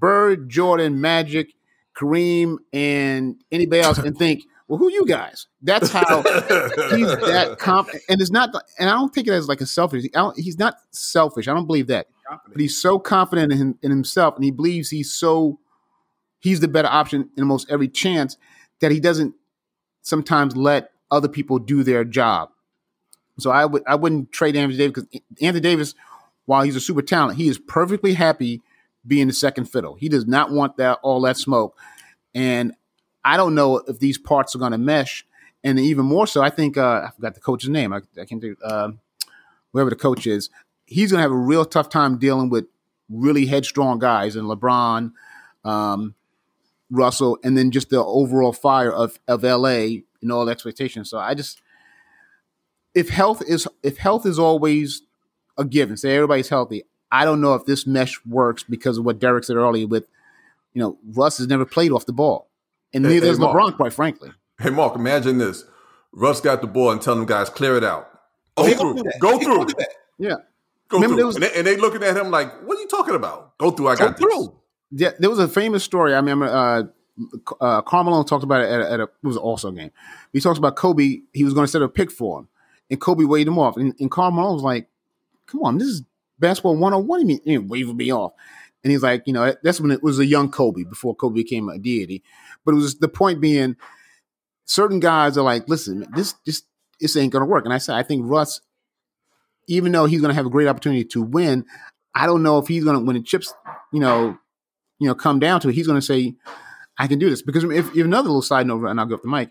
Bird, 0.00 0.48
Jordan, 0.48 1.00
Magic, 1.00 1.54
Kareem, 1.96 2.56
and 2.72 3.36
anybody 3.52 3.82
else, 3.82 3.98
and 3.98 4.16
think, 4.16 4.42
well, 4.66 4.78
who 4.78 4.90
you 4.90 5.04
guys? 5.04 5.46
That's 5.62 5.90
how 5.90 6.22
he's 6.22 7.08
that 7.08 7.56
confident. 7.60 8.04
And 8.08 8.20
it's 8.20 8.30
not, 8.30 8.50
and 8.78 8.88
I 8.88 8.94
don't 8.94 9.12
take 9.12 9.26
it 9.26 9.32
as 9.32 9.48
like 9.48 9.60
a 9.60 9.66
selfish. 9.66 10.04
he's 10.36 10.58
not 10.58 10.76
selfish. 10.90 11.48
I 11.48 11.54
don't 11.54 11.66
believe 11.66 11.88
that. 11.88 12.06
But 12.48 12.60
he's 12.60 12.80
so 12.80 12.98
confident 12.98 13.52
in, 13.52 13.76
in 13.82 13.90
himself, 13.90 14.36
and 14.36 14.44
he 14.44 14.52
believes 14.52 14.88
he's 14.88 15.12
so 15.12 15.58
he's 16.38 16.60
the 16.60 16.68
better 16.68 16.88
option 16.88 17.28
in 17.36 17.42
almost 17.42 17.68
every 17.70 17.88
chance 17.88 18.36
that 18.80 18.92
he 18.92 19.00
doesn't 19.00 19.34
sometimes 20.02 20.56
let 20.56 20.92
other 21.10 21.28
people 21.28 21.58
do 21.58 21.82
their 21.82 22.04
job. 22.04 22.50
So 23.38 23.50
I 23.50 23.64
would 23.64 23.82
I 23.86 23.94
wouldn't 23.94 24.32
trade 24.32 24.56
Anthony 24.56 24.78
Davis 24.78 25.04
because 25.04 25.20
Anthony 25.40 25.60
Davis, 25.60 25.94
while 26.46 26.62
he's 26.62 26.76
a 26.76 26.80
super 26.80 27.02
talent, 27.02 27.38
he 27.38 27.48
is 27.48 27.58
perfectly 27.58 28.14
happy 28.14 28.62
being 29.06 29.26
the 29.26 29.32
second 29.32 29.66
fiddle. 29.66 29.94
He 29.94 30.08
does 30.08 30.26
not 30.26 30.50
want 30.50 30.76
that 30.76 30.98
all 31.02 31.20
that 31.22 31.36
smoke. 31.36 31.76
And 32.34 32.74
I 33.24 33.36
don't 33.36 33.54
know 33.54 33.78
if 33.78 33.98
these 33.98 34.18
parts 34.18 34.54
are 34.54 34.58
going 34.58 34.72
to 34.72 34.78
mesh. 34.78 35.26
And 35.62 35.78
even 35.78 36.06
more 36.06 36.26
so, 36.26 36.42
I 36.42 36.50
think 36.50 36.76
uh, 36.76 37.02
I 37.06 37.10
forgot 37.14 37.34
the 37.34 37.40
coach's 37.40 37.68
name. 37.68 37.92
I, 37.92 38.00
I 38.18 38.24
can't 38.24 38.40
do 38.40 38.56
uh, 38.64 38.92
whoever 39.72 39.90
the 39.90 39.96
coach 39.96 40.26
is. 40.26 40.48
He's 40.86 41.10
going 41.10 41.18
to 41.18 41.22
have 41.22 41.32
a 41.32 41.36
real 41.36 41.64
tough 41.64 41.88
time 41.88 42.18
dealing 42.18 42.48
with 42.50 42.66
really 43.08 43.46
headstrong 43.46 43.98
guys 43.98 44.36
and 44.36 44.46
LeBron, 44.48 45.12
um, 45.64 46.14
Russell, 46.90 47.38
and 47.44 47.56
then 47.58 47.70
just 47.70 47.90
the 47.90 48.02
overall 48.02 48.52
fire 48.52 48.92
of 48.92 49.18
of 49.28 49.42
LA 49.42 50.00
and 50.22 50.32
all 50.32 50.48
expectations. 50.48 51.10
So 51.10 51.18
I 51.18 51.34
just 51.34 51.60
if 52.94 53.10
health 53.10 53.42
is 53.46 53.68
if 53.82 53.98
health 53.98 54.26
is 54.26 54.38
always 54.38 55.02
a 55.58 55.64
given, 55.64 55.96
say 55.96 56.16
everybody's 56.16 56.48
healthy. 56.48 56.84
I 57.12 57.24
don't 57.24 57.40
know 57.40 57.54
if 57.54 57.64
this 57.64 57.86
mesh 57.86 58.24
works 58.24 58.62
because 58.62 58.98
of 58.98 59.04
what 59.04 59.18
Derek 59.18 59.44
said 59.44 59.56
earlier. 59.56 59.86
With 59.86 60.06
you 60.74 60.80
know, 60.80 60.98
Russ 61.12 61.38
has 61.38 61.46
never 61.46 61.64
played 61.64 61.92
off 61.92 62.06
the 62.06 62.12
ball, 62.12 62.48
and 62.92 63.04
neither 63.04 63.26
hey, 63.26 63.32
LeBron, 63.32 63.76
quite 63.76 63.92
frankly. 63.92 64.30
Hey, 64.58 64.70
Mark, 64.70 64.94
imagine 64.94 65.38
this: 65.38 65.64
Russ 66.12 66.40
got 66.40 66.60
the 66.60 66.66
ball 66.66 66.90
and 66.90 67.02
tell 67.02 67.16
them 67.16 67.26
guys 67.26 67.48
clear 67.48 67.76
it 67.76 67.84
out. 67.84 68.10
Go 68.56 68.64
oh, 68.64 68.94
through, 68.94 69.04
go 69.20 69.38
through. 69.38 69.66
Yeah, 70.18 70.36
go 70.88 70.98
Remember 70.98 71.16
through. 71.16 71.26
Was, 71.26 71.36
and, 71.36 71.44
they, 71.44 71.52
and, 71.54 71.66
they, 71.66 71.76
looking 71.76 72.02
at 72.02 72.16
him 72.16 72.30
like, 72.30 72.62
"What 72.66 72.78
are 72.78 72.80
you 72.80 72.88
talking 72.88 73.14
about? 73.14 73.56
Go 73.58 73.70
through. 73.70 73.88
I 73.88 73.96
got 73.96 74.16
go 74.16 74.22
through." 74.22 74.56
Yeah, 74.92 75.10
there 75.18 75.30
was 75.30 75.38
a 75.38 75.48
famous 75.48 75.84
story. 75.84 76.14
I 76.14 76.16
remember 76.16 76.46
uh, 76.46 76.82
uh, 77.60 77.82
Carmelo 77.82 78.22
talked 78.22 78.44
about 78.44 78.62
it 78.62 78.70
at, 78.70 78.80
a, 78.80 78.92
at 78.92 79.00
a 79.00 79.02
it 79.04 79.10
was 79.22 79.36
an 79.36 79.42
All-Star 79.42 79.72
game. 79.72 79.90
He 80.32 80.40
talks 80.40 80.58
about 80.58 80.76
Kobe. 80.76 81.20
He 81.32 81.44
was 81.44 81.54
going 81.54 81.64
to 81.64 81.70
set 81.70 81.82
a 81.82 81.88
pick 81.88 82.10
for 82.10 82.40
him, 82.40 82.48
and 82.90 83.00
Kobe 83.00 83.24
waved 83.24 83.48
him 83.48 83.58
off. 83.58 83.76
And, 83.76 83.94
and 83.98 84.10
Carmelo 84.10 84.52
was 84.52 84.62
like, 84.62 84.88
"Come 85.46 85.62
on, 85.62 85.78
this 85.78 85.88
is 85.88 86.02
basketball 86.40 86.76
one 86.76 86.94
on 86.94 87.06
one. 87.06 87.28
You 87.28 87.40
mean 87.44 87.68
waving 87.68 87.96
me 87.96 88.12
off?" 88.12 88.32
And 88.82 88.90
he's 88.90 89.02
like, 89.02 89.22
"You 89.26 89.32
know, 89.32 89.54
that's 89.62 89.80
when 89.80 89.90
it 89.90 90.02
was 90.02 90.18
a 90.18 90.26
young 90.26 90.50
Kobe 90.50 90.84
before 90.84 91.14
Kobe 91.14 91.34
became 91.34 91.68
a 91.68 91.78
deity." 91.78 92.22
But 92.64 92.72
it 92.72 92.76
was 92.76 92.98
the 92.98 93.08
point 93.08 93.40
being, 93.40 93.76
certain 94.64 95.00
guys 95.00 95.36
are 95.36 95.44
like, 95.44 95.68
"Listen, 95.68 96.06
this 96.14 96.34
this 96.46 96.62
this 97.00 97.16
ain't 97.16 97.32
to 97.42 97.50
work." 97.50 97.64
And 97.64 97.74
I 97.74 97.78
said, 97.78 97.96
I 97.96 98.02
think 98.02 98.22
Russ, 98.24 98.60
even 99.68 99.92
though 99.92 100.06
he's 100.06 100.22
to 100.30 100.36
have 100.36 100.46
a 100.46 100.50
great 100.50 100.68
opportunity 100.68 101.04
to 101.04 101.22
win, 101.22 101.64
I 102.14 102.26
don't 102.26 102.42
know 102.42 102.58
if 102.58 102.68
he's 102.68 102.84
to 102.98 103.04
when 103.04 103.16
the 103.16 103.22
chips, 103.22 103.52
you 103.92 104.00
know, 104.00 104.38
you 104.98 105.08
know, 105.08 105.14
come 105.14 105.38
down 105.38 105.60
to 105.60 105.68
it, 105.68 105.74
he's 105.74 105.86
to 106.00 106.06
say 106.06 106.34
I 106.98 107.06
can 107.06 107.18
do 107.18 107.30
this. 107.30 107.42
Because 107.42 107.64
if, 107.64 107.94
if 107.96 108.04
another 108.04 108.28
little 108.28 108.42
side 108.42 108.66
note, 108.66 108.84
and 108.84 109.00
I'll 109.00 109.06
go 109.06 109.14
up 109.14 109.22
the 109.22 109.28
mic, 109.28 109.50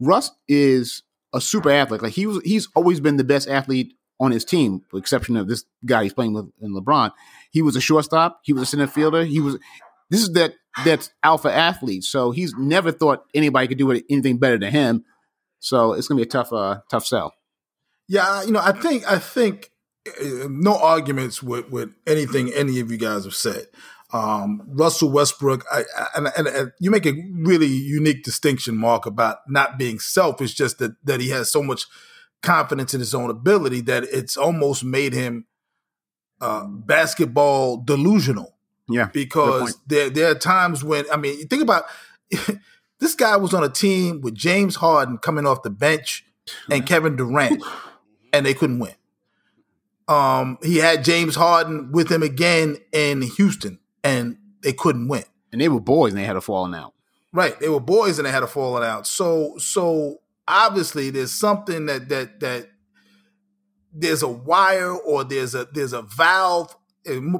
Russ 0.00 0.30
is 0.48 1.02
a 1.34 1.40
super 1.40 1.70
athlete. 1.70 2.02
Like 2.02 2.12
he 2.12 2.26
was, 2.26 2.40
he's 2.44 2.68
always 2.74 3.00
been 3.00 3.16
the 3.16 3.24
best 3.24 3.48
athlete 3.48 3.94
on 4.20 4.30
his 4.30 4.44
team, 4.44 4.82
with 4.92 5.02
exception 5.02 5.36
of 5.36 5.48
this 5.48 5.64
guy 5.84 6.02
he's 6.02 6.12
playing 6.12 6.34
with 6.34 6.50
in 6.60 6.74
LeBron. 6.74 7.12
He 7.50 7.62
was 7.62 7.76
a 7.76 7.80
shortstop. 7.80 8.40
He 8.42 8.52
was 8.52 8.62
a 8.62 8.66
center 8.66 8.86
fielder. 8.86 9.24
He 9.24 9.40
was. 9.40 9.58
This 10.10 10.22
is 10.22 10.32
that 10.32 10.54
that's 10.84 11.10
alpha 11.22 11.52
athlete. 11.52 12.04
So 12.04 12.30
he's 12.30 12.54
never 12.56 12.92
thought 12.92 13.24
anybody 13.34 13.68
could 13.68 13.78
do 13.78 13.90
anything 13.90 14.38
better 14.38 14.58
than 14.58 14.72
him. 14.72 15.04
So 15.60 15.92
it's 15.92 16.08
gonna 16.08 16.18
be 16.18 16.22
a 16.22 16.26
tough, 16.26 16.52
uh, 16.52 16.80
tough 16.90 17.06
sell. 17.06 17.34
Yeah, 18.08 18.42
you 18.42 18.52
know, 18.52 18.60
I 18.62 18.72
think 18.72 19.10
I 19.10 19.18
think 19.18 19.70
uh, 20.06 20.48
no 20.48 20.76
arguments 20.78 21.42
with 21.42 21.68
with 21.70 21.90
anything 22.06 22.52
any 22.52 22.80
of 22.80 22.90
you 22.90 22.96
guys 22.96 23.24
have 23.24 23.34
said. 23.34 23.66
Um, 24.10 24.62
Russell 24.68 25.10
Westbrook, 25.10 25.66
I, 25.70 25.80
I, 25.80 26.06
and, 26.16 26.28
and, 26.38 26.46
and, 26.48 26.72
you 26.80 26.90
make 26.90 27.04
a 27.04 27.12
really 27.30 27.66
unique 27.66 28.24
distinction, 28.24 28.74
Mark, 28.74 29.04
about 29.04 29.40
not 29.48 29.76
being 29.76 29.98
selfish, 29.98 30.54
just 30.54 30.78
that, 30.78 30.92
that 31.04 31.20
he 31.20 31.28
has 31.28 31.52
so 31.52 31.62
much 31.62 31.84
confidence 32.42 32.94
in 32.94 33.00
his 33.00 33.14
own 33.14 33.30
ability 33.30 33.80
that 33.82 34.04
it's 34.04 34.36
almost 34.36 34.84
made 34.84 35.12
him 35.12 35.46
uh, 36.40 36.64
basketball 36.66 37.78
delusional. 37.78 38.54
Yeah. 38.88 39.10
Because 39.12 39.78
there, 39.86 40.08
there 40.08 40.30
are 40.30 40.34
times 40.34 40.82
when, 40.82 41.04
I 41.12 41.16
mean, 41.16 41.46
think 41.48 41.62
about 41.62 41.84
this 43.00 43.14
guy 43.14 43.36
was 43.36 43.52
on 43.52 43.64
a 43.64 43.68
team 43.68 44.20
with 44.20 44.34
James 44.34 44.76
Harden 44.76 45.18
coming 45.18 45.46
off 45.46 45.62
the 45.62 45.70
bench 45.70 46.24
and 46.70 46.86
Kevin 46.86 47.16
Durant, 47.16 47.62
and 48.32 48.46
they 48.46 48.54
couldn't 48.54 48.78
win. 48.78 48.94
Um, 50.06 50.56
he 50.62 50.78
had 50.78 51.04
James 51.04 51.34
Harden 51.34 51.92
with 51.92 52.10
him 52.10 52.22
again 52.22 52.78
in 52.92 53.20
Houston, 53.20 53.78
and 54.02 54.38
they 54.62 54.72
couldn't 54.72 55.08
win. 55.08 55.24
And 55.52 55.60
they 55.60 55.68
were 55.68 55.80
boys 55.80 56.12
and 56.12 56.20
they 56.20 56.24
had 56.24 56.36
a 56.36 56.40
falling 56.40 56.74
out. 56.74 56.94
Right. 57.32 57.58
They 57.60 57.68
were 57.68 57.80
boys 57.80 58.18
and 58.18 58.26
they 58.26 58.32
had 58.32 58.42
a 58.42 58.46
falling 58.46 58.84
out. 58.84 59.06
So 59.06 59.56
so 59.58 60.20
obviously 60.48 61.10
there's 61.10 61.32
something 61.32 61.86
that 61.86 62.08
that 62.08 62.40
that 62.40 62.68
there's 63.92 64.22
a 64.22 64.28
wire 64.28 64.92
or 64.92 65.24
there's 65.24 65.54
a 65.54 65.68
there's 65.72 65.92
a 65.92 66.02
valve 66.02 66.74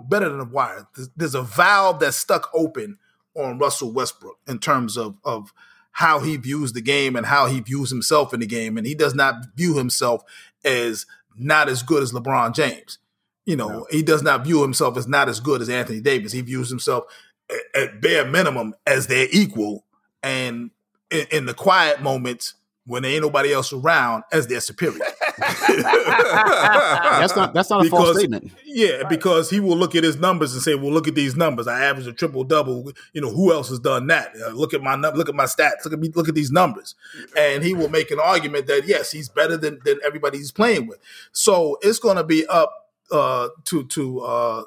better 0.09 0.29
than 0.29 0.41
a 0.41 0.45
wire. 0.45 0.87
There's, 1.17 1.35
a 1.35 1.43
valve 1.43 2.01
that's 2.01 2.17
stuck 2.17 2.49
open 2.55 2.99
on 3.35 3.59
Russell 3.59 3.93
Westbrook 3.93 4.39
in 4.47 4.59
terms 4.59 4.97
of 4.97 5.17
of 5.25 5.53
how 5.93 6.21
he 6.21 6.37
views 6.37 6.73
the 6.73 6.81
game 6.81 7.17
and 7.17 7.27
how 7.27 7.47
he 7.47 7.61
views 7.61 7.91
himself 7.91 8.33
in 8.33 8.41
the 8.41 8.47
game. 8.47 8.79
And 8.79 8.87
he 8.87 8.95
does 8.95 9.15
not 9.15 9.35
view 9.57 9.77
himself 9.77 10.23
as 10.65 11.07
not 11.37 11.69
as 11.69 11.83
good 11.83 12.03
as 12.03 12.13
LeBron 12.13 12.55
James. 12.55 12.99
You 13.47 13.57
know, 13.57 13.69
no. 13.69 13.87
he 13.91 14.03
does 14.03 14.23
not 14.23 14.45
view 14.45 14.63
himself 14.63 14.97
as 14.97 15.09
not 15.09 15.29
as 15.29 15.41
good 15.41 15.63
as 15.63 15.69
Anthony 15.69 16.01
Davis. 16.01 16.33
He 16.33 16.41
views 16.41 16.69
himself 16.69 17.05
at, 17.51 17.83
at 17.83 18.01
bare 18.01 18.25
minimum 18.27 18.75
as 18.87 19.07
their 19.07 19.27
equal, 19.33 19.85
and 20.23 20.71
in, 21.11 21.27
in, 21.31 21.47
the 21.47 21.55
quiet 21.55 22.03
moments 22.03 22.55
when 22.89 23.03
there 23.03 23.13
ain't 23.13 23.23
nobody 23.23 23.53
else 23.53 23.73
around, 23.73 24.25
as 24.33 24.47
their 24.47 24.61
superior. 24.61 24.99
that's 25.69 27.37
not 27.37 27.53
that's 27.53 27.71
not 27.71 27.81
a 27.81 27.85
because, 27.85 28.05
false 28.05 28.19
statement. 28.19 28.51
Yeah, 28.65 28.97
right. 28.97 29.09
because 29.09 29.51
he 29.51 29.61
will 29.61 29.77
look 29.77 29.95
at 29.95 30.03
his 30.03 30.17
numbers 30.17 30.55
and 30.55 30.63
say, 30.63 30.75
"Well, 30.75 30.91
look 30.91 31.07
at 31.07 31.15
these 31.15 31.37
numbers. 31.37 31.69
I 31.69 31.85
average 31.85 32.07
a 32.07 32.13
triple 32.13 32.45
double. 32.45 32.91
You 33.13 33.21
know, 33.21 33.31
who 33.31 33.53
else 33.53 33.69
has 33.69 33.79
done 33.79 34.07
that? 34.09 34.33
Uh, 34.35 34.51
look 34.51 34.73
at 34.73 34.83
my 34.83 34.95
look 34.97 35.29
at 35.29 35.35
my 35.35 35.45
stats. 35.45 35.85
Look 35.85 35.93
at 35.93 36.01
me. 36.01 36.11
Look 36.15 36.29
at 36.29 36.35
these 36.35 36.51
numbers." 36.51 36.95
And 37.37 37.63
he 37.63 37.75
will 37.75 37.91
make 37.91 38.11
an 38.11 38.19
argument 38.19 38.67
that 38.67 38.87
yes, 38.87 39.13
he's 39.13 39.29
better 39.29 39.57
than 39.57 39.79
than 39.85 40.01
everybody 40.05 40.39
he's 40.39 40.53
playing 40.53 40.87
with. 40.87 40.99
So 41.33 41.79
it's 41.83 41.99
going 41.99 42.17
to 42.17 42.25
be 42.25 42.47
up 42.47 42.73
uh, 43.13 43.49
to 43.67 43.85
to 43.85 44.21
uh, 44.21 44.63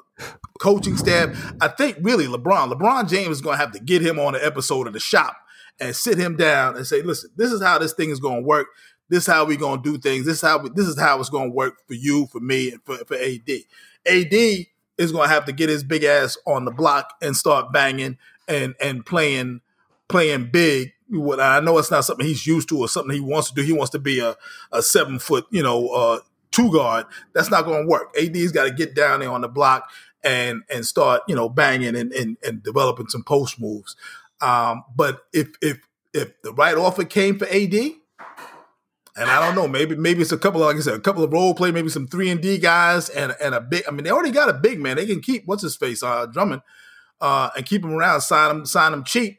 coaching 0.60 0.96
staff. 0.96 1.54
I 1.60 1.68
think 1.68 1.98
really 2.00 2.26
LeBron, 2.26 2.72
LeBron 2.72 3.08
James 3.08 3.36
is 3.36 3.40
going 3.40 3.54
to 3.54 3.60
have 3.60 3.72
to 3.72 3.80
get 3.80 4.00
him 4.00 4.18
on 4.20 4.36
an 4.36 4.42
episode 4.44 4.86
of 4.86 4.92
the 4.92 5.00
shop 5.00 5.36
and 5.80 5.94
sit 5.94 6.18
him 6.18 6.36
down 6.36 6.76
and 6.76 6.86
say, 6.86 7.02
"Listen, 7.02 7.30
this 7.36 7.52
is 7.52 7.62
how 7.62 7.78
this 7.78 7.92
thing 7.92 8.10
is 8.10 8.20
going 8.20 8.42
to 8.42 8.46
work. 8.46 8.68
This 9.08 9.26
is 9.26 9.32
how 9.32 9.44
we're 9.44 9.58
going 9.58 9.82
to 9.82 9.92
do 9.92 9.98
things. 9.98 10.24
This 10.24 10.36
is 10.36 10.42
how 10.42 10.58
we, 10.58 10.70
this 10.70 10.86
is 10.86 10.98
how 10.98 11.20
it's 11.20 11.28
going 11.28 11.50
to 11.50 11.54
work 11.54 11.74
for 11.86 11.94
you, 11.94 12.26
for 12.26 12.40
me, 12.40 12.72
and 12.72 12.82
for, 12.84 12.96
for 13.04 13.14
AD. 13.14 13.48
AD 14.06 14.32
is 14.98 15.12
going 15.12 15.28
to 15.28 15.34
have 15.34 15.44
to 15.46 15.52
get 15.52 15.68
his 15.68 15.84
big 15.84 16.04
ass 16.04 16.36
on 16.46 16.64
the 16.64 16.70
block 16.70 17.14
and 17.20 17.36
start 17.36 17.72
banging 17.72 18.18
and 18.48 18.74
and 18.80 19.04
playing 19.04 19.60
playing 20.08 20.50
big. 20.52 20.92
What 21.08 21.40
I 21.40 21.60
know 21.60 21.76
it's 21.78 21.90
not 21.90 22.04
something 22.04 22.26
he's 22.26 22.46
used 22.46 22.68
to 22.70 22.78
or 22.78 22.88
something 22.88 23.14
he 23.14 23.20
wants 23.20 23.50
to 23.50 23.54
do. 23.54 23.62
He 23.62 23.72
wants 23.72 23.90
to 23.90 23.98
be 23.98 24.20
a, 24.20 24.36
a 24.72 24.82
seven 24.82 25.18
foot, 25.18 25.46
you 25.50 25.62
know, 25.62 25.88
uh, 25.88 26.20
two 26.52 26.72
guard, 26.72 27.06
that's 27.34 27.50
not 27.50 27.64
going 27.64 27.82
to 27.82 27.88
work. 27.88 28.14
AD's 28.18 28.52
got 28.52 28.64
to 28.64 28.70
get 28.70 28.94
down 28.94 29.20
there 29.20 29.30
on 29.30 29.40
the 29.40 29.48
block 29.48 29.90
and 30.24 30.62
and 30.72 30.86
start 30.86 31.22
you 31.26 31.34
know 31.34 31.48
banging 31.48 31.96
and 31.96 32.12
and, 32.12 32.36
and 32.44 32.62
developing 32.62 33.08
some 33.08 33.24
post 33.24 33.60
moves. 33.60 33.96
Um, 34.42 34.84
but 34.94 35.22
if 35.32 35.48
if 35.62 35.78
if 36.12 36.40
the 36.42 36.52
right 36.52 36.76
offer 36.76 37.04
came 37.04 37.38
for 37.38 37.46
AD, 37.46 37.74
and 37.74 39.30
I 39.30 39.44
don't 39.44 39.54
know, 39.54 39.68
maybe 39.68 39.96
maybe 39.96 40.22
it's 40.22 40.32
a 40.32 40.38
couple 40.38 40.62
of 40.62 40.66
like 40.66 40.76
I 40.76 40.80
said, 40.80 40.94
a 40.94 41.00
couple 41.00 41.22
of 41.22 41.32
role 41.32 41.54
play, 41.54 41.70
maybe 41.70 41.88
some 41.88 42.06
three 42.06 42.30
and 42.30 42.40
D 42.40 42.58
guys 42.58 43.08
and 43.08 43.34
and 43.40 43.54
a 43.54 43.60
big. 43.60 43.84
I 43.86 43.90
mean, 43.90 44.04
they 44.04 44.10
already 44.10 44.30
got 44.30 44.48
a 44.48 44.54
big 44.54 44.80
man. 44.80 44.96
They 44.96 45.06
can 45.06 45.20
keep 45.20 45.44
what's 45.46 45.62
his 45.62 45.76
face, 45.76 46.02
uh, 46.02 46.26
Drummond, 46.26 46.62
uh, 47.20 47.50
and 47.56 47.64
keep 47.64 47.84
him 47.84 47.92
around, 47.92 48.20
sign 48.22 48.50
him, 48.50 48.66
sign 48.66 48.92
him 48.92 49.04
cheap, 49.04 49.38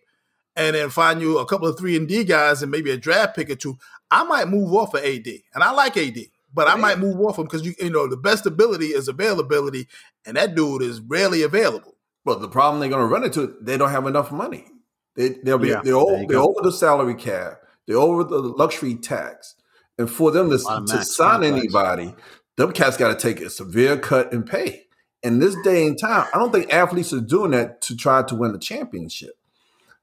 and 0.55 0.75
then 0.75 0.89
find 0.89 1.21
you 1.21 1.37
a 1.37 1.45
couple 1.45 1.67
of 1.67 1.77
three 1.77 1.95
and 1.97 2.07
D 2.07 2.23
guys 2.23 2.61
and 2.61 2.71
maybe 2.71 2.91
a 2.91 2.97
draft 2.97 3.35
pick 3.35 3.49
or 3.49 3.55
two. 3.55 3.77
I 4.09 4.23
might 4.23 4.47
move 4.47 4.73
off 4.73 4.93
of 4.93 5.03
AD, 5.03 5.27
and 5.53 5.63
I 5.63 5.71
like 5.71 5.97
AD 5.97 6.17
but 6.53 6.67
I 6.67 6.75
might 6.75 6.99
move 6.99 7.19
off 7.19 7.39
him 7.39 7.45
because 7.45 7.65
you 7.65 7.73
you 7.79 7.89
know 7.89 8.07
the 8.07 8.17
best 8.17 8.45
ability 8.45 8.87
is 8.87 9.07
availability, 9.07 9.87
and 10.25 10.37
that 10.37 10.55
dude 10.55 10.83
is 10.83 11.01
rarely 11.01 11.41
available. 11.41 11.95
But 12.25 12.41
the 12.41 12.47
problem 12.47 12.79
they're 12.79 12.89
going 12.89 13.01
to 13.01 13.07
run 13.07 13.23
into, 13.23 13.57
they 13.61 13.77
don't 13.77 13.89
have 13.89 14.07
enough 14.07 14.31
money. 14.31 14.65
They 15.15 15.29
they'll 15.43 15.57
be 15.57 15.69
Yeah, 15.69 15.81
they're, 15.83 15.95
over, 15.95 16.25
they're 16.27 16.39
over 16.39 16.61
the 16.63 16.71
salary 16.71 17.15
cap. 17.15 17.59
They're 17.87 17.97
over 17.97 18.23
the 18.23 18.39
luxury 18.39 18.95
tax, 18.95 19.55
and 19.97 20.09
for 20.09 20.31
them 20.31 20.49
to, 20.49 20.57
to 20.57 21.03
sign 21.05 21.43
anybody, 21.43 22.15
them 22.57 22.71
cats 22.71 22.97
got 22.97 23.09
to 23.09 23.15
take 23.15 23.41
a 23.41 23.49
severe 23.49 23.97
cut 23.97 24.31
in 24.33 24.43
pay. 24.43 24.87
In 25.21 25.39
this 25.39 25.55
day 25.63 25.87
and 25.87 25.97
time, 25.99 26.27
I 26.33 26.37
don't 26.37 26.51
think 26.51 26.73
athletes 26.73 27.13
are 27.13 27.21
doing 27.21 27.51
that 27.51 27.81
to 27.83 27.95
try 27.95 28.23
to 28.23 28.35
win 28.35 28.53
a 28.53 28.59
championship. 28.59 29.35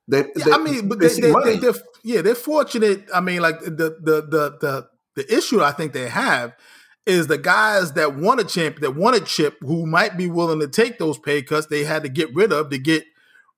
They, 0.08 0.24
Yeah, 0.36 0.44
they- 0.44 0.52
I 0.52 0.58
mean, 0.58 0.88
but 0.88 0.98
they 0.98 1.08
they, 1.08 1.32
they, 1.32 1.56
they, 1.58 1.72
yeah, 2.02 2.22
they're 2.22 2.34
fortunate. 2.34 3.04
I 3.14 3.20
mean, 3.20 3.40
like 3.40 3.61
the 3.61 3.70
the 4.00 4.22
the 4.28 4.56
the 4.61 4.88
the 5.16 5.36
issue 5.36 5.62
I 5.62 5.72
think 5.72 5.92
they 5.92 6.08
have 6.08 6.54
is 7.06 7.26
the 7.26 7.38
guys 7.38 7.92
that 7.94 8.16
won 8.16 8.38
a 8.38 8.44
champ 8.44 8.80
that 8.80 8.94
won 8.94 9.14
a 9.14 9.20
chip 9.20 9.56
who 9.61 9.86
might 9.86 10.16
be 10.16 10.28
willing 10.28 10.61
to 10.61 10.68
take 10.68 10.98
those 10.98 11.18
pay 11.18 11.42
cuts 11.42 11.66
they 11.66 11.84
had 11.84 12.02
to 12.02 12.08
get 12.08 12.34
rid 12.34 12.52
of 12.52 12.70
to 12.70 12.78
get 12.78 13.04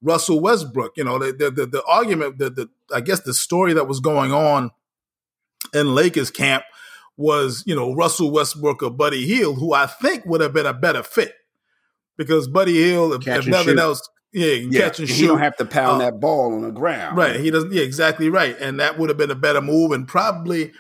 Russell 0.03 0.40
Westbrook. 0.40 0.92
You 0.96 1.05
know, 1.05 1.18
the 1.18 1.32
the 1.32 1.50
the, 1.50 1.66
the 1.66 1.84
argument, 1.84 2.38
the 2.38 2.50
the 2.50 2.68
I 2.94 3.00
guess 3.00 3.20
the 3.20 3.34
story 3.34 3.72
that 3.74 3.86
was 3.88 4.00
going 4.00 4.32
on 4.32 4.70
in 5.72 5.94
Lakers 5.94 6.30
camp 6.30 6.64
was 7.16 7.62
you 7.66 7.74
know 7.74 7.94
Russell 7.94 8.30
Westbrook 8.32 8.82
or 8.82 8.90
Buddy 8.90 9.26
Hield, 9.26 9.59
who 9.59 9.72
I 9.72 9.86
think 9.86 10.24
would 10.26 10.40
have 10.40 10.53
been 10.53 10.66
a 10.66 10.72
better 10.74 11.03
fit 11.03 11.32
because 12.16 12.48
Buddy 12.48 12.74
Hield, 12.74 13.14
if, 13.14 13.26
if 13.28 13.46
nothing 13.46 13.74
shoot. 13.74 13.78
else, 13.78 14.09
yeah, 14.32 14.53
Yeah, 14.55 14.80
catch 14.80 14.98
and 15.00 15.09
he 15.09 15.14
shoot. 15.14 15.26
don't 15.28 15.38
have 15.38 15.57
to 15.57 15.64
pound 15.64 16.03
Uh, 16.03 16.11
that 16.11 16.20
ball 16.20 16.53
on 16.55 16.62
the 16.62 16.70
ground. 16.70 17.16
Right. 17.16 17.38
He 17.40 17.50
doesn't. 17.50 17.72
Yeah, 17.72 17.82
exactly 17.82 18.28
right. 18.28 18.57
And 18.61 18.80
that 18.80 18.98
would 18.98 19.09
have 19.09 19.18
been 19.18 19.30
a 19.30 19.34
better 19.36 19.61
move 19.61 19.92
and 19.92 20.07
probably 20.09 20.72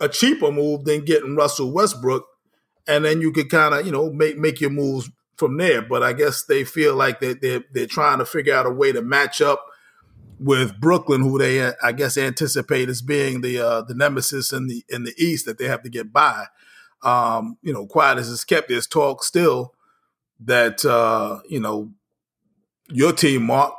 a 0.00 0.08
cheaper 0.08 0.50
move 0.50 0.84
than 0.84 1.04
getting 1.04 1.36
Russell 1.36 1.72
Westbrook. 1.72 2.24
And 2.88 3.04
then 3.04 3.20
you 3.20 3.30
could 3.32 3.50
kind 3.50 3.74
of, 3.74 3.84
you 3.84 3.92
know, 3.92 4.10
make 4.10 4.38
make 4.38 4.60
your 4.60 4.70
moves 4.70 5.10
from 5.40 5.56
there. 5.56 5.82
But 5.82 6.04
I 6.04 6.12
guess 6.12 6.44
they 6.44 6.62
feel 6.62 6.94
like 6.94 7.18
they 7.18 7.34
they're, 7.34 7.64
they're 7.72 7.86
trying 7.86 8.18
to 8.18 8.26
figure 8.26 8.54
out 8.54 8.66
a 8.66 8.70
way 8.70 8.92
to 8.92 9.02
match 9.02 9.40
up 9.40 9.66
with 10.38 10.80
Brooklyn, 10.80 11.22
who 11.22 11.38
they 11.38 11.60
uh, 11.60 11.72
I 11.82 11.90
guess 11.92 12.16
anticipate 12.16 12.88
as 12.88 13.02
being 13.02 13.40
the 13.40 13.58
uh, 13.58 13.82
the 13.82 13.94
nemesis 13.94 14.52
in 14.52 14.68
the 14.68 14.84
in 14.88 15.02
the 15.02 15.14
East 15.18 15.46
that 15.46 15.58
they 15.58 15.66
have 15.66 15.82
to 15.82 15.90
get 15.90 16.12
by. 16.12 16.46
Um, 17.02 17.56
you 17.62 17.72
know, 17.72 17.86
quiet 17.86 18.18
as 18.18 18.30
it's 18.30 18.44
kept, 18.44 18.68
there's 18.68 18.86
talk 18.86 19.24
still 19.24 19.74
that 20.38 20.84
uh, 20.84 21.40
you 21.48 21.58
know 21.58 21.90
your 22.88 23.12
team, 23.12 23.44
Mark, 23.44 23.74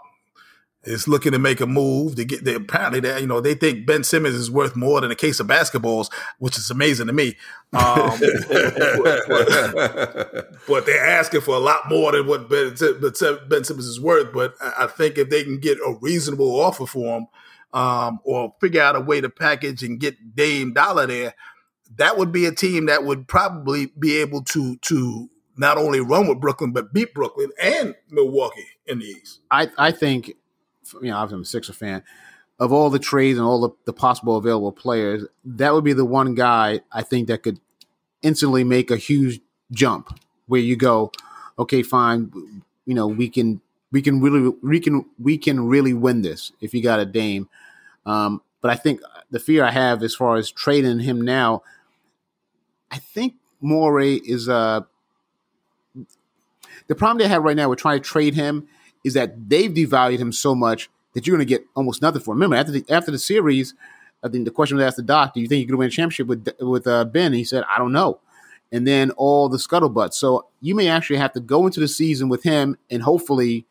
is 0.84 1.08
looking 1.08 1.32
to 1.32 1.40
make 1.40 1.62
a 1.62 1.68
move 1.68 2.16
to 2.16 2.26
get. 2.26 2.44
They, 2.44 2.56
apparently, 2.56 3.00
that 3.02 3.22
you 3.22 3.28
know 3.28 3.40
they 3.42 3.54
think 3.54 3.86
Ben 3.86 4.04
Simmons 4.04 4.36
is 4.36 4.50
worth 4.50 4.76
more 4.76 5.00
than 5.02 5.12
a 5.12 5.16
case 5.16 5.40
of 5.40 5.48
basketballs, 5.48 6.12
which 6.40 6.58
is 6.58 6.70
amazing 6.72 7.08
to 7.08 7.14
me. 7.14 7.38
Um, 7.74 8.20
but, 8.20 9.22
but- 9.28 10.48
but 10.68 10.86
they're 10.86 11.06
asking 11.06 11.42
for 11.42 11.56
a 11.56 11.60
lot 11.60 11.90
more 11.90 12.12
than 12.12 12.28
what 12.28 12.50
Ben, 12.50 12.74
Ben 12.76 13.64
Simmons 13.64 13.86
is 13.88 14.00
worth. 14.00 14.32
But 14.34 14.56
I 14.62 14.84
I 14.84 14.88
think 14.88 15.18
if 15.18 15.30
they 15.30 15.44
can 15.44 15.60
get 15.60 15.78
a 15.80 15.98
reasonable 16.02 16.60
offer 16.60 16.86
for 16.86 17.18
him, 17.20 17.28
um, 17.74 18.20
or 18.24 18.54
figure 18.60 18.82
out 18.82 18.96
a 18.96 19.00
way 19.00 19.22
to 19.22 19.30
package 19.30 19.84
and 19.84 20.00
get 20.00 20.36
Dame 20.36 20.74
Dollar 20.74 21.08
there, 21.08 21.34
that 21.98 22.18
would 22.18 22.32
be 22.32 22.46
a 22.46 22.52
team 22.52 22.86
that 22.88 23.04
would 23.04 23.28
probably 23.28 23.88
be 24.00 24.18
able 24.18 24.44
to 24.46 24.78
to 24.78 25.30
not 25.58 25.78
only 25.78 26.00
run 26.00 26.28
with 26.28 26.40
Brooklyn 26.40 26.72
but 26.72 26.94
beat 26.94 27.14
Brooklyn 27.14 27.50
and 27.62 27.96
Milwaukee 28.10 28.66
in 28.86 29.00
the 29.00 29.06
East. 29.06 29.42
I, 29.52 29.70
I 29.78 29.92
think, 29.92 30.34
you 31.02 31.10
know, 31.10 31.18
I'm 31.18 31.42
a 31.42 31.46
Sixer 31.46 31.74
fan. 31.74 32.04
Of 32.60 32.72
all 32.72 32.89
the 32.89 33.00
trades 33.00 33.39
and 33.39 33.48
all 33.48 33.62
the, 33.62 33.70
the 33.86 33.94
possible 33.94 34.38
available 34.38 34.72
players, 34.72 35.24
that 35.44 35.74
would 35.74 35.84
be 35.84 35.94
the 35.94 36.06
one 36.06 36.36
guy 36.36 36.82
I 36.92 37.02
think 37.02 37.28
that 37.28 37.42
could 37.42 37.60
instantly 38.22 38.64
make 38.64 38.92
a 38.92 38.98
huge 38.98 39.42
jump. 39.72 40.20
Where 40.48 40.62
you 40.62 40.76
go, 40.76 41.12
okay, 41.58 41.82
fine, 41.82 42.32
you 42.86 42.94
know, 42.94 43.08
we 43.08 43.30
can 43.30 43.62
we 43.92 44.02
can 44.02 44.22
really 44.22 44.54
we 44.62 44.80
can 44.80 45.06
we 45.18 45.38
can 45.38 45.68
really 45.68 45.94
win 45.94 46.22
this 46.22 46.52
if 46.62 46.74
you 46.74 46.84
got 46.84 47.00
a 47.00 47.06
Dame. 47.06 47.48
Um, 48.06 48.42
but 48.62 48.70
I 48.70 48.76
think 48.76 49.02
the 49.32 49.39
fear 49.39 49.64
I 49.64 49.72
have 49.72 50.04
as 50.04 50.14
far 50.14 50.36
as 50.36 50.52
trading 50.52 51.00
him 51.00 51.22
now, 51.22 51.64
I 52.92 52.98
think 52.98 53.36
Morey 53.60 54.16
is 54.16 54.50
uh 54.50 54.82
the 56.88 56.96
problem 56.96 57.20
they 57.20 57.28
have 57.28 57.44
right 57.44 57.56
now 57.56 57.70
with 57.70 57.80
trying 57.80 58.00
to 58.00 58.04
trade 58.04 58.34
him 58.34 58.68
is 59.04 59.14
that 59.14 59.49
they've 59.49 59.72
devalued 59.72 60.20
him 60.20 60.32
so 60.32 60.56
much 60.56 60.89
that 61.14 61.28
you're 61.28 61.36
going 61.36 61.45
to 61.45 61.49
get 61.49 61.66
almost 61.76 62.02
nothing 62.02 62.22
for 62.22 62.34
him. 62.34 62.38
Remember, 62.41 62.56
after 62.56 62.72
the, 62.72 62.86
after 62.89 63.12
the 63.12 63.20
series, 63.20 63.74
I 64.24 64.30
think 64.30 64.45
the 64.45 64.52
question 64.52 64.78
was 64.78 64.86
asked 64.86 64.97
to 64.97 65.04
Doc, 65.04 65.34
"Do 65.34 65.41
you 65.41 65.47
think 65.47 65.62
you 65.62 65.68
could 65.68 65.76
win 65.76 65.88
a 65.88 65.91
championship 65.91 66.28
with 66.28 66.47
with 66.60 66.88
uh, 66.88 67.06
Ben?" 67.06 67.34
He 67.34 67.43
said, 67.43 67.64
"I 67.70 67.78
don't 67.78 67.91
know." 67.91 68.20
And 68.72 68.88
then 68.88 69.12
all 69.12 69.49
the 69.49 69.58
scuttlebutt. 69.58 70.14
So 70.14 70.47
you 70.62 70.76
may 70.76 70.88
actually 70.88 71.18
have 71.18 71.34
to 71.34 71.41
go 71.41 71.66
into 71.66 71.82
the 71.82 71.88
season 71.88 72.30
with 72.30 72.43
him, 72.43 72.78
and 72.89 73.04
hopefully, 73.04 73.66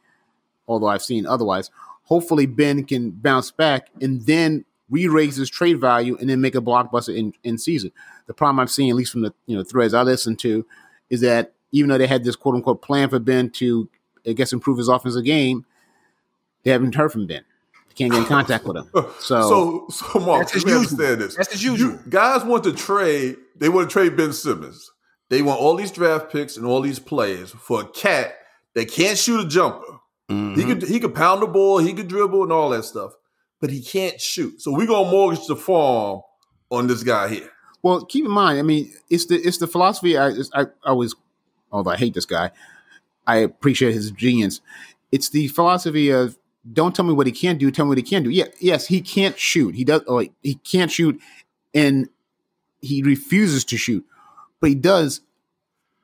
although 0.69 0.89
I've 0.89 1.03
seen 1.03 1.27
otherwise, 1.27 1.71
hopefully 2.05 2.47
Ben 2.47 2.85
can 2.85 3.11
bounce 3.11 3.51
back 3.51 3.89
and 4.01 4.27
then 4.27 4.65
re-raise 4.91 5.37
his 5.37 5.49
trade 5.49 5.81
value 5.81 6.17
and 6.21 6.29
then 6.29 6.41
make 6.41 6.57
a 6.57 6.61
blockbuster 6.61 7.17
in, 7.17 7.33
in 7.45 7.57
season. 7.57 7.93
The 8.27 8.35
problem 8.35 8.59
I'm 8.59 8.67
seeing, 8.67 8.91
at 8.91 8.97
least 8.97 9.13
from 9.13 9.23
the 9.23 9.33
you 9.47 9.57
know 9.57 9.63
threads 9.63 9.95
I 9.95 10.03
listen 10.03 10.37
to, 10.37 10.67
is 11.09 11.21
that 11.23 11.55
even 11.73 11.89
though 11.89 11.99
they 11.99 12.07
had 12.07 12.25
this 12.25 12.37
quote 12.37 12.57
unquote 12.57 12.83
plan 12.83 13.09
for 13.09 13.19
Ben 13.19 13.51
to, 13.51 13.89
I 14.27 14.33
guess, 14.33 14.53
improve 14.53 14.79
his 14.79 14.89
offensive 14.89 15.25
game, 15.25 15.65
they 16.63 16.71
haven't 16.71 16.95
heard 16.95 17.13
from 17.13 17.27
Ben. 17.27 17.45
They 17.89 17.95
can't 17.95 18.13
get 18.13 18.21
in 18.21 18.27
contact 18.27 18.65
with 18.65 18.77
him. 18.77 18.91
So, 19.21 19.41
So, 19.43 19.87
so 19.91 20.21
Mark, 20.21 20.41
That's 20.43 20.53
his 20.53 20.65
let 20.65 20.73
me 20.75 20.79
usual. 20.81 20.93
understand 20.99 21.21
this. 21.21 21.37
That's 21.37 21.53
his 21.53 21.65
usual. 21.65 21.93
You- 21.93 22.01
guys 22.09 22.45
want 22.45 22.65
to 22.65 22.73
trade. 22.73 23.37
They 23.57 23.69
want 23.69 23.89
to 23.91 23.93
trade 23.93 24.17
Ben 24.17 24.33
Simmons. 24.33 24.91
They 25.29 25.43
want 25.43 25.61
all 25.61 25.77
these 25.77 25.91
draft 25.93 26.33
picks 26.33 26.57
and 26.57 26.67
all 26.67 26.81
these 26.81 26.99
players 26.99 27.51
for 27.51 27.83
a 27.83 27.85
cat 27.87 28.35
that 28.75 28.91
can't 28.91 29.17
shoot 29.19 29.45
a 29.45 29.49
jumper. 29.49 29.99
Mm-hmm. 30.29 30.55
He 30.61 30.65
could 30.65 30.83
he 30.83 31.01
could 31.01 31.15
pound 31.15 31.43
the 31.43 31.47
ball, 31.47 31.79
he 31.79 31.93
could 31.93 32.09
dribble 32.09 32.43
and 32.45 32.53
all 32.53 32.71
that 32.71 32.85
stuff, 32.85 33.13
but 33.61 33.71
he 33.71 33.81
can't 33.83 34.21
shoot. 34.21 34.61
So 34.63 34.73
we're 34.73 34.87
gonna 34.87 35.11
mortgage 35.11 35.47
the 35.47 35.57
farm 35.57 36.21
on 36.71 36.87
this 36.87 37.03
guy 37.03 37.29
here. 37.29 37.51
well, 37.83 38.05
keep 38.05 38.25
in 38.25 38.31
mind, 38.31 38.59
I 38.59 38.63
mean, 38.63 38.93
it's 39.09 39.27
the 39.27 39.37
it's 39.37 39.59
the 39.59 39.67
philosophy. 39.67 40.17
I 40.19 40.29
I, 40.55 40.63
I 40.63 40.67
always, 40.85 41.15
although 41.73 41.91
I 41.91 41.97
hate 41.97 42.15
this 42.15 42.27
guy, 42.27 42.51
I 43.31 43.37
appreciate 43.37 43.93
his 43.93 44.11
genius. 44.11 44.61
It's 45.13 45.31
the 45.31 45.49
philosophy 45.49 46.11
of 46.11 46.37
don't 46.73 46.95
tell 46.95 47.05
me 47.05 47.15
what 47.15 47.27
he 47.27 47.33
can't 47.33 47.59
do, 47.59 47.71
tell 47.71 47.87
me 47.87 47.91
what 47.91 47.99
he 47.99 48.05
can 48.05 48.23
do. 48.23 48.31
Yeah, 48.31 48.47
yes, 48.61 48.87
he 48.87 49.01
can't 49.01 49.39
shoot. 49.39 49.75
He 49.75 49.85
does. 49.85 50.03
Wait, 50.07 50.33
he 50.43 50.55
can't 50.57 50.91
shoot, 50.91 51.21
and 51.75 52.09
he 52.81 53.03
refuses 53.03 53.65
to 53.67 53.77
shoot, 53.77 54.05
but 54.61 54.69
he 54.69 54.75
does 54.75 55.21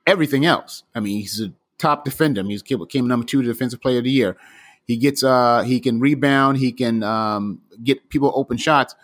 everything 0.07 0.47
else. 0.47 0.85
I 0.95 1.01
mean, 1.01 1.21
he's 1.21 1.41
a 1.41 1.53
top 1.79 2.05
defender. 2.05 2.41
I 2.41 2.45
mean, 2.45 2.59
came 2.61 2.85
came 2.87 3.07
number 3.07 3.27
two 3.27 3.43
defensive 3.43 3.81
player 3.81 3.99
of 3.99 4.05
the 4.05 4.11
year. 4.11 4.37
He 4.87 4.97
gets 4.97 5.23
uh 5.23 5.63
he 5.63 5.81
can 5.81 6.01
rebound. 6.01 6.59
He 6.59 6.73
can 6.73 7.03
um, 7.03 7.61
get 7.83 8.09
people 8.09 8.33
open 8.35 8.57
shots. 8.57 8.95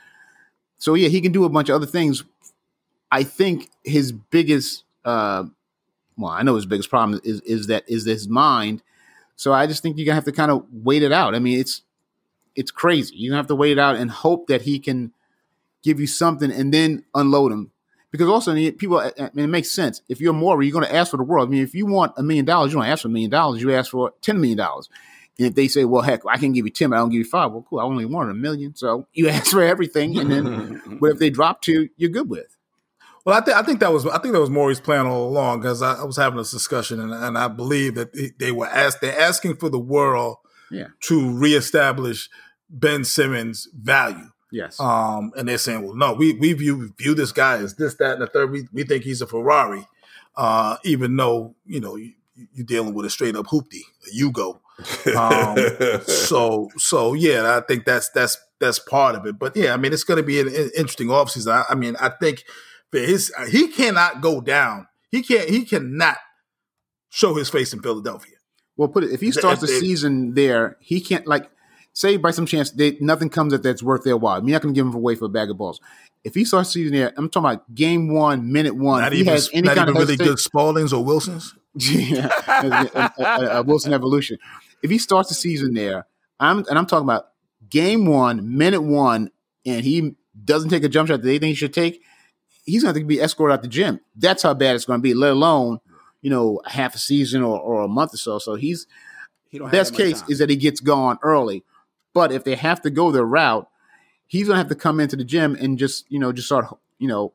So 0.79 0.95
yeah, 0.95 1.09
he 1.09 1.21
can 1.21 1.33
do 1.33 1.45
a 1.45 1.49
bunch 1.49 1.69
of 1.69 1.77
other 1.77 1.87
things. 1.87 2.25
I 3.11 3.25
think 3.25 3.71
his 3.85 4.11
biggest, 4.11 4.85
uh, 5.05 5.45
well, 6.17 6.31
I 6.31 6.43
know 6.43 6.55
his 6.55 6.67
biggest 6.67 6.91
problem 6.91 7.21
is 7.25 7.41
is 7.43 7.67
that 7.69 7.85
is 7.89 8.05
his 8.05 8.29
mind. 8.29 8.83
So 9.37 9.53
I 9.53 9.67
just 9.67 9.83
think 9.83 9.97
you're 9.97 10.07
gonna 10.07 10.17
have 10.17 10.25
to 10.25 10.33
kind 10.33 10.51
of 10.51 10.65
wait 10.73 11.03
it 11.03 11.13
out. 11.13 11.35
I 11.35 11.39
mean, 11.39 11.59
it's 11.59 11.83
it's 12.55 12.71
crazy. 12.71 13.17
You 13.17 13.35
have 13.35 13.47
to 13.49 13.55
wait 13.55 13.73
it 13.73 13.79
out 13.79 13.97
and 13.97 14.11
hope 14.11 14.47
that 14.49 14.63
he 14.63 14.79
can 14.79 15.13
give 15.83 16.01
you 16.01 16.07
something 16.07 16.51
and 16.51 16.73
then 16.73 17.05
unload 17.15 17.53
him. 17.53 17.71
Because 18.11 18.29
also, 18.29 18.55
people, 18.73 18.99
I 18.99 19.31
mean, 19.33 19.47
it 19.47 19.49
makes 19.49 19.71
sense. 19.71 20.03
If 20.07 20.21
you're 20.21 20.35
more, 20.35 20.63
you're 20.63 20.73
going 20.73 20.85
to 20.85 20.95
ask 20.95 21.11
for 21.11 21.17
the 21.17 21.23
world. 21.23 21.49
I 21.49 21.51
mean, 21.51 21.63
if 21.63 21.75
you 21.75 21.87
want 21.87 22.13
a 22.19 22.23
million 22.23 22.45
dollars, 22.45 22.71
you 22.71 22.79
don't 22.79 22.87
ask 22.87 23.03
for 23.03 23.09
a 23.09 23.11
million 23.11 23.31
dollars. 23.31 23.63
You 23.63 23.73
ask 23.73 23.91
for 23.91 24.13
ten 24.21 24.39
million 24.39 24.59
dollars. 24.59 24.91
And 25.39 25.47
if 25.47 25.55
they 25.55 25.67
say, 25.67 25.87
"Well, 25.87 26.03
heck, 26.03 26.21
I 26.29 26.37
can 26.37 26.53
give 26.53 26.67
you 26.67 26.71
ten, 26.71 26.91
but 26.91 26.97
I 26.97 26.99
don't 26.99 27.09
give 27.09 27.21
you 27.21 27.25
five, 27.25 27.53
well, 27.53 27.65
cool. 27.69 27.81
I 27.81 27.85
only 27.85 28.05
wanted 28.05 28.33
a 28.33 28.35
million, 28.35 28.77
so 28.77 29.07
you 29.15 29.29
ask 29.31 29.51
for 29.51 29.63
everything, 29.63 30.19
and 30.19 30.31
then, 30.31 30.83
but 31.01 31.13
if 31.13 31.19
they 31.19 31.31
drop 31.31 31.63
two, 31.63 31.89
you're 31.97 32.11
good 32.11 32.29
with. 32.29 32.55
Well, 33.25 33.37
I 33.37 33.41
think 33.45 33.57
I 33.57 33.63
think 33.63 33.81
that 33.81 33.93
was 33.93 34.07
I 34.07 34.19
think 34.19 34.35
that 34.35 34.41
was 34.41 34.51
Morey's 34.51 34.81
plan 34.81 35.07
all 35.07 35.29
along 35.29 35.61
because 35.61 35.81
I, 35.83 35.95
I 35.95 36.05
was 36.05 36.17
having 36.17 36.39
this 36.39 36.51
discussion 36.51 36.99
and, 37.01 37.13
and 37.13 37.39
I 37.39 37.49
believe 37.49 37.95
that 37.95 38.13
they- 38.13 38.33
they 38.39 38.53
were 38.53 38.67
asked 38.67 39.01
they're 39.01 39.19
asking 39.19 39.57
for 39.57 39.69
the 39.69 39.79
world 39.79 40.39
Yeah. 40.71 40.89
to 41.03 41.31
reestablish 41.37 42.29
Ben 42.69 43.05
Simmons' 43.05 43.69
value. 43.75 44.29
Yes. 44.51 44.79
Um, 44.81 45.33
and 45.37 45.49
they're 45.49 45.57
saying, 45.59 45.83
well, 45.83 45.95
no, 45.95 46.13
we 46.15 46.35
we 46.35 46.53
view 46.53 46.93
view 46.99 47.15
this 47.15 47.33
guy 47.33 47.59
as 47.59 47.75
this, 47.77 47.95
that, 47.97 48.15
and 48.15 48.23
the 48.23 48.27
third. 48.27 48.51
We 48.51 48.67
we 48.73 48.83
think 48.85 49.05
he's 49.05 49.23
a 49.23 49.27
Ferrari, 49.27 49.87
uh, 50.37 50.77
even 50.85 51.17
though 51.17 51.55
you 51.65 51.81
know 51.81 51.97
you, 51.97 52.13
you're 52.53 52.67
dealing 52.67 52.93
with 52.93 53.07
a 53.07 53.11
straight 53.11 53.37
up 53.37 53.47
hoopty, 53.47 53.81
a 54.07 54.21
Yugo. 54.21 54.59
Um, 55.17 56.01
so 56.07 56.69
so 56.77 57.15
yeah, 57.15 57.57
I 57.57 57.61
think 57.67 57.85
that's 57.87 58.11
that's 58.11 58.37
that's 58.61 58.79
part 58.79 59.15
of 59.15 59.25
it. 59.27 59.39
But 59.39 59.57
yeah, 59.57 59.73
I 59.75 59.77
mean, 59.77 59.93
it's 59.93 60.05
going 60.05 60.19
to 60.19 60.23
be 60.23 60.41
an, 60.41 60.49
an 60.49 60.71
interesting 60.77 61.09
offseason. 61.09 61.53
I, 61.53 61.65
I 61.71 61.75
mean, 61.75 61.97
I 61.99 62.11
think 62.11 62.45
for 62.93 63.01
his 63.01 63.33
uh, 63.37 63.47
he 63.47 63.69
cannot 63.69 64.21
go 64.21 64.41
down. 64.41 64.87
He 65.11 65.23
can't. 65.23 65.49
He 65.49 65.65
cannot 65.65 66.19
show 67.11 67.35
his 67.35 67.51
face 67.51 67.73
in 67.73 67.83
Philadelphia. 67.83 68.37
Well, 68.77 68.89
put 68.89 69.05
it 69.05 69.11
if 69.11 69.21
he 69.21 69.33
starts 69.33 69.61
the 69.61 69.69
season 69.69 70.35
there, 70.35 70.77
he 70.81 71.01
can't 71.01 71.27
like 71.27 71.51
say 71.93 72.17
by 72.17 72.31
some 72.31 72.47
chance 72.47 72.71
they, 72.71 72.97
nothing 73.01 73.29
comes 73.29 73.53
up 73.53 73.63
that's 73.63 73.83
worth 73.83 74.05
their 74.05 74.17
while. 74.17 74.39
I'm 74.39 74.47
not 74.47 74.63
going 74.63 74.75
to 74.75 74.79
give 74.79 74.87
him 74.87 74.95
away 74.95 75.15
for 75.15 75.27
a 75.27 75.29
bag 75.29 75.51
of 75.51 75.59
balls. 75.59 75.81
If 76.25 76.35
he 76.35 76.45
starts 76.45 76.71
season 76.71 76.95
there, 76.95 77.13
I'm 77.17 77.29
talking 77.29 77.51
about 77.51 77.75
game 77.75 78.15
one, 78.15 78.53
minute 78.53 78.77
one. 78.77 79.03
Not 79.03 79.13
he 79.13 79.21
even, 79.21 79.33
has 79.33 79.51
any 79.53 79.63
not 79.63 79.77
kind 79.77 79.91
even 79.91 80.01
of 80.01 80.09
really 80.09 80.17
good 80.17 80.39
Spaldings 80.39 80.93
or 80.97 81.05
Wilsons. 81.05 81.55
yeah, 81.75 82.29
a, 82.47 83.13
a- 83.19 83.59
a 83.59 83.63
Wilson 83.63 83.93
evolution. 83.93 84.39
If 84.83 84.91
he 84.91 84.99
starts 84.99 85.29
the 85.29 85.35
season 85.35 85.75
there, 85.75 86.07
I'm 86.39 86.59
and 86.69 86.79
I'm 86.79 86.87
talking 86.87 87.07
about 87.07 87.29
game 87.69 88.07
one, 88.07 88.57
minute 88.57 88.83
one, 88.83 89.31
and 89.67 89.85
he 89.85 90.15
doesn't 90.45 90.71
take 90.71 90.85
a 90.85 90.89
jump 90.89 91.09
shot 91.09 91.23
that 91.23 91.27
they 91.27 91.39
think 91.39 91.51
he 91.51 91.55
should 91.55 91.75
take, 91.75 92.03
he's 92.65 92.83
going 92.83 92.95
to 92.95 93.05
be 93.05 93.21
escorted 93.21 93.55
out 93.55 93.63
the 93.63 93.69
gym. 93.69 94.01
That's 94.17 94.43
how 94.43 94.55
bad 94.55 94.75
it's 94.77 94.85
going 94.85 94.99
to 95.01 95.03
be. 95.03 95.15
Let 95.15 95.33
alone, 95.33 95.81
you 96.21 96.31
know, 96.31 96.61
half 96.67 96.95
a 96.95 96.99
season 96.99 97.43
or, 97.43 97.59
or 97.59 97.83
a 97.83 97.89
month 97.89 98.15
or 98.15 98.19
so. 98.19 98.39
So 98.39 98.55
he's 98.55 98.87
He 99.49 99.59
don't 99.59 99.71
best 99.71 99.95
case 99.95 100.21
time. 100.21 100.31
is 100.31 100.39
that 100.39 100.51
he 100.51 100.57
gets 100.57 100.81
gone 100.81 101.19
early. 101.23 101.65
But 102.15 102.31
if 102.33 102.45
they 102.45 102.55
have 102.57 102.81
to 102.83 102.91
go 102.91 103.11
their 103.11 103.25
route, 103.25 103.67
he's 104.27 104.47
gonna 104.47 104.59
have 104.59 104.69
to 104.69 104.75
come 104.75 105.01
into 105.01 105.17
the 105.17 105.25
gym 105.25 105.57
and 105.61 105.79
just 105.79 106.05
you 106.11 106.19
know 106.19 106.31
just 106.33 106.47
start 106.49 106.67
you 106.99 107.09
know 107.09 107.33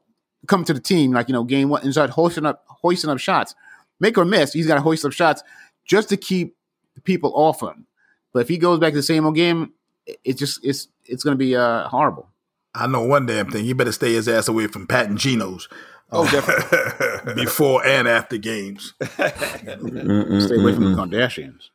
come 0.47 0.63
to 0.63 0.73
the 0.73 0.79
team 0.79 1.11
like 1.11 1.27
you 1.27 1.33
know 1.33 1.43
game 1.43 1.69
one 1.69 1.81
and 1.83 1.91
start 1.91 2.09
hoisting 2.11 2.45
up 2.45 2.63
hoisting 2.67 3.09
up 3.09 3.17
shots, 3.19 3.55
make 3.99 4.17
or 4.17 4.25
miss. 4.25 4.53
He's 4.53 4.67
got 4.67 4.75
to 4.75 4.81
hoist 4.81 5.03
up 5.03 5.11
shots 5.13 5.41
just 5.85 6.09
to 6.09 6.17
keep 6.17 6.55
the 6.95 7.01
people 7.01 7.33
off 7.35 7.61
him. 7.61 7.85
But 8.33 8.41
if 8.41 8.47
he 8.49 8.57
goes 8.57 8.79
back 8.79 8.93
to 8.93 8.97
the 8.99 9.03
same 9.03 9.25
old 9.25 9.35
game, 9.35 9.73
it- 10.05 10.19
it's 10.23 10.39
just 10.39 10.63
it's 10.63 10.87
it's 11.05 11.23
gonna 11.23 11.35
be 11.35 11.55
uh, 11.55 11.87
horrible. 11.87 12.29
I 12.75 12.87
know 12.87 13.03
one 13.03 13.25
damn 13.25 13.49
thing. 13.51 13.65
He 13.65 13.73
better 13.73 13.91
stay 13.91 14.13
his 14.13 14.27
ass 14.27 14.47
away 14.47 14.67
from 14.67 14.87
Pat 14.87 15.07
and 15.07 15.17
Geno's. 15.17 15.67
Oh, 16.11 16.29
definitely. 16.29 17.33
before 17.43 17.85
and 17.85 18.07
after 18.07 18.37
games. 18.37 18.93
Stay 19.01 19.25
away 19.25 20.73
from 20.73 20.85
the 20.85 20.95
Kardashians. 20.95 21.69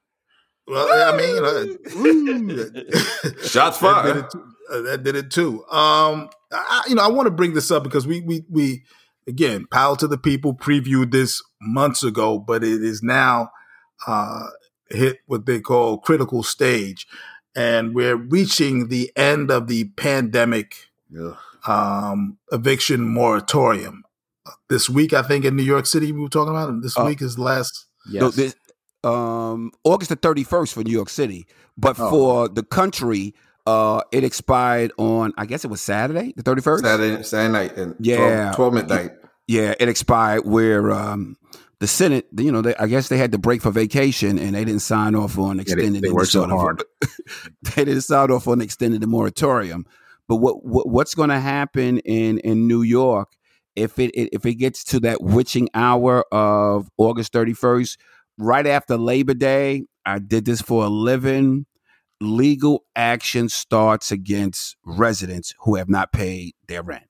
Well, 0.67 1.13
I 1.13 1.17
mean, 1.17 1.45
uh, 1.45 3.43
Shots 3.47 3.79
that 3.81 4.05
did 4.05 4.13
fired. 4.15 4.17
it 4.17 4.31
too. 4.31 4.45
Uh, 4.73 4.81
that 4.83 5.03
did 5.03 5.17
it 5.17 5.31
too. 5.31 5.65
Um, 5.71 6.31
I, 6.53 6.85
you 6.89 6.95
know, 6.95 7.03
I 7.03 7.09
want 7.09 7.27
to 7.27 7.33
bring 7.33 7.53
this 7.55 7.71
up 7.71 7.83
because 7.83 8.07
we 8.07 8.21
we 8.21 8.45
we 8.49 8.85
again, 9.27 9.67
power 9.71 9.97
to 9.97 10.07
the 10.07 10.19
people 10.19 10.55
previewed 10.55 11.11
this 11.11 11.43
months 11.61 12.03
ago, 12.03 12.39
but 12.39 12.63
it 12.63 12.83
is 12.83 13.03
now 13.03 13.51
uh, 14.07 14.47
hit 14.89 15.19
what 15.27 15.47
they 15.47 15.61
call 15.61 15.99
critical 15.99 16.43
stage, 16.43 17.07
and 17.55 17.95
we're 17.95 18.17
reaching 18.17 18.89
the 18.89 19.11
end 19.17 19.51
of 19.51 19.67
the 19.67 19.85
pandemic 19.97 20.77
um, 21.67 22.39
eviction 22.51 23.03
moratorium. 23.03 24.05
This 24.69 24.89
week, 24.89 25.13
I 25.13 25.23
think 25.23 25.45
in 25.45 25.55
New 25.57 25.63
York 25.63 25.87
City, 25.87 26.11
we 26.13 26.21
were 26.21 26.29
talking 26.29 26.51
about 26.51 26.71
it. 26.71 26.83
This 26.83 26.99
Uh, 26.99 27.05
week 27.07 27.23
is 27.23 27.37
the 27.37 27.43
last. 27.43 27.87
No, 28.11 28.27
Yes. 28.27 28.35
this, 28.35 28.55
um, 29.05 29.71
August 29.85 30.09
the 30.09 30.17
31st 30.17 30.73
for 30.75 30.83
New 30.83 30.91
York 30.93 31.09
City. 31.09 31.47
But 31.77 31.97
Oh. 31.99 32.11
for 32.11 32.49
the 32.49 32.63
country, 32.63 33.35
uh, 33.67 34.01
it 34.11 34.25
expired 34.25 34.93
on, 34.99 35.33
I 35.39 35.47
guess 35.47 35.65
it 35.65 35.69
was 35.69 35.81
Saturday, 35.81 36.33
the 36.37 36.43
31st? 36.43 36.83
Saturday, 36.85 37.23
Saturday 37.23 37.53
night 37.53 37.77
and 37.77 37.95
Yeah. 38.01 38.17
12, 38.53 38.57
12 38.57 38.75
midnight. 38.75 39.11
Yeah, 39.47 39.75
it 39.79 39.89
expired 39.89 40.45
where 40.45 40.91
um, 40.93 41.37
the 41.83 41.89
Senate, 41.89 42.29
you 42.37 42.53
know, 42.53 42.63
they, 42.63 42.77
I 42.77 42.87
guess 42.87 43.09
they 43.09 43.19
had 43.19 43.33
to 43.33 43.39
break 43.39 43.61
for 43.61 43.73
vacation 43.73 44.39
and 44.39 44.55
they 44.55 44.65
didn't 44.65 44.83
sign 44.83 45.17
off 45.17 45.37
on 45.37 45.57
they- 45.57 45.63
extending 45.63 46.01
they 46.01 46.09
any 46.09 46.13
worked 46.13 46.31
so 46.31 46.47
hard. 46.47 46.85
they 47.75 47.85
didn't 47.85 48.03
sign 48.03 48.31
off 48.31 48.47
on 48.47 48.61
extending 48.61 49.01
the 49.01 49.09
moratorium. 49.09 49.85
But 50.29 50.37
what, 50.37 50.65
what 50.65 50.89
what's 50.89 51.17
going 51.17 51.31
to 51.31 51.41
happen 51.41 51.99
in 51.99 52.39
in 52.39 52.69
New 52.69 52.83
York 52.83 53.33
if 53.75 53.99
it 53.99 54.13
if 54.15 54.47
it 54.47 54.55
gets 54.55 54.85
to 54.85 55.01
that 55.01 55.23
witching 55.23 55.71
hour 55.75 56.25
of 56.33 56.89
August 56.99 57.33
thirty 57.33 57.53
first, 57.53 57.99
right 58.39 58.65
after 58.67 58.97
Labor 58.97 59.35
Day? 59.35 59.83
I 60.07 60.21
did 60.21 60.45
this 60.45 60.63
for 60.63 60.85
a 60.85 60.89
living. 60.89 61.67
Legal 62.21 62.85
action 62.95 63.49
starts 63.49 64.13
against 64.13 64.77
residents 64.85 65.53
who 65.63 65.75
have 65.75 65.89
not 65.89 66.13
paid 66.13 66.55
their 66.69 66.85
rent, 66.85 67.09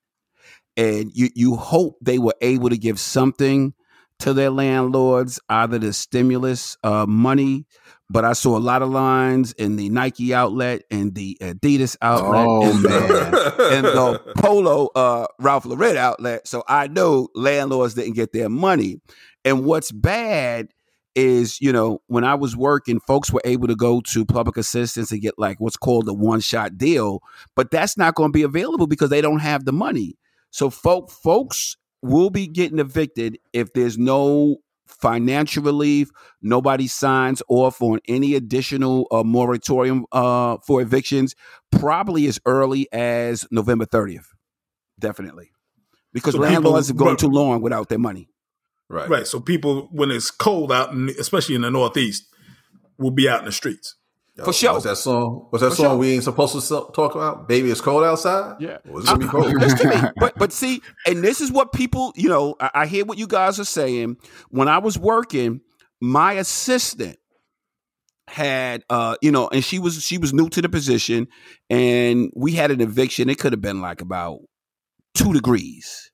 and 0.78 1.10
you 1.14 1.28
you 1.34 1.56
hope 1.56 1.98
they 2.00 2.18
were 2.18 2.34
able 2.40 2.70
to 2.70 2.78
give 2.78 2.98
something 2.98 3.74
to 4.22 4.32
their 4.32 4.50
landlords, 4.50 5.40
either 5.48 5.78
the 5.78 5.92
stimulus 5.92 6.76
uh, 6.82 7.06
money 7.06 7.66
but 8.12 8.26
I 8.26 8.34
saw 8.34 8.58
a 8.58 8.60
lot 8.60 8.82
of 8.82 8.90
lines 8.90 9.52
in 9.54 9.76
the 9.76 9.88
Nike 9.88 10.34
outlet 10.34 10.82
and 10.90 11.14
the 11.14 11.38
Adidas 11.40 11.96
outlet 12.02 12.46
Oh, 12.46 12.70
and, 12.70 12.84
the, 12.84 13.68
and 13.72 13.86
the 13.86 14.32
Polo 14.36 14.90
uh, 14.94 15.26
Ralph 15.38 15.64
Lauren 15.64 15.96
outlet. 15.96 16.46
So 16.46 16.62
I 16.68 16.88
know 16.88 17.28
landlords 17.34 17.94
didn't 17.94 18.12
get 18.12 18.34
their 18.34 18.50
money. 18.50 19.00
And 19.46 19.64
what's 19.64 19.90
bad 19.90 20.68
is, 21.14 21.58
you 21.58 21.72
know, 21.72 22.02
when 22.06 22.22
I 22.22 22.34
was 22.34 22.54
working, 22.54 23.00
folks 23.00 23.32
were 23.32 23.40
able 23.46 23.66
to 23.68 23.76
go 23.76 24.02
to 24.02 24.26
public 24.26 24.58
assistance 24.58 25.10
and 25.10 25.22
get 25.22 25.38
like 25.38 25.58
what's 25.58 25.78
called 25.78 26.06
a 26.06 26.12
one 26.12 26.40
shot 26.40 26.76
deal, 26.76 27.20
but 27.56 27.70
that's 27.70 27.96
not 27.96 28.14
going 28.14 28.28
to 28.28 28.36
be 28.36 28.42
available 28.42 28.86
because 28.86 29.08
they 29.08 29.22
don't 29.22 29.40
have 29.40 29.64
the 29.64 29.72
money. 29.72 30.18
So 30.50 30.68
folk, 30.68 31.10
folks 31.10 31.78
will 32.02 32.30
be 32.30 32.46
getting 32.46 32.78
evicted 32.78 33.38
if 33.52 33.72
there's 33.72 33.96
no 33.98 34.56
financial 34.86 35.62
relief 35.62 36.10
nobody 36.42 36.86
signs 36.86 37.42
off 37.48 37.80
on 37.80 37.98
any 38.08 38.34
additional 38.34 39.06
uh, 39.10 39.22
moratorium 39.22 40.04
uh, 40.12 40.56
for 40.66 40.82
evictions 40.82 41.34
probably 41.70 42.26
as 42.26 42.38
early 42.44 42.86
as 42.92 43.46
november 43.50 43.86
30th 43.86 44.26
definitely 44.98 45.50
because 46.12 46.32
So 46.34 46.38
people- 46.40 46.52
landlords 46.52 46.88
have 46.88 46.96
gone 46.96 47.08
right. 47.10 47.18
too 47.18 47.28
long 47.28 47.62
without 47.62 47.88
their 47.88 47.98
money 47.98 48.28
Right. 48.90 49.08
Right. 49.08 49.26
So 49.26 49.40
people, 49.40 49.88
when 49.90 50.10
it's 50.10 50.30
cold 50.30 50.70
out, 50.70 50.94
especially 51.18 51.54
in 51.54 51.62
the 51.62 51.70
Northeast, 51.70 52.24
will 52.98 53.10
be 53.10 53.26
out 53.26 53.38
in 53.38 53.46
the 53.46 53.52
streets. 53.52 53.94
Yo, 54.34 54.44
For 54.44 54.52
sure. 54.52 54.72
What's 54.72 54.84
that 54.84 54.96
song? 54.96 55.46
What's 55.50 55.62
that 55.62 55.70
For 55.70 55.76
song 55.76 55.84
sure. 55.84 55.96
we 55.98 56.12
ain't 56.12 56.24
supposed 56.24 56.54
to 56.54 56.86
talk 56.94 57.14
about? 57.14 57.48
Baby, 57.48 57.70
it's 57.70 57.82
cold 57.82 58.02
outside. 58.02 58.56
Yeah. 58.60 58.78
Well, 58.86 58.98
it's 58.98 59.06
gonna 59.08 59.18
be 59.18 59.26
cold. 59.26 59.52
To 59.52 59.88
me. 59.88 60.08
But 60.16 60.38
but 60.38 60.52
see, 60.52 60.80
and 61.06 61.22
this 61.22 61.40
is 61.40 61.52
what 61.52 61.72
people, 61.72 62.12
you 62.16 62.28
know, 62.30 62.54
I, 62.58 62.70
I 62.74 62.86
hear 62.86 63.04
what 63.04 63.18
you 63.18 63.26
guys 63.26 63.60
are 63.60 63.64
saying. 63.64 64.16
When 64.48 64.68
I 64.68 64.78
was 64.78 64.98
working, 64.98 65.60
my 66.00 66.32
assistant 66.34 67.18
had 68.26 68.84
uh, 68.88 69.16
you 69.20 69.30
know, 69.30 69.48
and 69.48 69.62
she 69.62 69.78
was 69.78 70.02
she 70.02 70.16
was 70.16 70.32
new 70.32 70.48
to 70.48 70.62
the 70.62 70.68
position, 70.70 71.28
and 71.68 72.30
we 72.34 72.52
had 72.52 72.70
an 72.70 72.80
eviction. 72.80 73.28
It 73.28 73.38
could 73.38 73.52
have 73.52 73.60
been 73.60 73.82
like 73.82 74.00
about 74.00 74.38
two 75.14 75.32
degrees. 75.34 76.10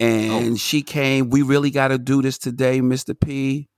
And 0.00 0.58
she 0.58 0.82
came, 0.82 1.30
we 1.30 1.42
really 1.42 1.70
gotta 1.70 1.98
do 1.98 2.20
this 2.20 2.36
today, 2.36 2.80
Mr. 2.80 3.18
P. 3.18 3.68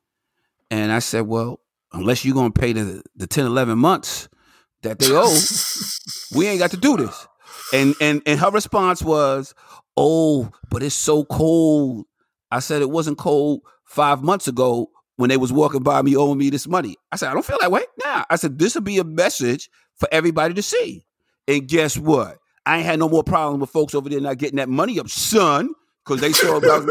And 0.70 0.90
I 0.90 0.98
said, 0.98 1.22
Well, 1.26 1.60
unless 1.96 2.24
you're 2.24 2.34
gonna 2.34 2.50
pay 2.50 2.72
the 2.72 3.02
the 3.16 3.26
10, 3.26 3.46
11 3.46 3.78
months 3.78 4.28
that 4.82 4.98
they 4.98 5.08
owe, 5.10 5.36
we 6.38 6.46
ain't 6.46 6.58
got 6.60 6.70
to 6.72 6.76
do 6.76 6.96
this. 6.96 7.26
And 7.72 7.94
and 8.00 8.22
and 8.26 8.38
her 8.38 8.50
response 8.50 9.02
was, 9.02 9.54
"Oh, 9.96 10.50
but 10.70 10.82
it's 10.82 10.94
so 10.94 11.24
cold." 11.24 12.06
I 12.50 12.60
said 12.60 12.80
it 12.82 12.90
wasn't 12.90 13.18
cold 13.18 13.62
five 13.84 14.22
months 14.22 14.46
ago 14.46 14.90
when 15.16 15.30
they 15.30 15.36
was 15.36 15.52
walking 15.52 15.82
by 15.82 16.02
me 16.02 16.16
owing 16.16 16.38
me 16.38 16.50
this 16.50 16.68
money. 16.68 16.96
I 17.10 17.16
said 17.16 17.30
I 17.30 17.32
don't 17.34 17.44
feel 17.44 17.58
that 17.60 17.72
way 17.72 17.82
now. 18.04 18.24
I 18.30 18.36
said 18.36 18.58
this 18.58 18.74
will 18.74 18.82
be 18.82 18.98
a 18.98 19.04
message 19.04 19.68
for 19.96 20.08
everybody 20.12 20.54
to 20.54 20.62
see. 20.62 21.04
And 21.48 21.66
guess 21.66 21.96
what? 21.96 22.38
I 22.64 22.76
ain't 22.78 22.86
had 22.86 22.98
no 22.98 23.08
more 23.08 23.24
problem 23.24 23.60
with 23.60 23.70
folks 23.70 23.94
over 23.94 24.08
there 24.08 24.20
not 24.20 24.38
getting 24.38 24.56
that 24.56 24.68
money 24.68 24.98
up, 24.98 25.08
son, 25.08 25.70
because 26.04 26.20
they 26.20 26.32
saw 26.32 26.58
was- 26.60 26.86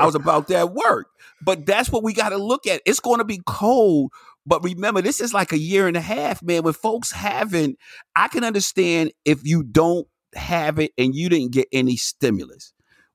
I 0.00 0.04
was 0.06 0.14
about 0.14 0.48
that 0.48 0.72
work. 0.72 1.08
But 1.44 1.66
that's 1.66 1.90
what 1.90 2.02
we 2.02 2.12
got 2.12 2.30
to 2.30 2.38
look 2.38 2.66
at. 2.66 2.82
It's 2.86 3.00
going 3.00 3.18
to 3.18 3.24
be 3.24 3.40
cold. 3.46 4.12
But 4.48 4.64
remember, 4.64 5.02
this 5.02 5.20
is 5.20 5.34
like 5.34 5.52
a 5.52 5.58
year 5.58 5.86
and 5.86 5.96
a 5.96 6.00
half, 6.00 6.42
man. 6.42 6.62
When 6.62 6.72
folks 6.72 7.12
haven't, 7.12 7.78
I 8.16 8.28
can 8.28 8.44
understand 8.44 9.12
if 9.26 9.46
you 9.46 9.62
don't 9.62 10.06
have 10.34 10.78
it 10.78 10.92
and 10.96 11.14
you 11.14 11.28
didn't 11.28 11.52
get 11.52 11.68
any 11.70 11.96
stimulus. 11.96 12.72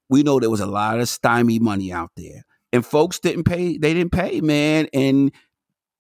We 0.10 0.22
know 0.22 0.40
there 0.40 0.52
was 0.52 0.60
a 0.60 0.68
lot 0.68 1.00
of 1.00 1.10
stymie 1.10 1.58
money 1.58 1.92
out 1.92 2.12
there, 2.16 2.44
and 2.72 2.86
folks 2.86 3.20
didn't 3.20 3.46
pay. 3.46 3.78
They 3.80 3.96
didn't 3.96 4.12
pay, 4.12 4.42
man. 4.42 4.88
And 4.94 5.32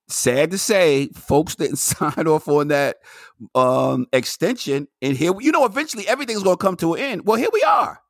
sad 0.07 0.51
to 0.51 0.57
say, 0.59 1.07
folks 1.15 1.55
didn't 1.55 1.75
sign 1.79 2.27
off 2.27 2.47
on 2.47 2.67
that 2.67 2.97
um, 3.55 4.05
extension. 4.13 4.88
And 5.01 5.17
here, 5.17 5.34
you 5.39 5.51
know, 5.51 5.65
eventually 5.65 6.07
everything's 6.07 6.43
going 6.43 6.57
to 6.57 6.63
come 6.63 6.75
to 6.77 6.93
an 6.93 7.01
end. 7.01 7.25
Well, 7.25 7.38
here 7.38 7.49
we 7.51 7.63
are. 7.63 8.03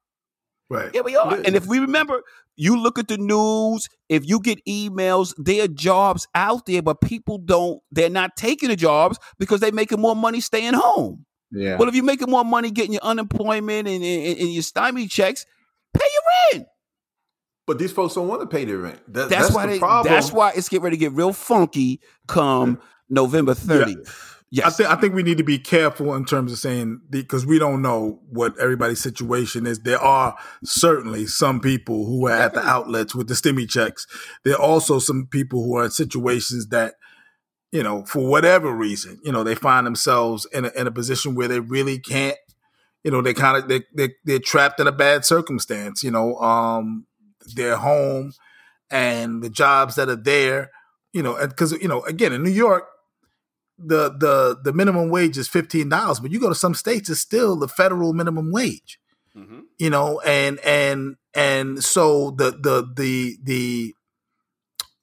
Right. 0.69 0.91
Here 0.91 1.03
we 1.03 1.15
are. 1.15 1.35
And 1.45 1.55
if 1.55 1.67
we 1.67 1.79
remember, 1.79 2.23
you 2.55 2.81
look 2.81 2.97
at 2.97 3.07
the 3.07 3.17
news, 3.17 3.87
if 4.09 4.27
you 4.27 4.39
get 4.39 4.63
emails, 4.65 5.33
there 5.37 5.65
are 5.65 5.67
jobs 5.67 6.27
out 6.33 6.65
there, 6.65 6.81
but 6.81 7.01
people 7.01 7.37
don't, 7.37 7.81
they're 7.91 8.09
not 8.09 8.35
taking 8.35 8.69
the 8.69 8.75
jobs 8.75 9.19
because 9.39 9.59
they're 9.59 9.71
making 9.71 9.99
more 9.99 10.15
money 10.15 10.39
staying 10.41 10.73
home. 10.73 11.25
Yeah. 11.51 11.77
Well, 11.77 11.87
if 11.89 11.95
you're 11.95 12.03
making 12.03 12.31
more 12.31 12.43
money 12.45 12.71
getting 12.71 12.93
your 12.93 13.03
unemployment 13.03 13.87
and, 13.87 14.03
and, 14.03 14.39
and 14.39 14.49
your 14.53 14.63
stymie 14.63 15.07
checks, 15.07 15.45
pay 15.93 16.05
your 16.13 16.59
rent. 16.59 16.67
But 17.67 17.77
these 17.77 17.91
folks 17.91 18.15
don't 18.15 18.27
want 18.27 18.41
to 18.41 18.47
pay 18.47 18.65
their 18.65 18.77
rent. 18.79 18.99
That- 19.13 19.29
That's, 19.29 19.45
that's, 19.45 19.55
why 19.55 19.65
the 19.67 19.73
they, 19.73 19.79
problem. 19.79 20.11
that's 20.13 20.31
why 20.31 20.51
it's 20.55 20.69
getting 20.69 20.83
ready 20.83 20.97
to 20.97 20.99
get 20.99 21.11
real 21.11 21.33
funky 21.33 22.01
come 22.27 22.79
November 23.09 23.53
30th. 23.53 24.32
Yes. 24.53 24.67
I 24.67 24.69
think 24.69 24.89
I 24.91 24.95
think 24.97 25.15
we 25.15 25.23
need 25.23 25.39
to 25.39 25.43
be 25.43 25.57
careful 25.57 26.13
in 26.13 26.25
terms 26.25 26.51
of 26.51 26.59
saying 26.59 27.01
because 27.09 27.43
we 27.43 27.57
don't 27.57 27.81
know 27.81 28.19
what 28.29 28.55
everybody's 28.59 29.01
situation 29.01 29.65
is. 29.65 29.79
There 29.79 29.99
are 29.99 30.37
certainly 30.63 31.25
some 31.25 31.59
people 31.59 32.05
who 32.05 32.27
are 32.27 32.33
at 32.33 32.53
the 32.53 32.61
outlets 32.61 33.15
with 33.15 33.27
the 33.27 33.33
stimmy 33.33 33.67
checks. 33.67 34.05
There 34.45 34.53
are 34.53 34.61
also 34.61 34.99
some 34.99 35.25
people 35.25 35.63
who 35.63 35.75
are 35.77 35.85
in 35.85 35.89
situations 35.89 36.67
that 36.67 36.93
you 37.71 37.81
know, 37.81 38.05
for 38.05 38.27
whatever 38.27 38.71
reason, 38.71 39.19
you 39.23 39.31
know, 39.31 39.43
they 39.43 39.55
find 39.55 39.87
themselves 39.87 40.45
in 40.53 40.65
a, 40.65 40.71
in 40.75 40.85
a 40.85 40.91
position 40.91 41.33
where 41.33 41.47
they 41.47 41.59
really 41.59 41.97
can't, 41.97 42.37
you 43.03 43.09
know, 43.09 43.23
they 43.23 43.33
kind 43.33 43.57
of 43.57 43.67
they 43.67 43.81
they 43.95 44.13
they're 44.23 44.37
trapped 44.37 44.79
in 44.79 44.85
a 44.85 44.91
bad 44.91 45.25
circumstance. 45.25 46.03
You 46.03 46.11
know, 46.11 46.35
um, 46.35 47.07
they're 47.55 47.77
home, 47.77 48.33
and 48.91 49.41
the 49.41 49.49
jobs 49.49 49.95
that 49.95 50.09
are 50.09 50.15
there, 50.15 50.69
you 51.11 51.23
know, 51.23 51.39
because 51.47 51.71
you 51.71 51.87
know, 51.87 52.03
again, 52.03 52.33
in 52.33 52.43
New 52.43 52.51
York, 52.51 52.83
the 53.85 54.09
the 54.09 54.57
the 54.63 54.73
minimum 54.73 55.09
wage 55.09 55.37
is 55.37 55.47
fifteen 55.47 55.89
dollars, 55.89 56.19
but 56.19 56.31
you 56.31 56.39
go 56.39 56.49
to 56.49 56.55
some 56.55 56.73
states, 56.73 57.09
it's 57.09 57.19
still 57.19 57.55
the 57.55 57.67
federal 57.67 58.13
minimum 58.13 58.51
wage. 58.51 58.99
Mm-hmm. 59.35 59.61
You 59.77 59.89
know, 59.89 60.19
and 60.21 60.59
and 60.59 61.15
and 61.33 61.83
so 61.83 62.31
the 62.31 62.51
the 62.51 62.87
the 62.95 63.37
the 63.43 63.95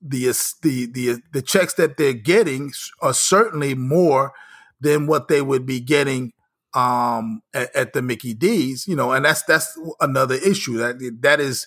the 0.02 0.34
the 0.62 0.86
the 0.86 1.22
the 1.32 1.42
checks 1.42 1.74
that 1.74 1.96
they're 1.96 2.12
getting 2.12 2.72
are 3.02 3.14
certainly 3.14 3.74
more 3.74 4.32
than 4.80 5.06
what 5.06 5.28
they 5.28 5.42
would 5.42 5.66
be 5.66 5.80
getting 5.80 6.32
um, 6.72 7.42
at, 7.52 7.74
at, 7.74 7.92
the 7.92 8.00
Mickey 8.00 8.32
D's, 8.32 8.86
you 8.86 8.94
know, 8.94 9.12
and 9.12 9.24
that's 9.24 9.42
that's 9.42 9.78
another 10.00 10.36
issue 10.36 10.76
that 10.78 11.18
that 11.20 11.40
is, 11.40 11.66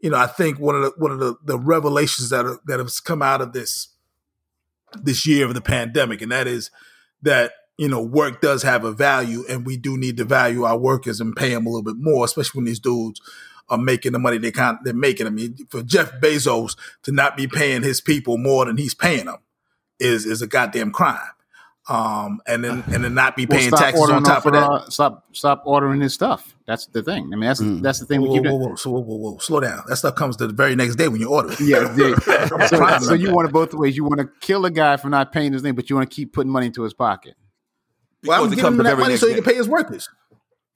you 0.00 0.10
know, 0.10 0.18
I 0.18 0.26
think 0.26 0.58
one 0.58 0.74
of 0.74 0.82
the 0.82 0.92
one 0.98 1.12
of 1.12 1.20
the, 1.20 1.36
the 1.44 1.58
revelations 1.58 2.30
that 2.30 2.44
are, 2.44 2.58
that 2.66 2.80
has 2.80 3.00
come 3.00 3.22
out 3.22 3.40
of 3.40 3.52
this 3.52 3.88
this 4.94 5.26
year 5.26 5.46
of 5.46 5.54
the 5.54 5.60
pandemic, 5.60 6.22
and 6.22 6.32
that 6.32 6.46
is 6.46 6.70
that 7.22 7.52
you 7.78 7.88
know 7.88 8.02
work 8.02 8.40
does 8.40 8.62
have 8.62 8.84
a 8.84 8.92
value, 8.92 9.44
and 9.48 9.66
we 9.66 9.76
do 9.76 9.96
need 9.96 10.16
to 10.18 10.24
value 10.24 10.64
our 10.64 10.78
workers 10.78 11.20
and 11.20 11.36
pay 11.36 11.50
them 11.50 11.66
a 11.66 11.70
little 11.70 11.82
bit 11.82 11.96
more, 11.98 12.24
especially 12.24 12.58
when 12.58 12.66
these 12.66 12.80
dudes 12.80 13.20
are 13.68 13.78
making 13.78 14.12
the 14.12 14.18
money 14.18 14.38
they 14.38 14.50
can 14.50 14.78
they're 14.84 14.92
making. 14.94 15.26
I 15.26 15.30
mean, 15.30 15.56
for 15.68 15.82
Jeff 15.82 16.20
Bezos 16.20 16.76
to 17.04 17.12
not 17.12 17.36
be 17.36 17.46
paying 17.46 17.82
his 17.82 18.00
people 18.00 18.36
more 18.36 18.64
than 18.64 18.76
he's 18.76 18.94
paying 18.94 19.26
them 19.26 19.38
is 19.98 20.26
is 20.26 20.42
a 20.42 20.46
goddamn 20.46 20.90
crime. 20.92 21.18
Um, 21.88 22.40
and 22.46 22.62
then 22.62 22.84
and 22.92 23.02
then 23.02 23.14
not 23.14 23.36
be 23.36 23.46
paying 23.46 23.70
well, 23.70 23.80
taxes 23.80 24.10
on 24.10 24.22
top 24.22 24.46
of 24.46 24.52
that. 24.52 24.70
Uh, 24.70 24.90
stop 24.90 25.24
stop 25.34 25.62
ordering 25.64 26.00
his 26.00 26.14
stuff. 26.14 26.54
That's 26.66 26.86
the 26.86 27.02
thing. 27.02 27.30
I 27.32 27.36
mean, 27.36 27.40
that's 27.40 27.60
mm. 27.60 27.82
that's 27.82 27.98
the 27.98 28.06
thing. 28.06 28.20
Whoa, 28.20 28.28
we 28.28 28.38
keep 28.38 28.44
whoa, 28.44 28.54
whoa, 28.54 28.68
whoa, 28.68 28.74
so, 28.76 28.90
whoa, 28.90 29.00
whoa, 29.00 29.16
whoa, 29.16 29.38
slow 29.38 29.60
down. 29.60 29.82
That 29.88 29.96
stuff 29.96 30.14
comes 30.14 30.36
the 30.36 30.48
very 30.48 30.76
next 30.76 30.96
day 30.96 31.08
when 31.08 31.20
you 31.20 31.30
order 31.30 31.52
it. 31.52 31.60
Yeah. 31.60 31.86
so, 32.68 32.98
so 32.98 33.14
you 33.14 33.32
want 33.32 33.48
it 33.48 33.52
both 33.52 33.74
ways. 33.74 33.96
You 33.96 34.04
want 34.04 34.20
to 34.20 34.28
kill 34.40 34.66
a 34.66 34.70
guy 34.70 34.98
for 34.98 35.08
not 35.08 35.32
paying 35.32 35.52
his 35.52 35.62
name, 35.62 35.74
but 35.74 35.90
you 35.90 35.96
want 35.96 36.08
to 36.08 36.14
keep 36.14 36.32
putting 36.32 36.52
money 36.52 36.66
into 36.66 36.82
his 36.82 36.94
pocket. 36.94 37.34
Well, 38.24 38.44
I'm 38.44 38.50
giving 38.50 38.66
him 38.66 38.76
that 38.78 38.98
money 38.98 39.16
so 39.16 39.26
he 39.26 39.34
can 39.34 39.44
pay 39.44 39.54
his 39.54 39.68
workers. 39.68 40.08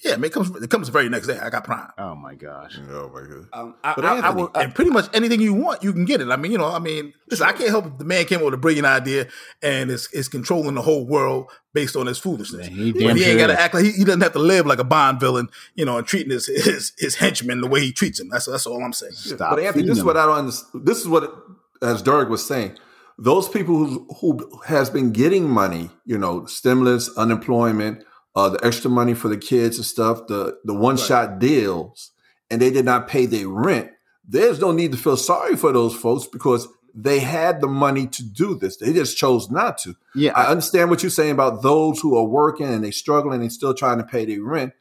Yeah, 0.03 0.13
I 0.13 0.17
mean, 0.17 0.25
it 0.25 0.33
comes 0.33 0.51
it 0.63 0.69
comes 0.71 0.87
the 0.87 0.93
very 0.93 1.09
next 1.09 1.27
day. 1.27 1.39
I 1.39 1.49
got 1.51 1.65
Prime. 1.65 1.89
Oh 1.97 2.15
my 2.15 2.35
gosh. 2.35 2.79
Oh 2.91 3.09
my 3.09 3.23
god. 3.23 3.47
Um, 3.53 3.75
I, 3.83 3.95
but 3.95 4.05
I, 4.05 4.17
Anthony, 4.17 4.27
I 4.27 4.31
will, 4.31 4.51
and 4.55 4.75
pretty 4.75 4.91
much 4.91 5.07
anything 5.15 5.41
you 5.41 5.55
want, 5.55 5.83
you 5.83 5.93
can 5.93 6.05
get 6.05 6.21
it. 6.21 6.29
I 6.29 6.37
mean, 6.37 6.53
you 6.53 6.59
know, 6.59 6.67
I 6.67 6.79
mean, 6.79 7.15
listen. 7.31 7.47
I 7.47 7.53
can't 7.53 7.71
help 7.71 7.87
if 7.87 7.99
the 7.99 8.05
man 8.05 8.27
came 8.27 8.41
up 8.41 8.45
with 8.47 8.55
a 8.55 8.59
brilliant 8.59 8.87
idea 8.87 9.29
and 9.63 9.91
is 9.91 10.09
is 10.13 10.29
controlling 10.29 10.75
the 10.75 10.83
whole 10.83 11.07
world 11.07 11.51
based 11.73 11.97
on 11.97 12.07
his 12.07 12.19
foolishness. 12.19 12.69
Man, 12.69 12.77
he, 12.77 12.93
he 12.93 13.25
ain't 13.25 13.39
got 13.39 13.47
to 13.47 13.59
act 13.59 13.75
like 13.75 13.85
he, 13.85 13.93
he, 13.93 14.05
doesn't 14.05 14.21
have 14.21 14.33
to 14.33 14.39
live 14.39 14.67
like 14.67 14.79
a 14.79 14.85
Bond 14.85 15.21
villain, 15.21 15.49
you 15.75 15.85
know, 15.85 15.97
and 15.97 16.07
treating 16.07 16.33
his 16.33 16.47
his, 16.47 16.93
his 16.99 17.15
henchman 17.15 17.63
the 17.63 17.69
way 17.69 17.81
he 17.81 17.93
treats 17.93 18.21
him. 18.21 18.29
That's 18.29 18.47
that's 18.47 18.67
all 18.67 18.83
I'm 18.83 18.93
saying. 18.93 19.13
Stop 19.13 19.57
but 19.57 19.61
Anthony, 19.61 19.87
this 19.87 19.99
is 19.99 20.05
what 20.05 20.17
I 20.17 20.27
don't 20.27 20.39
understand. 20.39 20.87
This 20.87 21.01
is 21.01 21.09
what, 21.09 21.33
as 21.81 22.03
Derek 22.03 22.29
was 22.29 22.47
saying, 22.47 22.77
those 23.17 23.49
people 23.49 23.87
who 23.87 24.07
who 24.21 24.61
has 24.67 24.91
been 24.91 25.13
getting 25.13 25.49
money, 25.49 25.91
you 26.05 26.19
know, 26.19 26.45
stimulus, 26.47 27.09
unemployment 27.17 28.05
uh, 28.35 28.49
the 28.51 28.65
extra 28.65 28.91
money 28.91 29.15
for 29.15 29.29
the 29.29 29.37
kids 29.37 29.77
and 29.77 29.87
stuff, 29.87 30.27
the 30.27 30.59
the 30.65 30.75
one 30.75 30.97
shot 30.97 31.31
right. 31.31 31.39
deals, 31.39 32.13
and 32.51 32.61
they 32.61 32.71
did 32.71 32.85
not 32.85 33.09
pay 33.09 33.27
their 33.27 33.49
rent. 33.49 33.91
There's 34.27 34.61
no 34.61 34.73
need 34.73 34.93
to 34.93 34.99
feel 34.99 35.17
sorry 35.17 35.57
for 35.57 35.73
those 35.73 35.95
folks 35.95 36.27
because 36.27 36.67
they 36.95 37.21
had 37.21 37.61
the 37.61 37.67
money 37.67 38.07
to 38.07 38.23
do 38.23 38.55
this. 38.55 38.77
They 38.77 38.93
just 38.93 39.17
chose 39.17 39.51
not 39.51 39.79
to. 39.79 39.95
Yeah, 40.15 40.33
I 40.33 40.47
understand 40.47 40.91
what 40.91 41.03
you're 41.03 41.11
saying 41.11 41.33
about 41.33 41.63
those 41.63 42.01
who 42.01 42.17
are 42.17 42.25
working 42.25 42.67
and 42.67 42.85
they 42.85 42.91
struggling 42.91 43.41
and 43.41 43.53
still 43.53 43.75
trying 43.75 43.99
to 43.99 44.05
pay 44.05 44.25
their 44.25 44.43
rent. 44.43 44.73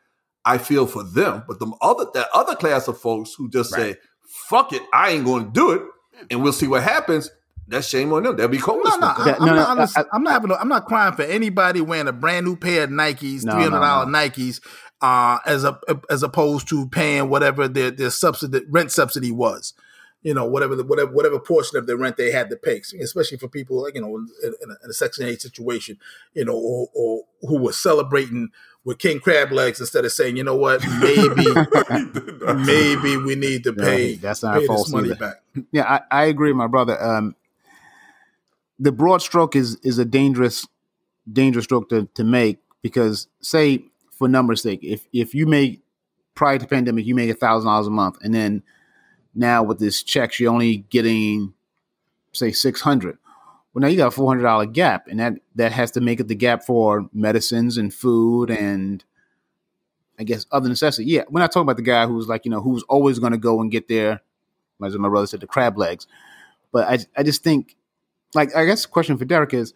I 0.45 0.57
feel 0.57 0.87
for 0.87 1.03
them, 1.03 1.43
but 1.47 1.59
the 1.59 1.71
other 1.81 2.05
that 2.13 2.27
other 2.33 2.55
class 2.55 2.87
of 2.87 2.97
folks 2.99 3.33
who 3.37 3.49
just 3.49 3.71
right. 3.71 3.93
say, 3.93 3.99
"Fuck 4.27 4.73
it, 4.73 4.81
I 4.91 5.11
ain't 5.11 5.25
going 5.25 5.45
to 5.45 5.51
do 5.51 5.71
it," 5.71 5.83
and 6.31 6.43
we'll 6.43 6.53
see 6.53 6.67
what 6.67 6.83
happens. 6.83 7.29
That's 7.67 7.87
shame 7.87 8.11
on 8.13 8.23
them. 8.23 8.35
They'll 8.35 8.47
be 8.47 8.57
cold. 8.57 8.81
No, 8.83 8.97
no, 8.97 9.07
I, 9.07 9.35
am 9.39 9.45
no, 9.45 9.55
not, 9.55 9.97
I, 9.97 10.03
I'm 10.11 10.23
not 10.23 10.33
having. 10.33 10.51
I'm 10.51 10.67
not 10.67 10.85
crying 10.85 11.13
for 11.15 11.23
anybody 11.23 11.81
wearing 11.81 12.07
a 12.07 12.13
brand 12.13 12.45
new 12.45 12.55
pair 12.55 12.83
of 12.83 12.89
Nikes, 12.89 13.41
three 13.41 13.51
hundred 13.51 13.79
dollar 13.79 14.05
no, 14.05 14.17
Nikes, 14.17 14.59
uh, 15.01 15.39
as 15.45 15.63
a 15.63 15.79
as 16.09 16.23
opposed 16.23 16.67
to 16.69 16.87
paying 16.89 17.29
whatever 17.29 17.67
their 17.67 17.91
their 17.91 18.09
subsidy 18.09 18.61
rent 18.69 18.91
subsidy 18.91 19.31
was. 19.31 19.73
You 20.23 20.33
know, 20.33 20.45
whatever 20.45 20.75
the, 20.75 20.85
whatever 20.85 21.11
whatever 21.11 21.39
portion 21.39 21.77
of 21.77 21.85
the 21.85 21.97
rent 21.97 22.17
they 22.17 22.31
had 22.31 22.49
to 22.49 22.55
pay, 22.55 22.81
especially 23.01 23.37
for 23.37 23.49
people 23.49 23.83
like 23.83 23.95
you 23.95 24.01
know 24.01 24.15
in, 24.15 24.27
in, 24.43 24.71
a, 24.71 24.75
in 24.83 24.89
a 24.89 24.93
Section 24.93 25.25
Eight 25.25 25.41
situation, 25.41 25.97
you 26.33 26.45
know, 26.45 26.55
or, 26.55 26.87
or 26.93 27.23
who 27.41 27.61
were 27.61 27.73
celebrating 27.73 28.49
with 28.85 28.99
king 28.99 29.19
crab 29.19 29.51
legs 29.51 29.79
instead 29.79 30.05
of 30.05 30.11
saying, 30.11 30.37
you 30.37 30.43
know 30.43 30.55
what, 30.55 30.81
maybe 30.99 31.45
maybe 32.65 33.17
we 33.17 33.35
need 33.35 33.63
to 33.63 33.73
pay, 33.73 34.13
no, 34.13 34.17
that's 34.21 34.43
not 34.43 34.59
pay 34.59 34.67
false 34.67 34.89
money 34.91 35.09
either. 35.09 35.15
back. 35.15 35.65
Yeah, 35.71 35.83
I, 35.83 36.23
I 36.23 36.25
agree, 36.25 36.53
my 36.53 36.67
brother. 36.67 37.01
Um, 37.01 37.35
the 38.79 38.91
broad 38.91 39.21
stroke 39.21 39.55
is 39.55 39.75
is 39.83 39.97
a 39.97 40.05
dangerous 40.05 40.67
dangerous 41.31 41.65
stroke 41.65 41.89
to, 41.89 42.07
to 42.13 42.23
make 42.23 42.59
because 42.81 43.27
say 43.41 43.83
for 44.11 44.27
numbers 44.27 44.61
sake, 44.61 44.79
if 44.83 45.07
if 45.13 45.33
you 45.33 45.45
make 45.45 45.81
prior 46.35 46.57
to 46.57 46.67
pandemic 46.67 47.05
you 47.05 47.15
make 47.15 47.29
a 47.29 47.35
thousand 47.35 47.67
dollars 47.67 47.87
a 47.87 47.91
month 47.91 48.17
and 48.23 48.33
then 48.33 48.63
now 49.35 49.63
with 49.63 49.79
this 49.79 50.03
checks 50.03 50.39
you're 50.39 50.51
only 50.51 50.77
getting 50.89 51.53
say 52.31 52.51
six 52.51 52.81
hundred. 52.81 53.17
Well 53.73 53.81
now 53.81 53.87
you 53.87 53.97
got 53.97 54.07
a 54.07 54.11
four 54.11 54.27
hundred 54.27 54.43
dollar 54.43 54.65
gap 54.65 55.07
and 55.07 55.19
that 55.19 55.33
that 55.55 55.71
has 55.71 55.91
to 55.91 56.01
make 56.01 56.19
it 56.19 56.27
the 56.27 56.35
gap 56.35 56.63
for 56.63 57.07
medicines 57.13 57.77
and 57.77 57.93
food 57.93 58.49
and 58.49 59.03
I 60.19 60.23
guess 60.23 60.45
other 60.51 60.69
necessity. 60.69 61.09
Yeah, 61.09 61.23
we're 61.29 61.39
not 61.39 61.51
talking 61.51 61.65
about 61.65 61.77
the 61.77 61.81
guy 61.83 62.05
who's 62.05 62.27
like, 62.27 62.45
you 62.45 62.51
know, 62.51 62.61
who's 62.61 62.83
always 62.83 63.17
gonna 63.19 63.37
go 63.37 63.61
and 63.61 63.71
get 63.71 63.87
there, 63.87 64.21
as 64.83 64.97
my 64.97 65.09
brother 65.09 65.25
said, 65.25 65.39
the 65.39 65.47
crab 65.47 65.77
legs. 65.77 66.05
But 66.71 66.87
I 66.87 67.19
I 67.19 67.23
just 67.23 67.43
think 67.43 67.75
like 68.35 68.55
I 68.55 68.65
guess 68.65 68.83
the 68.83 68.89
question 68.89 69.17
for 69.17 69.25
Derek 69.25 69.53
is 69.53 69.73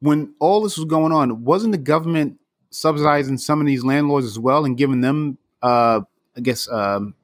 when 0.00 0.34
all 0.38 0.62
this 0.62 0.76
was 0.76 0.84
going 0.84 1.12
on, 1.12 1.44
wasn't 1.44 1.72
the 1.72 1.78
government 1.78 2.38
subsidizing 2.70 3.38
some 3.38 3.60
of 3.60 3.66
these 3.66 3.84
landlords 3.84 4.26
as 4.26 4.38
well 4.38 4.64
and 4.64 4.76
giving 4.76 5.00
them 5.00 5.38
uh 5.62 6.00
I 6.36 6.40
guess 6.40 6.68
um 6.68 7.14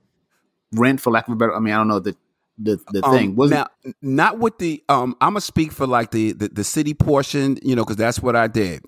rent 0.72 1.00
for 1.00 1.10
lack 1.10 1.26
of 1.26 1.34
a 1.34 1.36
better 1.36 1.54
I 1.54 1.58
mean 1.58 1.74
I 1.74 1.78
don't 1.78 1.88
know 1.88 1.98
the 1.98 2.16
the, 2.56 2.78
the 2.92 3.04
um, 3.04 3.12
thing? 3.12 3.36
Was 3.36 3.50
now 3.50 3.66
not 4.02 4.38
with 4.38 4.58
the 4.58 4.82
um 4.88 5.16
I'm 5.20 5.30
gonna 5.30 5.40
speak 5.40 5.72
for 5.72 5.86
like 5.86 6.10
the 6.10 6.32
the, 6.32 6.48
the 6.48 6.64
city 6.64 6.94
portion 6.94 7.58
you 7.62 7.74
know 7.74 7.84
because 7.84 7.96
that's 7.96 8.20
what 8.20 8.36
I 8.36 8.46
did. 8.46 8.82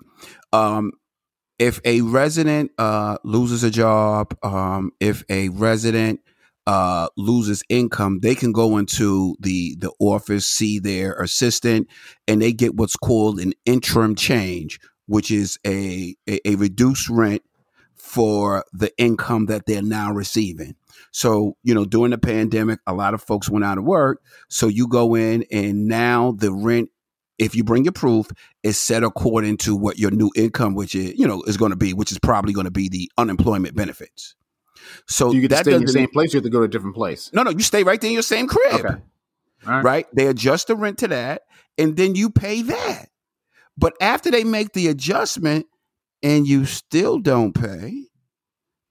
Um 0.53 0.93
if 1.59 1.81
a 1.85 2.01
resident 2.01 2.71
uh 2.77 3.17
loses 3.23 3.63
a 3.63 3.69
job 3.69 4.37
um 4.43 4.91
if 4.99 5.23
a 5.29 5.49
resident 5.49 6.21
uh, 6.65 7.07
loses 7.17 7.63
income, 7.69 8.19
they 8.21 8.35
can 8.35 8.51
go 8.51 8.77
into 8.77 9.35
the 9.39 9.75
the 9.79 9.91
office, 9.99 10.45
see 10.45 10.79
their 10.79 11.13
assistant, 11.13 11.87
and 12.27 12.41
they 12.41 12.53
get 12.53 12.75
what's 12.75 12.95
called 12.95 13.39
an 13.39 13.53
interim 13.65 14.15
change, 14.15 14.79
which 15.07 15.31
is 15.31 15.59
a, 15.65 16.15
a, 16.29 16.39
a 16.47 16.55
reduced 16.55 17.09
rent 17.09 17.41
for 17.95 18.63
the 18.73 18.91
income 18.97 19.47
that 19.47 19.65
they're 19.65 19.81
now 19.81 20.11
receiving. 20.11 20.75
So, 21.11 21.57
you 21.63 21.73
know, 21.73 21.85
during 21.85 22.11
the 22.11 22.17
pandemic, 22.17 22.79
a 22.87 22.93
lot 22.93 23.13
of 23.13 23.21
folks 23.21 23.49
went 23.49 23.65
out 23.65 23.77
of 23.77 23.83
work. 23.83 24.21
So 24.49 24.67
you 24.67 24.87
go 24.87 25.15
in 25.15 25.45
and 25.51 25.87
now 25.87 26.33
the 26.37 26.51
rent, 26.51 26.89
if 27.37 27.55
you 27.55 27.63
bring 27.63 27.85
your 27.85 27.93
proof, 27.93 28.27
is 28.63 28.77
set 28.77 29.03
according 29.03 29.57
to 29.57 29.75
what 29.75 29.99
your 29.99 30.11
new 30.11 30.31
income, 30.35 30.75
which 30.75 30.95
is, 30.95 31.17
you 31.17 31.27
know, 31.27 31.43
is 31.43 31.57
going 31.57 31.71
to 31.71 31.77
be, 31.77 31.93
which 31.93 32.11
is 32.11 32.19
probably 32.19 32.53
going 32.53 32.65
to 32.65 32.71
be 32.71 32.89
the 32.89 33.11
unemployment 33.17 33.75
benefits. 33.75 34.35
So 35.07 35.31
you 35.31 35.41
get 35.41 35.49
to 35.49 35.57
stay 35.57 35.73
in 35.73 35.85
the 35.85 35.91
same 35.91 36.09
place. 36.09 36.33
You 36.33 36.37
have 36.37 36.43
to 36.43 36.49
go 36.49 36.59
to 36.59 36.65
a 36.65 36.67
different 36.67 36.95
place. 36.95 37.29
No, 37.33 37.43
no, 37.43 37.51
you 37.51 37.61
stay 37.61 37.83
right 37.83 37.99
there 37.99 38.09
in 38.09 38.13
your 38.13 38.23
same 38.23 38.47
crib. 38.47 38.85
Okay. 38.85 38.95
Right. 39.65 39.83
right. 39.83 40.07
They 40.13 40.27
adjust 40.27 40.67
the 40.67 40.75
rent 40.75 40.99
to 40.99 41.07
that, 41.09 41.43
and 41.77 41.95
then 41.95 42.15
you 42.15 42.29
pay 42.29 42.61
that. 42.63 43.09
But 43.77 43.93
after 44.01 44.29
they 44.29 44.43
make 44.43 44.73
the 44.73 44.87
adjustment, 44.87 45.65
and 46.23 46.47
you 46.47 46.65
still 46.65 47.19
don't 47.19 47.53
pay, 47.53 48.07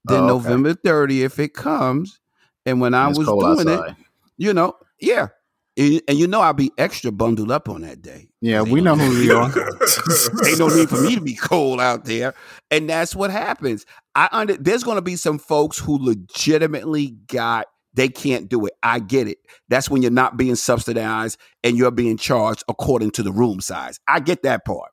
then 0.05 0.21
oh, 0.21 0.23
okay. 0.23 0.27
November 0.27 0.73
30th 0.75 1.39
it 1.39 1.53
comes. 1.53 2.19
And 2.65 2.79
when 2.79 2.93
and 2.93 3.03
I 3.03 3.07
was 3.07 3.27
doing 3.27 3.67
outside. 3.67 3.89
it, 3.89 3.95
you 4.37 4.53
know, 4.53 4.75
yeah, 5.01 5.27
and, 5.75 6.01
and, 6.07 6.17
you 6.17 6.27
know 6.27 6.39
I'll 6.39 6.53
be 6.53 6.71
extra 6.77 7.11
bundled 7.11 7.51
up 7.51 7.67
on 7.67 7.81
that 7.81 8.01
day. 8.01 8.29
Yeah, 8.39 8.61
we 8.61 8.79
know 8.79 8.95
who 8.95 9.09
we 9.09 9.31
are. 9.31 9.47
ain't 10.47 10.59
no 10.59 10.67
need 10.67 10.87
for 10.87 11.01
me 11.01 11.15
to 11.15 11.21
be 11.21 11.33
cold 11.33 11.81
out 11.81 12.05
there, 12.05 12.35
and 12.71 12.89
that's 12.89 13.15
what 13.15 13.31
happens. 13.31 13.85
I 14.15 14.29
under 14.31 14.55
there's 14.57 14.83
going 14.83 14.97
to 14.97 15.01
be 15.01 15.15
some 15.15 15.39
folks 15.39 15.77
who 15.77 15.97
legitimately 15.97 17.17
got 17.27 17.67
they 17.93 18.09
can't 18.09 18.49
do 18.49 18.65
it. 18.65 18.73
I 18.81 18.99
get 18.99 19.27
it. 19.27 19.37
That's 19.69 19.89
when 19.89 20.01
you're 20.01 20.11
not 20.11 20.37
being 20.37 20.55
subsidized 20.55 21.39
and 21.63 21.77
you're 21.77 21.91
being 21.91 22.17
charged 22.17 22.63
according 22.67 23.11
to 23.11 23.23
the 23.23 23.31
room 23.31 23.61
size. 23.61 23.99
I 24.07 24.19
get 24.19 24.43
that 24.43 24.65
part. 24.65 24.91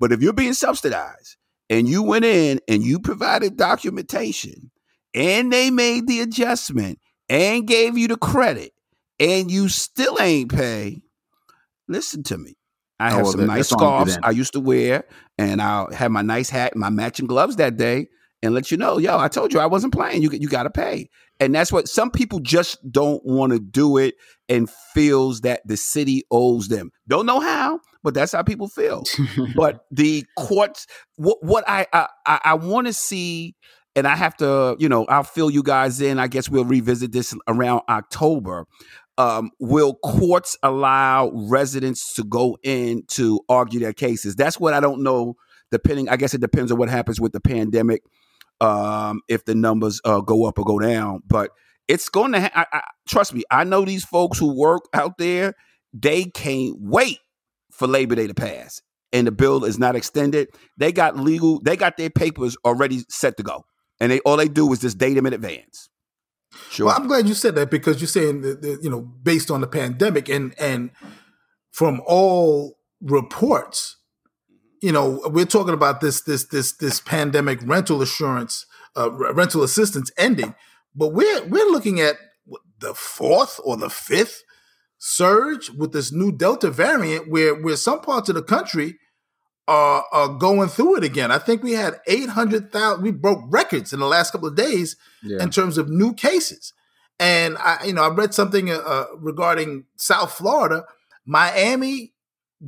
But 0.00 0.12
if 0.12 0.20
you're 0.22 0.32
being 0.32 0.54
subsidized 0.54 1.36
and 1.68 1.88
you 1.88 2.02
went 2.02 2.24
in 2.24 2.60
and 2.66 2.82
you 2.82 2.98
provided 2.98 3.56
documentation 3.56 4.70
and 5.14 5.52
they 5.52 5.70
made 5.70 6.06
the 6.08 6.20
adjustment 6.20 6.98
and 7.28 7.68
gave 7.68 7.96
you 7.96 8.08
the 8.08 8.16
credit 8.16 8.72
and 9.20 9.50
you 9.50 9.68
still 9.68 10.20
ain't 10.20 10.52
pay, 10.52 11.02
listen 11.86 12.22
to 12.24 12.38
me. 12.38 12.56
I 12.98 13.12
oh, 13.12 13.16
have 13.16 13.26
Oh, 13.26 13.30
some 13.30 13.46
nice 13.46 13.70
that's 13.70 13.72
on 13.74 14.06
you 14.06 14.12
scarves. 14.12 14.18
I 14.22 14.30
used 14.30 14.52
to 14.54 14.60
wear, 14.60 15.04
and 15.38 15.62
I 15.62 15.86
had 15.94 16.10
my 16.10 16.22
nice 16.22 16.50
hat, 16.50 16.76
my 16.76 16.90
matching 16.90 17.26
gloves 17.26 17.56
that 17.56 17.76
day, 17.76 18.08
and 18.42 18.54
let 18.54 18.70
you 18.70 18.76
know, 18.76 18.98
yo, 18.98 19.18
I 19.18 19.28
told 19.28 19.52
you 19.52 19.60
I 19.60 19.66
wasn't 19.66 19.92
playing. 19.92 20.22
You 20.22 20.30
you 20.32 20.48
got 20.48 20.64
to 20.64 20.70
pay, 20.70 21.08
and 21.38 21.54
that's 21.54 21.72
what 21.72 21.88
some 21.88 22.10
people 22.10 22.40
just 22.40 22.78
don't 22.90 23.24
want 23.24 23.52
to 23.52 23.58
do 23.58 23.96
it, 23.96 24.14
and 24.48 24.68
feels 24.94 25.42
that 25.42 25.60
the 25.66 25.76
city 25.76 26.24
owes 26.30 26.68
them. 26.68 26.90
Don't 27.08 27.26
know 27.26 27.40
how, 27.40 27.80
but 28.02 28.14
that's 28.14 28.32
how 28.32 28.42
people 28.42 28.68
feel. 28.68 29.04
but 29.56 29.84
the 29.90 30.24
courts, 30.36 30.86
what 31.16 31.38
what 31.42 31.64
I 31.68 31.86
I, 31.92 32.08
I, 32.26 32.54
want 32.54 32.86
to 32.86 32.92
see. 32.92 33.54
And 33.96 34.06
I 34.06 34.14
have 34.14 34.36
to, 34.36 34.76
you 34.78 34.88
know, 34.88 35.04
I'll 35.06 35.24
fill 35.24 35.50
you 35.50 35.64
guys 35.64 36.00
in. 36.00 36.20
I 36.20 36.28
guess 36.28 36.48
we'll 36.48 36.64
revisit 36.64 37.10
this 37.10 37.34
around 37.48 37.82
October 37.88 38.68
um, 39.20 39.50
will 39.58 39.96
courts 39.96 40.56
allow 40.62 41.30
residents 41.34 42.14
to 42.14 42.24
go 42.24 42.56
in 42.62 43.02
to 43.08 43.40
argue 43.50 43.78
their 43.78 43.92
cases? 43.92 44.34
That's 44.34 44.58
what 44.58 44.72
I 44.72 44.80
don't 44.80 45.02
know. 45.02 45.34
Depending, 45.70 46.08
I 46.08 46.16
guess 46.16 46.32
it 46.32 46.40
depends 46.40 46.72
on 46.72 46.78
what 46.78 46.88
happens 46.88 47.20
with 47.20 47.32
the 47.32 47.40
pandemic, 47.40 48.02
um, 48.60 49.20
if 49.28 49.44
the 49.44 49.54
numbers 49.54 50.00
uh, 50.04 50.20
go 50.20 50.46
up 50.46 50.58
or 50.58 50.64
go 50.64 50.78
down. 50.78 51.22
But 51.26 51.50
it's 51.88 52.08
going 52.08 52.32
to. 52.32 52.40
Ha- 52.40 52.50
I, 52.54 52.66
I, 52.72 52.82
trust 53.08 53.34
me, 53.34 53.42
I 53.50 53.64
know 53.64 53.84
these 53.84 54.04
folks 54.04 54.38
who 54.38 54.58
work 54.58 54.82
out 54.92 55.18
there. 55.18 55.54
They 55.92 56.24
can't 56.24 56.76
wait 56.78 57.18
for 57.72 57.88
Labor 57.88 58.14
Day 58.14 58.28
to 58.28 58.34
pass, 58.34 58.80
and 59.12 59.26
the 59.26 59.32
bill 59.32 59.64
is 59.64 59.78
not 59.78 59.96
extended. 59.96 60.48
They 60.76 60.92
got 60.92 61.16
legal. 61.16 61.60
They 61.60 61.76
got 61.76 61.96
their 61.96 62.10
papers 62.10 62.56
already 62.64 63.00
set 63.08 63.36
to 63.38 63.42
go, 63.42 63.64
and 63.98 64.12
they 64.12 64.20
all 64.20 64.36
they 64.36 64.48
do 64.48 64.72
is 64.72 64.78
just 64.80 64.98
date 64.98 65.14
them 65.14 65.26
in 65.26 65.32
advance. 65.32 65.88
Sure. 66.70 66.86
Well, 66.86 66.96
I'm 66.96 67.06
glad 67.06 67.28
you 67.28 67.34
said 67.34 67.54
that 67.56 67.70
because 67.70 68.00
you're 68.00 68.08
saying 68.08 68.42
that, 68.42 68.62
that, 68.62 68.82
you 68.82 68.90
know 68.90 69.00
based 69.00 69.50
on 69.50 69.60
the 69.60 69.66
pandemic 69.66 70.28
and 70.28 70.54
and 70.58 70.90
from 71.72 72.02
all 72.06 72.78
reports, 73.00 73.96
you 74.80 74.92
know 74.92 75.20
we're 75.26 75.44
talking 75.44 75.74
about 75.74 76.00
this 76.00 76.22
this 76.22 76.44
this 76.46 76.72
this 76.72 77.00
pandemic 77.00 77.60
rental 77.64 78.02
assurance 78.02 78.66
uh, 78.96 79.10
rental 79.10 79.62
assistance 79.62 80.10
ending, 80.16 80.54
but 80.94 81.08
we're 81.08 81.44
we're 81.46 81.70
looking 81.70 82.00
at 82.00 82.16
the 82.80 82.94
fourth 82.94 83.60
or 83.64 83.76
the 83.76 83.90
fifth 83.90 84.42
surge 84.98 85.70
with 85.70 85.92
this 85.92 86.12
new 86.12 86.32
Delta 86.32 86.70
variant, 86.70 87.30
where 87.30 87.54
where 87.54 87.76
some 87.76 88.00
parts 88.00 88.28
of 88.28 88.34
the 88.34 88.42
country 88.42 88.98
are 89.68 90.04
are 90.12 90.28
going 90.28 90.68
through 90.68 90.96
it 90.96 91.04
again. 91.04 91.30
I 91.30 91.38
think 91.38 91.62
we 91.62 91.72
had 91.72 92.00
eight 92.06 92.30
hundred 92.30 92.72
thousand. 92.72 93.02
We 93.02 93.10
broke 93.12 93.40
records 93.48 93.92
in 93.92 94.00
the 94.00 94.06
last 94.06 94.30
couple 94.32 94.48
of 94.48 94.56
days 94.56 94.96
Yeah. 95.22 95.42
in 95.42 95.50
terms 95.50 95.78
of 95.78 95.88
new 95.88 96.14
cases. 96.14 96.72
And 97.18 97.58
I, 97.58 97.84
you 97.84 97.92
know, 97.92 98.02
I 98.02 98.08
read 98.08 98.32
something 98.32 98.70
uh, 98.70 98.76
uh, 98.78 99.06
regarding 99.18 99.84
South 99.96 100.32
Florida, 100.32 100.86
Miami, 101.26 102.09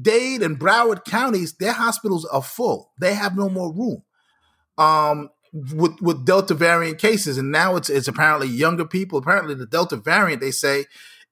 Dade, 0.00 0.42
and 0.42 0.58
Broward 0.58 1.04
counties. 1.04 1.54
Their 1.54 1.72
hospitals 1.72 2.24
are 2.26 2.42
full; 2.42 2.92
they 2.98 3.14
have 3.14 3.36
no 3.36 3.48
more 3.48 3.72
room. 3.72 4.02
Um, 4.78 5.30
with 5.52 6.00
with 6.00 6.24
Delta 6.24 6.54
variant 6.54 6.98
cases, 6.98 7.36
and 7.38 7.52
now 7.52 7.76
it's 7.76 7.90
it's 7.90 8.08
apparently 8.08 8.48
younger 8.48 8.84
people. 8.84 9.18
Apparently, 9.18 9.54
the 9.54 9.66
Delta 9.66 9.96
variant 9.96 10.40
they 10.40 10.50
say 10.50 10.86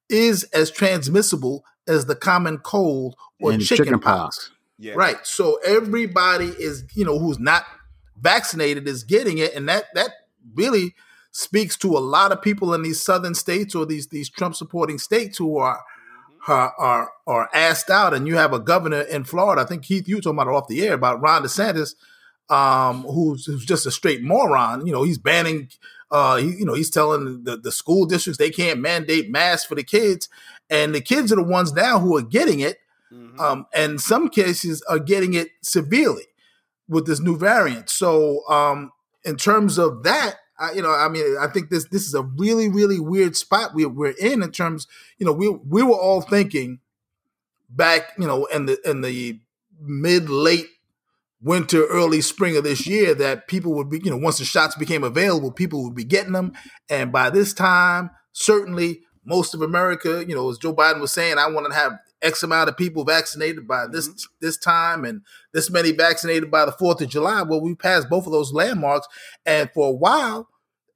is 0.09 0.45
as 0.53 0.71
transmissible 0.71 1.65
as 1.89 2.07
the 2.07 2.17
common 2.17 2.59
cold 2.59 3.17
or 3.41 3.53
and 3.53 3.63
chicken, 3.63 3.87
chicken 3.87 4.01
pox. 4.01 4.37
pox. 4.37 4.51
yeah. 4.79 4.93
Right. 4.95 5.19
So 5.25 5.59
everybody 5.65 6.47
is, 6.47 6.85
you 6.95 7.05
know, 7.05 7.19
who's 7.19 7.39
not 7.39 7.65
vaccinated 8.21 8.87
is 8.87 9.05
getting 9.05 9.39
it, 9.39 9.55
and 9.55 9.69
that 9.69 9.87
that 9.95 10.11
really 10.55 10.95
speaks 11.33 11.77
to 11.77 11.97
a 11.97 12.01
lot 12.01 12.33
of 12.33 12.43
people 12.43 12.75
in 12.75 12.83
these 12.83 13.01
southern 13.01 13.35
states 13.35 13.75
or 13.75 13.87
these 13.87 14.09
these 14.09 14.29
Trump 14.29 14.55
supporting 14.55 14.99
states 14.99 15.39
who 15.39 15.57
are 15.57 15.83
are 16.49 16.75
are 16.79 17.13
are 17.27 17.49
asked 17.55 17.91
out. 17.91 18.15
And 18.15 18.27
you 18.27 18.37
have 18.37 18.53
a 18.53 18.61
governor 18.61 19.03
in 19.03 19.25
Florida. 19.25 19.63
I 19.63 19.65
think 19.65 19.83
Keith, 19.83 20.09
you 20.09 20.17
were 20.17 20.23
talking 20.23 20.39
about 20.39 20.51
it 20.51 20.55
off 20.55 20.69
the 20.69 20.87
air 20.87 20.95
about 20.95 21.21
Ron 21.21 21.43
DeSantis, 21.43 21.95
um, 22.49 23.03
who's 23.03 23.47
who's 23.47 23.65
just 23.65 23.87
a 23.87 23.91
straight 23.91 24.23
moron. 24.23 24.87
You 24.87 24.93
know, 24.93 25.03
he's 25.03 25.19
banning. 25.19 25.69
Uh, 26.11 26.37
he, 26.37 26.49
you 26.49 26.65
know, 26.65 26.75
he's 26.75 26.91
telling 26.91 27.45
the, 27.45 27.57
the 27.57 27.71
school 27.71 28.05
districts 28.05 28.39
they 28.39 28.51
can't 28.51 28.81
mandate 28.81 29.31
masks 29.31 29.67
for 29.67 29.77
the 29.77 29.85
kids, 29.85 30.29
and 30.69 30.93
the 30.93 31.01
kids 31.01 31.33
are 31.33 31.37
the 31.37 31.43
ones 31.43 31.73
now 31.73 32.01
who 32.01 32.17
are 32.17 32.23
getting 32.23 32.59
it 32.59 32.79
um, 33.39 33.67
and 33.75 34.01
some 34.01 34.29
cases 34.29 34.83
are 34.89 34.99
getting 34.99 35.35
it 35.35 35.49
severely 35.63 36.27
with 36.89 37.07
this 37.07 37.21
new 37.21 37.37
variant. 37.37 37.91
So, 37.91 38.47
um, 38.49 38.93
in 39.25 39.37
terms 39.37 39.79
of 39.79 40.03
that, 40.05 40.37
I, 40.61 40.73
you 40.73 40.83
know, 40.83 40.93
I 40.93 41.09
mean, 41.09 41.37
I 41.41 41.47
think 41.49 41.71
this 41.71 41.87
this 41.89 42.07
is 42.07 42.15
a 42.15 42.23
really 42.23 42.69
really 42.69 43.01
weird 43.01 43.37
spot 43.37 43.75
we, 43.75 43.87
we're 43.87 44.15
in 44.21 44.43
in 44.43 44.53
terms, 44.53 44.87
you 45.19 45.27
know, 45.27 45.33
we 45.33 45.49
we 45.49 45.83
were 45.83 45.99
all 45.99 46.21
thinking 46.21 46.81
back, 47.69 48.13
you 48.19 48.27
know, 48.27 48.45
in 48.47 48.67
the 48.67 48.79
in 48.89 49.01
the 49.01 49.41
mid 49.81 50.29
late 50.29 50.67
winter 51.43 51.87
early 51.87 52.21
spring 52.21 52.57
of 52.57 52.65
this 52.65 52.87
year 52.87 53.15
that 53.15 53.49
people 53.49 53.73
would 53.73 53.89
be 53.89 53.99
you 54.05 54.11
know 54.11 54.17
once 54.17 54.39
the 54.39 54.45
shots 54.45 54.75
became 54.75 55.03
available 55.03 55.51
people 55.51 55.83
would 55.83 55.95
be 55.95 56.05
getting 56.05 56.33
them. 56.33 56.53
And 56.89 57.11
by 57.11 57.31
this 57.31 57.55
time 57.55 58.11
certainly 58.33 59.01
most 59.25 59.55
of 59.55 59.63
america 59.63 60.25
you 60.27 60.35
know 60.35 60.49
as 60.51 60.59
joe 60.59 60.75
biden 60.75 61.01
was 61.01 61.13
saying 61.13 61.37
i 61.37 61.47
want 61.49 61.67
to 61.67 61.75
have 61.75 61.99
x 62.23 62.43
amount 62.43 62.69
of 62.69 62.77
people 62.77 63.05
vaccinated 63.05 63.67
by 63.67 63.87
this 63.87 64.09
this 64.41 64.57
time 64.57 65.05
and 65.05 65.23
this 65.53 65.71
many 65.71 65.93
vaccinated 65.93 66.51
by 66.51 66.65
the 66.65 66.73
4th 66.73 67.01
of 67.01 67.09
july 67.09 67.43
well 67.43 67.61
we 67.61 67.75
passed 67.75 68.09
both 68.09 68.27
of 68.27 68.33
those 68.33 68.53
landmarks 68.53 69.07
and 69.47 69.71
for 69.73 69.89
a 69.89 69.93
while 69.93 70.49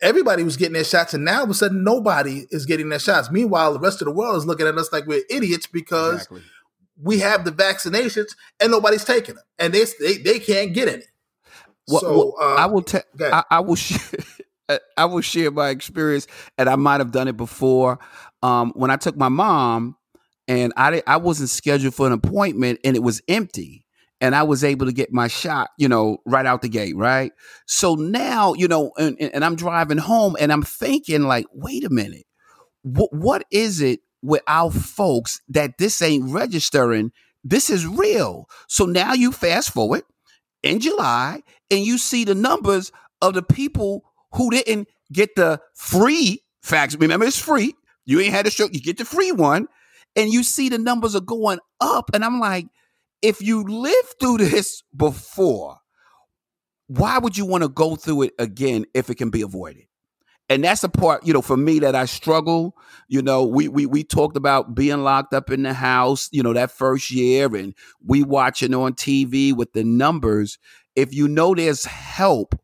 everybody 0.03 0.43
was 0.43 0.57
getting 0.57 0.75
their 0.75 0.85
shots 0.85 1.15
and 1.15 1.25
now 1.25 1.39
all 1.39 1.45
of 1.45 1.51
a 1.51 1.55
sudden 1.55 1.83
nobody 1.85 2.47
is 2.51 2.67
getting 2.67 2.89
their 2.89 2.99
shots 2.99 3.31
meanwhile 3.31 3.73
the 3.73 3.81
rest 3.81 4.03
of 4.03 4.07
the 4.07 4.13
world 4.13 4.37
is 4.37 4.45
looking 4.47 4.67
at 4.67 4.77
us 4.77 4.93
like 4.93 5.07
we're 5.07 5.23
idiots 5.31 5.67
because 5.67 6.15
Exactly. 6.15 6.43
we 7.03 7.19
have 7.21 7.45
the 7.45 7.51
vaccinations 7.51 8.35
and 8.61 8.71
nobody's 8.71 9.05
taking 9.05 9.35
them, 9.37 9.45
and 9.59 9.73
they 9.73 9.85
they, 10.01 10.19
they 10.19 10.39
can't 10.39 10.73
get 10.73 10.89
any. 10.89 11.03
Well, 11.89 12.01
so 12.01 12.13
well, 12.13 12.35
uh, 12.41 12.55
I 12.55 12.67
will 12.67 12.83
tell. 12.83 13.03
I, 13.21 13.43
I 13.51 13.61
will 13.61 13.75
share. 13.75 14.21
I 14.97 15.05
will 15.05 15.21
share 15.21 15.51
my 15.51 15.71
experience, 15.71 16.27
and 16.57 16.69
I 16.69 16.77
might 16.77 17.01
have 17.01 17.11
done 17.13 17.29
it 17.29 17.37
before. 17.37 17.99
Um, 18.43 18.73
when 18.77 18.91
I 18.91 18.97
took 18.97 19.17
my 19.17 19.29
mom, 19.29 19.97
and 20.49 20.73
I 20.77 21.03
I 21.07 21.17
wasn't 21.17 21.51
scheduled 21.51 21.95
for 21.95 22.07
an 22.07 22.13
appointment, 22.13 22.81
and 22.85 22.97
it 22.97 23.03
was 23.03 23.23
empty, 23.29 23.87
and 24.21 24.35
I 24.35 24.43
was 24.43 24.65
able 24.65 24.87
to 24.87 24.93
get 24.93 25.13
my 25.13 25.29
shot, 25.29 25.71
you 25.79 25.89
know, 25.89 26.19
right 26.27 26.47
out 26.47 26.63
the 26.63 26.69
gate, 26.69 26.97
right. 26.97 27.33
So 27.67 27.95
now, 27.95 28.55
you 28.55 28.69
know, 28.69 28.93
and, 28.99 29.17
and 29.21 29.45
I'm 29.45 29.57
driving 29.57 29.99
home, 29.99 30.37
and 30.39 30.53
I'm 30.53 30.63
thinking, 30.63 31.23
like, 31.23 31.47
wait 31.53 31.85
a 31.85 31.91
minute, 31.91 32.27
what 32.83 33.13
what 33.13 33.45
is 33.51 33.81
it 33.81 34.01
with 34.23 34.43
our 34.47 34.71
folks 34.71 35.41
that 35.49 35.79
this 35.79 36.01
ain't 36.03 36.31
registering? 36.33 37.13
This 37.43 37.69
is 37.69 37.87
real. 37.87 38.49
So 38.69 38.87
now 38.87 39.13
you 39.13 39.33
fast 39.33 39.71
forward 39.71 40.03
in 40.63 40.81
July 40.81 41.43
and 41.71 41.81
you 41.81 41.99
see 41.99 42.25
the 42.25 42.35
numbers 42.35 42.91
of 43.21 43.35
the 43.35 43.43
people 43.43 44.03
who 44.33 44.51
didn't 44.51 44.89
get 45.13 45.37
the 45.37 45.61
free 45.75 46.43
fax. 46.63 46.97
Remember, 46.97 47.27
it's 47.27 47.39
free. 47.39 47.75
You 48.07 48.21
ain't 48.21 48.35
had 48.35 48.47
a 48.47 48.51
show, 48.51 48.69
you 48.71 48.81
get 48.81 48.99
the 48.99 49.05
free 49.05 49.33
one, 49.33 49.69
and 50.17 50.33
you 50.33 50.43
see 50.43 50.69
the 50.69 50.79
numbers 50.79 51.15
are 51.15 51.21
going 51.21 51.59
up. 51.81 52.11
And 52.15 52.25
I'm 52.25 52.41
like, 52.41 52.67
if 53.23 53.41
you 53.43 53.63
lived 53.65 54.15
through 54.21 54.39
this 54.39 54.83
before, 54.97 55.79
why 56.87 57.19
would 57.19 57.37
you 57.37 57.47
want 57.47 57.63
to 57.63 57.69
go 57.69 57.97
through 57.97 58.23
it 58.23 58.35
again 58.39 58.85
if 58.95 59.11
it 59.11 59.17
can 59.17 59.31
be 59.31 59.43
avoided? 59.43 59.85
And 60.51 60.63
that's 60.63 60.83
the 60.83 60.91
part, 60.91 61.27
you 61.27 61.33
know, 61.33 61.41
for 61.41 61.57
me 61.57 61.79
that 61.79 61.95
I 61.95 62.05
struggle. 62.05 62.77
You 63.09 63.23
know, 63.23 63.45
we 63.45 63.67
we 63.67 63.87
we 63.87 64.05
talked 64.05 64.37
about 64.37 64.75
being 64.75 65.03
locked 65.03 65.33
up 65.33 65.51
in 65.51 65.63
the 65.63 65.73
house, 65.73 66.29
you 66.33 66.43
know, 66.43 66.53
that 66.53 66.71
first 66.71 67.11
year, 67.11 67.55
and 67.57 67.75
we 68.05 68.23
watching 68.23 68.75
on 68.75 68.93
TV 68.93 69.55
with 69.55 69.73
the 69.73 69.85
numbers. 69.85 70.59
If 70.95 71.15
you 71.15 71.29
know 71.29 71.55
there's 71.55 71.87
help, 71.87 72.55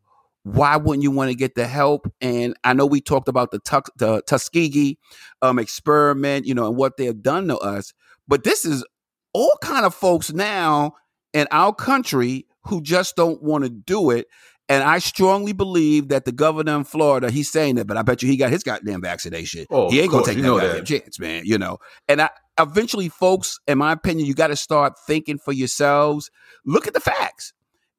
why 0.43 0.77
wouldn't 0.77 1.03
you 1.03 1.11
want 1.11 1.31
to 1.31 1.37
get 1.37 1.55
the 1.55 1.67
help? 1.67 2.11
And 2.21 2.57
I 2.65 2.73
know 2.73 2.87
we 2.87 3.01
talked 3.01 3.29
about 3.29 3.51
the, 3.51 3.59
Tuck 3.59 3.91
the 3.97 4.23
Tuskegee 4.23 4.99
um, 5.43 5.59
experiment, 5.59 6.47
you 6.47 6.55
know, 6.55 6.67
and 6.67 6.77
what 6.77 6.97
they 6.97 7.07
have 7.07 7.23
done 7.23 7.49
to 7.49 7.59
us. 7.59 7.93
But 8.27 8.45
this 8.45 8.65
is 8.65 8.85
all 9.33 9.57
kind 9.63 9.85
of 9.85 9.95
folks 9.95 10.33
now 10.33 10.93
in 11.33 11.47
our 11.51 11.75
country 11.75 12.47
who 12.65 12.83
just 12.83 13.17
don't 13.17 13.43
want 13.43 13.65
to 13.65 13.71
do 13.71 14.11
it. 14.11 14.27
And 14.69 14.85
I 14.85 15.01
strongly 15.01 15.53
believe 15.53 16.09
that 16.09 16.25
the 16.25 16.33
governor 16.33 16.77
in 16.77 16.85
Florida, 16.85 17.29
he's 17.29 17.51
saying 17.51 17.75
that, 17.75 17.89
but 17.89 17.97
I 17.97 18.03
bet 18.03 18.23
you 18.23 18.29
he 18.29 18.37
got 18.37 18.51
his 18.51 18.63
goddamn 18.63 19.03
vaccination. 19.03 19.67
Oh, 19.69 19.91
he 19.91 19.99
ain't 19.99 20.13
gonna 20.13 20.25
take 20.25 20.37
you 20.37 20.61
that 20.61 20.61
that. 20.61 20.87
chance, 20.87 21.19
man. 21.19 21.43
You 21.45 21.59
know. 21.59 21.79
And 22.07 22.23
I 22.23 22.31
eventually, 22.57 23.09
folks, 23.09 23.59
in 23.67 23.79
my 23.79 23.91
opinion, 23.91 24.29
you 24.29 24.35
got 24.35 24.47
to 24.49 24.57
start 24.57 24.93
thinking 25.07 25.39
for 25.39 25.53
yourselves. 25.53 26.31
Look 26.65 26.87
at 26.87 26.95
the 26.95 27.01
facts. 27.01 27.53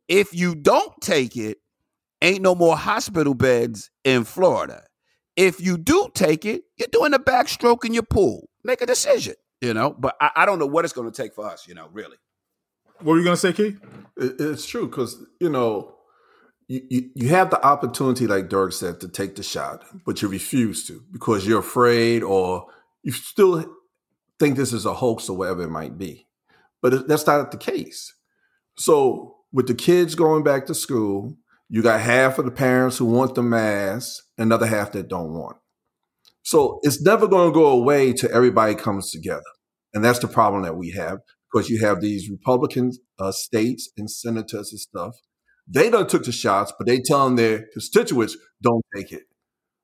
If 0.08 0.34
you 0.34 0.56
don't 0.56 0.94
take 1.02 1.36
it, 1.36 1.58
ain't 2.22 2.42
no 2.42 2.56
more 2.56 2.78
hospital 2.78 3.34
beds 3.34 3.90
in 4.04 4.24
Florida. 4.24 4.84
If 5.36 5.62
you 5.62 5.78
do 5.78 6.10
take 6.14 6.46
it, 6.46 6.64
you're 6.78 6.88
doing 6.92 7.14
a 7.14 7.20
backstroke 7.20 7.86
in 7.86 7.94
your 7.94 8.04
pool. 8.04 8.50
Make 8.64 8.82
a 8.82 8.86
decision, 8.86 9.36
you 9.62 9.74
know. 9.74 9.96
But 9.98 10.16
I, 10.22 10.32
I 10.38 10.46
don't 10.46 10.60
know 10.60 10.68
what 10.68 10.86
it's 10.86 10.94
going 10.94 11.12
to 11.12 11.22
take 11.22 11.34
for 11.34 11.46
us, 11.46 11.68
you 11.68 11.74
know. 11.74 11.88
Really. 11.92 12.18
what 12.98 13.14
were 13.14 13.18
you 13.18 13.24
going 13.24 13.36
to 13.36 13.40
say, 13.40 13.54
Keith? 13.54 13.80
It, 14.18 14.36
it's 14.40 14.66
true 14.66 14.88
because 14.88 15.24
you 15.40 15.50
know 15.50 15.96
you, 16.68 16.82
you 16.90 17.10
you 17.16 17.30
have 17.30 17.50
the 17.50 17.66
opportunity, 17.66 18.28
like 18.28 18.50
Derek 18.50 18.74
said, 18.74 19.00
to 19.02 19.08
take 19.08 19.36
the 19.36 19.44
shot, 19.44 19.84
but 20.06 20.22
you 20.22 20.28
refuse 20.28 20.86
to 20.88 21.04
because 21.12 21.48
you're 21.48 21.60
afraid 21.60 22.24
or 22.24 22.68
you 23.04 23.12
still 23.12 23.66
think 24.40 24.58
this 24.58 24.74
is 24.74 24.86
a 24.86 24.94
hoax 24.94 25.30
or 25.30 25.38
whatever 25.38 25.64
it 25.64 25.70
might 25.70 25.98
be. 25.98 26.28
But 26.82 27.08
that's 27.08 27.28
not 27.28 27.52
the 27.52 27.58
case. 27.58 28.14
So 28.78 29.38
with 29.52 29.68
the 29.68 29.76
kids 29.76 30.16
going 30.16 30.44
back 30.44 30.66
to 30.66 30.74
school, 30.74 31.38
you 31.74 31.82
got 31.82 32.02
half 32.02 32.38
of 32.38 32.44
the 32.44 32.52
parents 32.52 32.98
who 32.98 33.06
want 33.06 33.34
the 33.34 33.42
mask, 33.42 34.26
another 34.38 34.66
half 34.66 34.92
that 34.92 35.08
don't 35.08 35.32
want. 35.32 35.56
It. 35.56 36.32
So 36.44 36.80
it's 36.84 37.02
never 37.02 37.30
going 37.30 37.50
to 37.50 37.54
go 37.54 37.68
away 37.68 38.12
till 38.12 38.30
everybody 38.36 38.76
comes 38.76 39.10
together. 39.10 39.42
And 39.94 40.04
that's 40.04 40.20
the 40.20 40.28
problem 40.28 40.64
that 40.64 40.76
we 40.76 40.92
have 40.92 41.20
because 41.50 41.70
you 41.70 41.80
have 41.80 42.02
these 42.02 42.30
Republican 42.30 42.92
uh, 43.18 43.32
states 43.32 43.90
and 43.96 44.12
senators 44.12 44.74
and 44.74 44.82
stuff. 44.82 45.16
They 45.66 45.90
don't 45.90 46.10
took 46.10 46.26
the 46.26 46.34
shots, 46.34 46.74
but 46.78 46.88
they 46.88 47.00
telling 47.00 47.38
their 47.38 47.68
constituents 47.72 48.36
don't 48.62 48.84
take 48.94 49.14
it. 49.14 49.24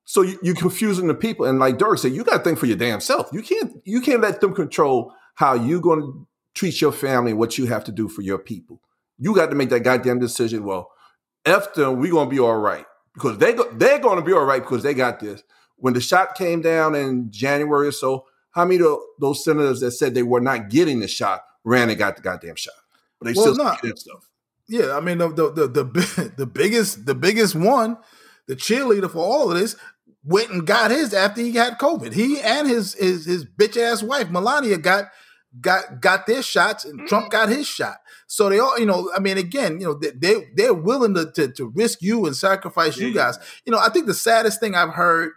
So 0.04 0.20
you, 0.20 0.38
you're 0.42 0.54
confusing 0.54 1.06
the 1.06 1.14
people. 1.14 1.46
And 1.46 1.58
like 1.58 1.78
Derek 1.78 2.00
said, 2.00 2.12
you 2.12 2.22
got 2.22 2.38
to 2.38 2.44
think 2.44 2.58
for 2.58 2.66
your 2.66 2.76
damn 2.76 3.00
self. 3.00 3.30
You 3.32 3.40
can't 3.40 3.72
you 3.84 4.02
can't 4.02 4.20
let 4.20 4.42
them 4.42 4.54
control 4.54 5.14
how 5.36 5.54
you're 5.54 5.80
going 5.80 6.02
to 6.02 6.26
treat 6.54 6.82
your 6.82 6.92
family 6.92 7.32
what 7.32 7.56
you 7.56 7.64
have 7.64 7.84
to 7.84 7.92
do 7.92 8.08
for 8.08 8.20
your 8.20 8.38
people. 8.38 8.82
You 9.16 9.34
got 9.34 9.48
to 9.48 9.56
make 9.56 9.70
that 9.70 9.84
goddamn 9.84 10.18
decision. 10.18 10.64
Well, 10.64 10.90
F 11.48 11.74
them, 11.74 11.98
we 11.98 12.10
gonna 12.10 12.30
be 12.30 12.38
all 12.40 12.56
right 12.58 12.84
because 13.14 13.38
they 13.38 13.52
go, 13.54 13.70
they're 13.72 13.98
gonna 13.98 14.22
be 14.22 14.32
all 14.32 14.44
right 14.44 14.62
because 14.62 14.82
they 14.82 14.94
got 14.94 15.20
this. 15.20 15.42
When 15.76 15.94
the 15.94 16.00
shot 16.00 16.34
came 16.34 16.60
down 16.60 16.94
in 16.94 17.30
January 17.30 17.88
or 17.88 17.92
so, 17.92 18.26
how 18.52 18.64
many 18.64 18.82
of 18.84 18.98
those 19.20 19.44
senators 19.44 19.80
that 19.80 19.92
said 19.92 20.14
they 20.14 20.22
were 20.22 20.40
not 20.40 20.68
getting 20.70 21.00
the 21.00 21.08
shot 21.08 21.42
ran 21.64 21.88
and 21.88 21.98
got 21.98 22.16
the 22.16 22.22
goddamn 22.22 22.56
shot? 22.56 22.74
But 23.20 23.26
they 23.26 23.32
Well, 23.34 23.54
still 23.54 23.64
no. 23.64 23.70
get 23.72 23.82
that 23.82 23.98
stuff. 23.98 24.28
Yeah, 24.68 24.96
I 24.96 25.00
mean 25.00 25.18
the 25.18 25.28
the 25.28 25.50
the 25.50 25.66
the, 25.68 26.32
the 26.36 26.46
biggest 26.46 27.06
the 27.06 27.14
biggest 27.14 27.54
one, 27.54 27.96
the 28.46 28.56
cheerleader 28.56 29.10
for 29.10 29.18
all 29.24 29.50
of 29.50 29.58
this, 29.58 29.76
went 30.24 30.50
and 30.50 30.66
got 30.66 30.90
his 30.90 31.14
after 31.14 31.40
he 31.40 31.52
had 31.52 31.78
COVID. 31.78 32.12
He 32.12 32.40
and 32.40 32.68
his 32.68 32.94
his 32.94 33.24
his 33.24 33.44
bitch 33.44 33.76
ass 33.80 34.02
wife 34.02 34.30
Melania 34.30 34.76
got 34.78 35.06
got 35.60 36.00
got 36.00 36.26
their 36.26 36.42
shots, 36.42 36.84
and 36.84 37.06
Trump 37.08 37.26
mm. 37.26 37.30
got 37.30 37.48
his 37.48 37.66
shot. 37.66 37.98
So 38.26 38.48
they 38.48 38.58
all, 38.58 38.78
you 38.78 38.86
know, 38.86 39.10
I 39.16 39.20
mean, 39.20 39.38
again, 39.38 39.80
you 39.80 39.86
know, 39.86 39.94
they, 39.94 40.10
they 40.10 40.48
they're 40.54 40.74
willing 40.74 41.14
to, 41.14 41.30
to 41.32 41.52
to 41.52 41.66
risk 41.68 42.02
you 42.02 42.26
and 42.26 42.36
sacrifice 42.36 42.96
you 42.96 43.12
guys. 43.12 43.38
You 43.64 43.72
know, 43.72 43.78
I 43.78 43.88
think 43.88 44.06
the 44.06 44.14
saddest 44.14 44.60
thing 44.60 44.74
I've 44.74 44.94
heard 44.94 45.32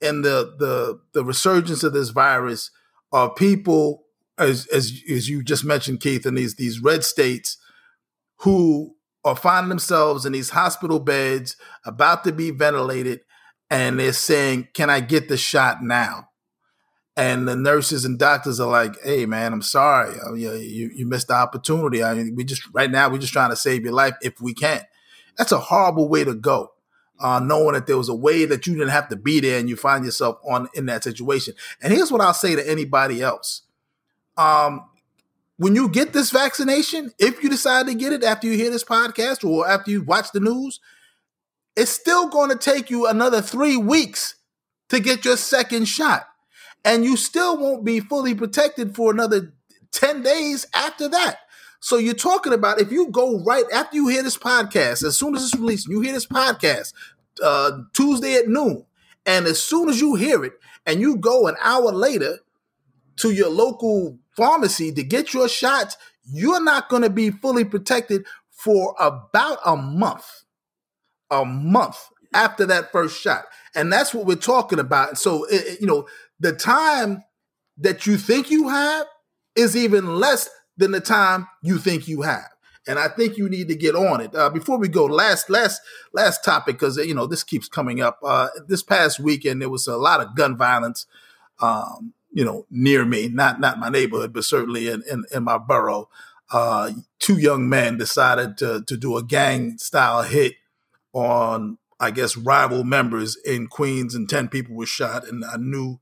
in 0.00 0.22
the 0.22 0.54
the 0.58 1.00
the 1.12 1.24
resurgence 1.24 1.82
of 1.82 1.92
this 1.92 2.10
virus 2.10 2.70
are 3.12 3.32
people 3.32 4.04
as 4.38 4.66
as 4.68 4.92
as 5.10 5.28
you 5.28 5.42
just 5.42 5.64
mentioned, 5.64 6.00
Keith, 6.00 6.26
in 6.26 6.34
these 6.34 6.56
these 6.56 6.80
red 6.80 7.04
states 7.04 7.58
who 8.40 8.94
are 9.24 9.36
finding 9.36 9.68
themselves 9.68 10.24
in 10.24 10.32
these 10.32 10.50
hospital 10.50 11.00
beds 11.00 11.56
about 11.84 12.24
to 12.24 12.32
be 12.32 12.50
ventilated 12.50 13.20
and 13.68 13.98
they're 13.98 14.12
saying 14.12 14.68
can 14.72 14.88
i 14.88 15.00
get 15.00 15.28
the 15.28 15.36
shot 15.36 15.82
now 15.82 16.28
and 17.16 17.48
the 17.48 17.56
nurses 17.56 18.04
and 18.04 18.18
doctors 18.18 18.60
are 18.60 18.70
like 18.70 18.96
hey 19.02 19.26
man 19.26 19.52
i'm 19.52 19.62
sorry. 19.62 20.14
Uh, 20.20 20.34
you, 20.34 20.52
you, 20.54 20.90
you 20.94 21.06
missed 21.06 21.28
the 21.28 21.34
opportunity. 21.34 22.02
I 22.02 22.14
mean 22.14 22.34
we 22.34 22.44
just 22.44 22.62
right 22.72 22.90
now 22.90 23.08
we're 23.08 23.18
just 23.18 23.32
trying 23.32 23.50
to 23.50 23.56
save 23.56 23.84
your 23.84 23.94
life 23.94 24.14
if 24.22 24.40
we 24.40 24.54
can. 24.54 24.82
That's 25.36 25.52
a 25.52 25.58
horrible 25.58 26.08
way 26.08 26.24
to 26.24 26.34
go 26.34 26.72
uh, 27.18 27.40
knowing 27.40 27.72
that 27.72 27.86
there 27.86 27.96
was 27.96 28.08
a 28.08 28.14
way 28.14 28.44
that 28.44 28.66
you 28.66 28.74
didn't 28.74 28.90
have 28.90 29.08
to 29.08 29.16
be 29.16 29.40
there 29.40 29.58
and 29.58 29.68
you 29.68 29.76
find 29.76 30.04
yourself 30.04 30.38
on 30.48 30.68
in 30.74 30.86
that 30.86 31.04
situation. 31.04 31.54
And 31.82 31.92
here's 31.92 32.12
what 32.12 32.20
i'll 32.20 32.34
say 32.34 32.54
to 32.54 32.68
anybody 32.68 33.22
else. 33.22 33.62
Um, 34.36 34.84
when 35.56 35.74
you 35.74 35.88
get 35.88 36.12
this 36.12 36.30
vaccination, 36.30 37.12
if 37.18 37.42
you 37.42 37.48
decide 37.48 37.86
to 37.86 37.94
get 37.94 38.12
it 38.12 38.22
after 38.22 38.46
you 38.46 38.56
hear 38.56 38.70
this 38.70 38.84
podcast 38.84 39.48
or 39.48 39.66
after 39.66 39.90
you 39.90 40.02
watch 40.02 40.32
the 40.32 40.40
news, 40.40 40.80
it's 41.74 41.90
still 41.90 42.28
going 42.28 42.50
to 42.50 42.56
take 42.56 42.90
you 42.90 43.06
another 43.06 43.40
three 43.40 43.76
weeks 43.76 44.34
to 44.90 45.00
get 45.00 45.24
your 45.24 45.38
second 45.38 45.86
shot. 45.86 46.28
And 46.84 47.04
you 47.04 47.16
still 47.16 47.56
won't 47.58 47.84
be 47.84 48.00
fully 48.00 48.34
protected 48.34 48.94
for 48.94 49.10
another 49.10 49.52
10 49.92 50.22
days 50.22 50.66
after 50.74 51.08
that. 51.08 51.38
So 51.80 51.96
you're 51.98 52.14
talking 52.14 52.52
about 52.52 52.80
if 52.80 52.90
you 52.90 53.08
go 53.10 53.42
right 53.44 53.64
after 53.72 53.96
you 53.96 54.08
hear 54.08 54.22
this 54.22 54.36
podcast, 54.38 55.04
as 55.04 55.16
soon 55.16 55.34
as 55.36 55.44
it's 55.44 55.54
released, 55.54 55.88
you 55.88 56.00
hear 56.00 56.12
this 56.12 56.26
podcast 56.26 56.92
uh, 57.42 57.72
Tuesday 57.92 58.34
at 58.34 58.48
noon, 58.48 58.84
and 59.26 59.46
as 59.46 59.62
soon 59.62 59.88
as 59.88 60.00
you 60.00 60.14
hear 60.14 60.44
it, 60.44 60.54
and 60.86 61.00
you 61.00 61.16
go 61.16 61.46
an 61.48 61.56
hour 61.60 61.92
later 61.92 62.38
to 63.16 63.30
your 63.30 63.50
local 63.50 64.18
pharmacy 64.36 64.92
to 64.92 65.02
get 65.02 65.34
your 65.34 65.48
shots, 65.48 65.96
you're 66.24 66.62
not 66.62 66.88
going 66.88 67.02
to 67.02 67.10
be 67.10 67.30
fully 67.30 67.64
protected 67.64 68.26
for 68.50 68.94
about 69.00 69.58
a 69.64 69.76
month. 69.76 70.44
A 71.30 71.44
month 71.44 71.96
after 72.32 72.66
that 72.66 72.92
first 72.92 73.20
shot. 73.20 73.44
And 73.74 73.92
that's 73.92 74.14
what 74.14 74.26
we're 74.26 74.36
talking 74.36 74.78
about. 74.78 75.18
So, 75.18 75.44
it- 75.44 75.66
it- 75.66 75.80
you 75.80 75.86
know, 75.86 76.06
the 76.40 76.52
time 76.52 77.24
that 77.78 78.06
you 78.06 78.16
think 78.16 78.50
you 78.50 78.68
have 78.68 79.06
is 79.54 79.76
even 79.76 80.16
less 80.16 80.48
than 80.76 80.92
the 80.92 81.00
time 81.00 81.46
you 81.62 81.78
think 81.78 82.08
you 82.08 82.22
have. 82.22 82.48
And 82.88 82.98
I 82.98 83.08
think 83.08 83.36
you 83.36 83.48
need 83.48 83.68
to 83.68 83.74
get 83.74 83.96
on 83.96 84.20
it. 84.20 84.34
Uh, 84.34 84.48
before 84.48 84.78
we 84.78 84.88
go, 84.88 85.06
last 85.06 85.50
last 85.50 85.80
last 86.12 86.44
topic 86.44 86.76
because 86.76 86.96
you 86.98 87.14
know 87.14 87.26
this 87.26 87.42
keeps 87.42 87.68
coming 87.68 88.00
up. 88.00 88.20
Uh, 88.22 88.48
this 88.68 88.82
past 88.82 89.18
weekend 89.18 89.60
there 89.60 89.68
was 89.68 89.88
a 89.88 89.96
lot 89.96 90.20
of 90.20 90.36
gun 90.36 90.56
violence 90.56 91.06
um, 91.60 92.12
you 92.32 92.44
know, 92.44 92.66
near 92.70 93.04
me, 93.04 93.28
not 93.28 93.60
not 93.60 93.78
my 93.78 93.88
neighborhood, 93.88 94.32
but 94.32 94.44
certainly 94.44 94.88
in 94.88 95.02
in, 95.10 95.24
in 95.32 95.44
my 95.44 95.58
borough. 95.58 96.08
Uh, 96.52 96.92
two 97.18 97.38
young 97.38 97.68
men 97.68 97.96
decided 97.96 98.56
to 98.58 98.84
to 98.86 98.96
do 98.96 99.16
a 99.16 99.22
gang 99.22 99.78
style 99.78 100.22
hit 100.22 100.54
on, 101.12 101.78
I 101.98 102.10
guess, 102.10 102.36
rival 102.36 102.84
members 102.84 103.36
in 103.44 103.68
Queens, 103.68 104.14
and 104.14 104.28
ten 104.28 104.48
people 104.48 104.74
were 104.76 104.86
shot. 104.86 105.26
And 105.26 105.44
I 105.44 105.56
knew 105.56 105.98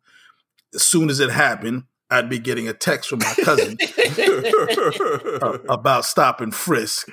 as 0.75 0.83
soon 0.83 1.11
as 1.11 1.21
it 1.21 1.31
happened, 1.31 1.85
I'd 2.11 2.29
be 2.29 2.39
getting 2.39 2.69
a 2.69 2.73
text 2.73 3.09
from 3.09 3.21
my 3.21 3.35
cousin 3.45 3.77
about 5.69 6.05
stop 6.05 6.41
and 6.41 6.55
frisk. 6.55 7.09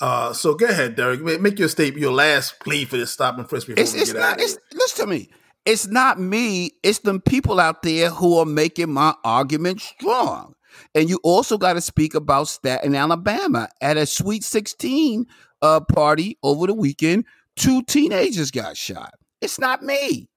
Uh, 0.00 0.32
so 0.32 0.54
go 0.54 0.66
ahead, 0.66 0.94
Derek. 0.96 1.20
Make 1.40 1.58
your 1.58 1.68
statement, 1.68 2.00
your 2.00 2.12
last 2.12 2.60
plea 2.60 2.84
for 2.84 2.96
this 2.96 3.10
stop 3.10 3.38
and 3.38 3.48
frisk 3.48 3.66
before 3.66 3.82
It's, 3.82 3.94
we 3.94 4.00
it's 4.00 4.12
get 4.12 4.22
out 4.22 4.30
not. 4.30 4.38
of 4.38 4.44
It's, 4.44 4.58
listen 4.74 5.06
to 5.06 5.10
me. 5.10 5.30
It's 5.64 5.86
not 5.88 6.20
me. 6.20 6.72
It's 6.82 7.00
them 7.00 7.20
people 7.20 7.58
out 7.58 7.82
there 7.82 8.10
who 8.10 8.38
are 8.38 8.44
making 8.46 8.92
my 8.92 9.14
argument 9.24 9.80
strong. 9.80 10.54
And 10.94 11.08
you 11.08 11.18
also 11.22 11.58
got 11.58 11.72
to 11.72 11.80
speak 11.80 12.14
about 12.14 12.48
Staten, 12.48 12.94
Alabama. 12.94 13.68
At 13.80 13.96
a 13.96 14.06
Sweet 14.06 14.44
16 14.44 15.26
uh, 15.62 15.80
party 15.80 16.38
over 16.42 16.66
the 16.66 16.74
weekend, 16.74 17.24
two 17.56 17.82
teenagers 17.82 18.50
got 18.50 18.76
shot. 18.76 19.14
It's 19.40 19.58
not 19.58 19.82
me. 19.82 20.28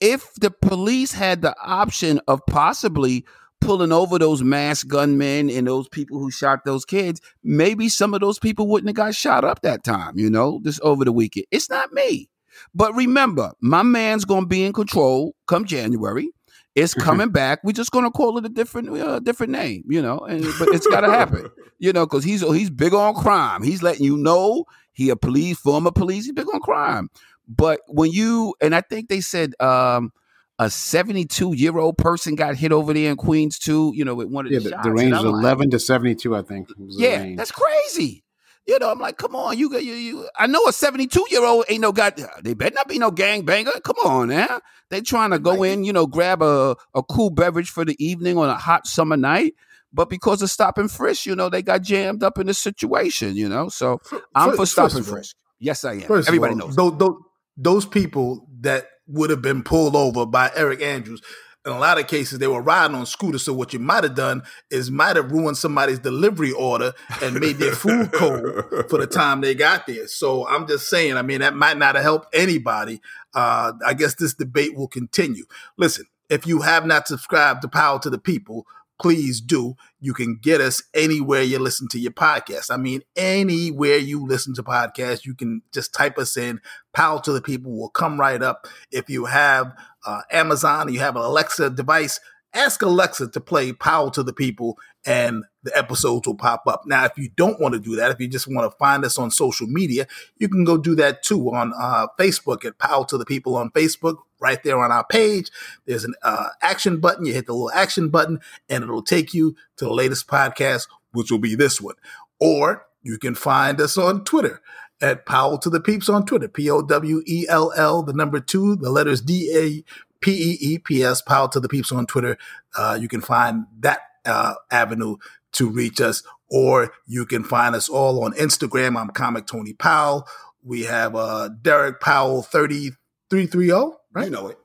If 0.00 0.32
the 0.40 0.50
police 0.50 1.12
had 1.12 1.42
the 1.42 1.54
option 1.62 2.20
of 2.26 2.40
possibly 2.46 3.24
pulling 3.60 3.92
over 3.92 4.18
those 4.18 4.42
masked 4.42 4.88
gunmen 4.88 5.50
and 5.50 5.66
those 5.66 5.88
people 5.88 6.18
who 6.18 6.30
shot 6.30 6.64
those 6.64 6.84
kids, 6.84 7.20
maybe 7.44 7.88
some 7.88 8.14
of 8.14 8.20
those 8.20 8.38
people 8.38 8.66
wouldn't 8.66 8.88
have 8.88 8.96
got 8.96 9.14
shot 9.14 9.44
up 9.44 9.62
that 9.62 9.84
time, 9.84 10.18
you 10.18 10.30
know, 10.30 10.60
this 10.62 10.80
over 10.82 11.04
the 11.04 11.12
weekend. 11.12 11.46
It's 11.50 11.68
not 11.68 11.92
me. 11.92 12.30
But 12.74 12.94
remember, 12.94 13.52
my 13.60 13.82
man's 13.82 14.24
going 14.24 14.42
to 14.42 14.48
be 14.48 14.64
in 14.64 14.72
control 14.72 15.34
come 15.46 15.64
January. 15.64 16.30
It's 16.76 16.94
coming 16.94 17.30
back. 17.30 17.60
We're 17.64 17.72
just 17.72 17.90
going 17.90 18.04
to 18.04 18.10
call 18.10 18.38
it 18.38 18.46
a 18.46 18.48
different, 18.48 18.90
uh, 18.96 19.18
different 19.18 19.52
name, 19.52 19.82
you 19.88 20.00
know. 20.00 20.18
And 20.20 20.44
but 20.58 20.68
it's 20.68 20.86
got 20.86 21.00
to 21.00 21.10
happen, 21.10 21.50
you 21.78 21.92
know, 21.92 22.06
because 22.06 22.22
he's 22.22 22.42
he's 22.42 22.70
big 22.70 22.94
on 22.94 23.14
crime. 23.14 23.62
He's 23.62 23.82
letting 23.82 24.04
you 24.04 24.16
know 24.16 24.64
he 24.92 25.10
a 25.10 25.16
police, 25.16 25.58
former 25.58 25.90
police. 25.90 26.24
He's 26.26 26.32
big 26.32 26.46
on 26.52 26.60
crime. 26.60 27.10
But 27.50 27.80
when 27.88 28.12
you 28.12 28.54
and 28.60 28.74
I 28.74 28.80
think 28.80 29.08
they 29.08 29.20
said 29.20 29.60
um, 29.60 30.12
a 30.60 30.70
72 30.70 31.54
year 31.56 31.76
old 31.78 31.98
person 31.98 32.36
got 32.36 32.54
hit 32.54 32.70
over 32.70 32.92
there 32.92 33.10
in 33.10 33.16
Queens 33.16 33.58
too. 33.58 33.92
You 33.94 34.04
know, 34.04 34.14
with 34.14 34.28
one 34.28 34.46
of 34.46 34.52
Yeah, 34.52 34.60
the, 34.60 34.70
the, 34.70 34.80
the 34.84 34.90
range 34.92 35.16
is 35.16 35.24
like, 35.24 35.42
11 35.42 35.70
to 35.70 35.78
72, 35.80 36.36
I 36.36 36.42
think. 36.42 36.68
was 36.78 37.00
yeah, 37.00 37.34
that's 37.36 37.50
crazy. 37.50 38.22
You 38.66 38.78
know, 38.78 38.90
I'm 38.90 39.00
like, 39.00 39.16
come 39.16 39.34
on, 39.34 39.58
you 39.58 39.70
got 39.70 39.82
you, 39.82 39.94
you. 39.94 40.28
I 40.38 40.46
know 40.46 40.64
a 40.66 40.72
72 40.72 41.26
year 41.30 41.44
old 41.44 41.64
ain't 41.68 41.80
no 41.80 41.92
god. 41.92 42.22
They 42.42 42.54
better 42.54 42.74
not 42.74 42.88
be 42.88 42.98
no 42.98 43.10
gang 43.10 43.44
banger. 43.44 43.72
Come 43.82 43.96
on, 44.04 44.28
now. 44.28 44.60
They 44.90 45.00
trying 45.00 45.30
to 45.30 45.38
go 45.38 45.62
in, 45.62 45.84
you 45.84 45.92
know, 45.92 46.06
grab 46.06 46.42
a, 46.42 46.76
a 46.94 47.02
cool 47.02 47.30
beverage 47.30 47.70
for 47.70 47.84
the 47.84 47.96
evening 48.04 48.36
on 48.36 48.48
a 48.48 48.56
hot 48.56 48.86
summer 48.86 49.16
night. 49.16 49.54
But 49.92 50.10
because 50.10 50.42
of 50.42 50.50
stop 50.50 50.78
and 50.78 50.90
frisk, 50.90 51.26
you 51.26 51.34
know, 51.34 51.48
they 51.48 51.62
got 51.62 51.82
jammed 51.82 52.22
up 52.22 52.38
in 52.38 52.46
the 52.46 52.54
situation. 52.54 53.34
You 53.34 53.48
know, 53.48 53.70
so 53.70 53.98
I'm 54.34 54.50
Fir- 54.50 54.56
for 54.56 54.66
stop 54.66 54.94
and 54.94 55.06
frisk. 55.06 55.36
Yes, 55.58 55.84
I 55.84 55.94
am. 55.94 56.02
Everybody 56.10 56.52
all, 56.52 56.58
knows. 56.58 56.76
Those, 56.76 56.98
those, 56.98 57.16
those 57.60 57.84
people 57.84 58.48
that 58.60 58.86
would 59.06 59.30
have 59.30 59.42
been 59.42 59.62
pulled 59.62 59.94
over 59.94 60.24
by 60.24 60.50
Eric 60.54 60.80
Adams, 60.80 61.20
in 61.66 61.72
a 61.72 61.78
lot 61.78 61.98
of 61.98 62.06
cases, 62.06 62.38
they 62.38 62.46
were 62.46 62.62
riding 62.62 62.96
on 62.96 63.04
scooters. 63.04 63.42
So 63.42 63.52
what 63.52 63.74
you 63.74 63.78
might 63.78 64.02
have 64.02 64.14
done 64.14 64.42
is 64.70 64.90
might 64.90 65.16
have 65.16 65.30
ruined 65.30 65.58
somebody's 65.58 65.98
delivery 65.98 66.52
order 66.52 66.94
and 67.22 67.38
made 67.38 67.58
their 67.58 67.74
food 67.74 68.12
cold 68.14 68.64
for 68.88 68.98
the 68.98 69.06
time 69.06 69.42
they 69.42 69.54
got 69.54 69.86
there. 69.86 70.08
So 70.08 70.48
I'm 70.48 70.66
just 70.66 70.88
saying, 70.88 71.18
I 71.18 71.22
mean, 71.22 71.40
that 71.40 71.54
might 71.54 71.76
not 71.76 71.96
have 71.96 72.04
helped 72.04 72.34
anybody. 72.34 73.02
Uh, 73.34 73.74
I 73.84 73.92
guess 73.92 74.14
this 74.14 74.32
debate 74.32 74.74
will 74.74 74.88
continue. 74.88 75.44
Listen, 75.76 76.06
if 76.30 76.46
you 76.46 76.62
have 76.62 76.86
not 76.86 77.06
subscribed 77.06 77.60
to 77.62 77.68
Power 77.68 77.98
to 78.00 78.10
the 78.10 78.18
People, 78.18 78.66
please 79.00 79.40
do. 79.40 79.74
You 79.98 80.12
can 80.12 80.36
get 80.36 80.60
us 80.60 80.82
anywhere 80.94 81.42
you 81.42 81.58
listen 81.58 81.88
to 81.88 81.98
your 81.98 82.12
podcast. 82.12 82.70
I 82.70 82.76
mean, 82.76 83.02
anywhere 83.16 83.96
you 83.96 84.26
listen 84.26 84.54
to 84.54 84.62
podcasts, 84.62 85.24
you 85.24 85.34
can 85.34 85.62
just 85.72 85.94
type 85.94 86.18
us 86.18 86.36
in. 86.36 86.60
Power 86.92 87.20
to 87.22 87.32
the 87.32 87.40
People 87.40 87.72
will 87.72 87.88
come 87.88 88.20
right 88.20 88.42
up. 88.42 88.66
If 88.92 89.08
you 89.08 89.24
have 89.24 89.74
uh, 90.06 90.22
Amazon, 90.30 90.92
you 90.92 91.00
have 91.00 91.16
an 91.16 91.22
Alexa 91.22 91.70
device, 91.70 92.20
ask 92.52 92.82
Alexa 92.82 93.28
to 93.30 93.40
play 93.40 93.72
Power 93.72 94.10
to 94.10 94.22
the 94.22 94.32
People 94.32 94.76
and 95.06 95.44
the 95.62 95.76
episodes 95.76 96.26
will 96.26 96.34
pop 96.34 96.66
up. 96.66 96.82
Now, 96.86 97.04
if 97.04 97.12
you 97.16 97.30
don't 97.36 97.60
want 97.60 97.74
to 97.74 97.80
do 97.80 97.96
that, 97.96 98.10
if 98.10 98.20
you 98.20 98.28
just 98.28 98.48
want 98.48 98.70
to 98.70 98.76
find 98.78 99.04
us 99.04 99.18
on 99.18 99.30
social 99.30 99.66
media, 99.66 100.06
you 100.38 100.48
can 100.48 100.64
go 100.64 100.76
do 100.76 100.94
that 100.96 101.22
too 101.22 101.50
on 101.54 101.72
uh, 101.78 102.06
Facebook 102.18 102.64
at 102.64 102.78
Power 102.78 103.04
to 103.06 103.18
the 103.18 103.24
People 103.24 103.56
on 103.56 103.70
Facebook. 103.70 104.18
Right 104.40 104.62
there 104.62 104.82
on 104.82 104.90
our 104.90 105.04
page, 105.04 105.50
there's 105.84 106.04
an 106.04 106.14
uh, 106.22 106.48
action 106.62 106.98
button. 106.98 107.26
You 107.26 107.34
hit 107.34 107.44
the 107.44 107.52
little 107.52 107.70
action 107.72 108.08
button 108.08 108.40
and 108.70 108.82
it'll 108.82 109.02
take 109.02 109.34
you 109.34 109.54
to 109.76 109.84
the 109.84 109.92
latest 109.92 110.28
podcast, 110.28 110.88
which 111.12 111.30
will 111.30 111.38
be 111.38 111.54
this 111.54 111.78
one. 111.78 111.96
Or 112.40 112.86
you 113.02 113.18
can 113.18 113.34
find 113.34 113.78
us 113.82 113.98
on 113.98 114.24
Twitter 114.24 114.62
at 115.02 115.26
Powell 115.26 115.58
to 115.58 115.68
the 115.68 115.80
Peeps 115.80 116.08
on 116.08 116.24
Twitter, 116.24 116.48
P 116.48 116.70
O 116.70 116.80
W 116.80 117.22
E 117.26 117.46
L 117.50 117.70
L, 117.76 118.02
the 118.02 118.14
number 118.14 118.40
two, 118.40 118.76
the 118.76 118.90
letters 118.90 119.20
D 119.20 119.52
A 119.54 119.84
P 120.20 120.32
E 120.32 120.58
E 120.60 120.78
P 120.78 121.02
S, 121.02 121.20
Powell 121.20 121.48
to 121.48 121.60
the 121.60 121.68
Peeps 121.68 121.92
on 121.92 122.06
Twitter. 122.06 122.38
Uh, 122.76 122.96
you 123.00 123.08
can 123.08 123.20
find 123.20 123.66
that 123.80 124.00
uh, 124.24 124.54
avenue 124.70 125.16
to 125.52 125.68
reach 125.68 126.00
us, 126.00 126.22
or 126.48 126.92
you 127.06 127.26
can 127.26 127.44
find 127.44 127.74
us 127.74 127.88
all 127.88 128.24
on 128.24 128.32
Instagram. 128.34 128.96
I'm 129.00 129.08
Comic 129.10 129.46
Tony 129.46 129.72
Powell. 129.72 130.26
We 130.62 130.82
have 130.84 131.16
uh, 131.16 131.48
Derek 131.62 132.00
Powell 132.00 132.42
3330, 132.42 133.96
right? 134.12 134.24
You 134.24 134.30
know 134.30 134.48
it. 134.48 134.58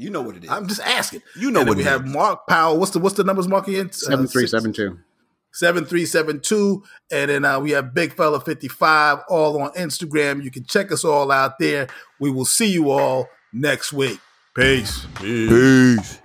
You 0.00 0.10
know 0.10 0.22
what 0.22 0.36
it 0.36 0.44
is. 0.44 0.50
I'm 0.50 0.68
just 0.68 0.80
asking. 0.80 1.22
You 1.36 1.50
know 1.50 1.60
And 1.60 1.68
then 1.68 1.68
what 1.68 1.76
we 1.78 1.82
it 1.82 1.86
have 1.88 2.06
is. 2.06 2.12
Mark 2.12 2.46
Powell. 2.48 2.78
What's 2.78 2.92
the 2.92 2.98
what's 3.00 3.16
the 3.16 3.24
numbers, 3.24 3.48
Mark? 3.48 3.66
Again? 3.68 3.88
Uh, 3.88 3.92
Seven 3.92 4.26
three 4.26 4.46
seven 4.46 4.72
two. 4.72 4.98
7372. 5.52 6.84
And 7.10 7.30
then 7.30 7.44
uh, 7.44 7.58
we 7.58 7.70
have 7.72 7.94
Big 7.94 8.14
Fella 8.14 8.40
55 8.40 9.20
all 9.28 9.60
on 9.60 9.72
Instagram. 9.72 10.44
You 10.44 10.50
can 10.50 10.64
check 10.64 10.92
us 10.92 11.04
all 11.04 11.32
out 11.32 11.58
there. 11.58 11.88
We 12.20 12.30
will 12.30 12.44
see 12.44 12.70
you 12.70 12.90
all 12.90 13.28
next 13.52 13.92
week. 13.92 14.20
Peace. 14.54 15.06
Peace. 15.16 16.18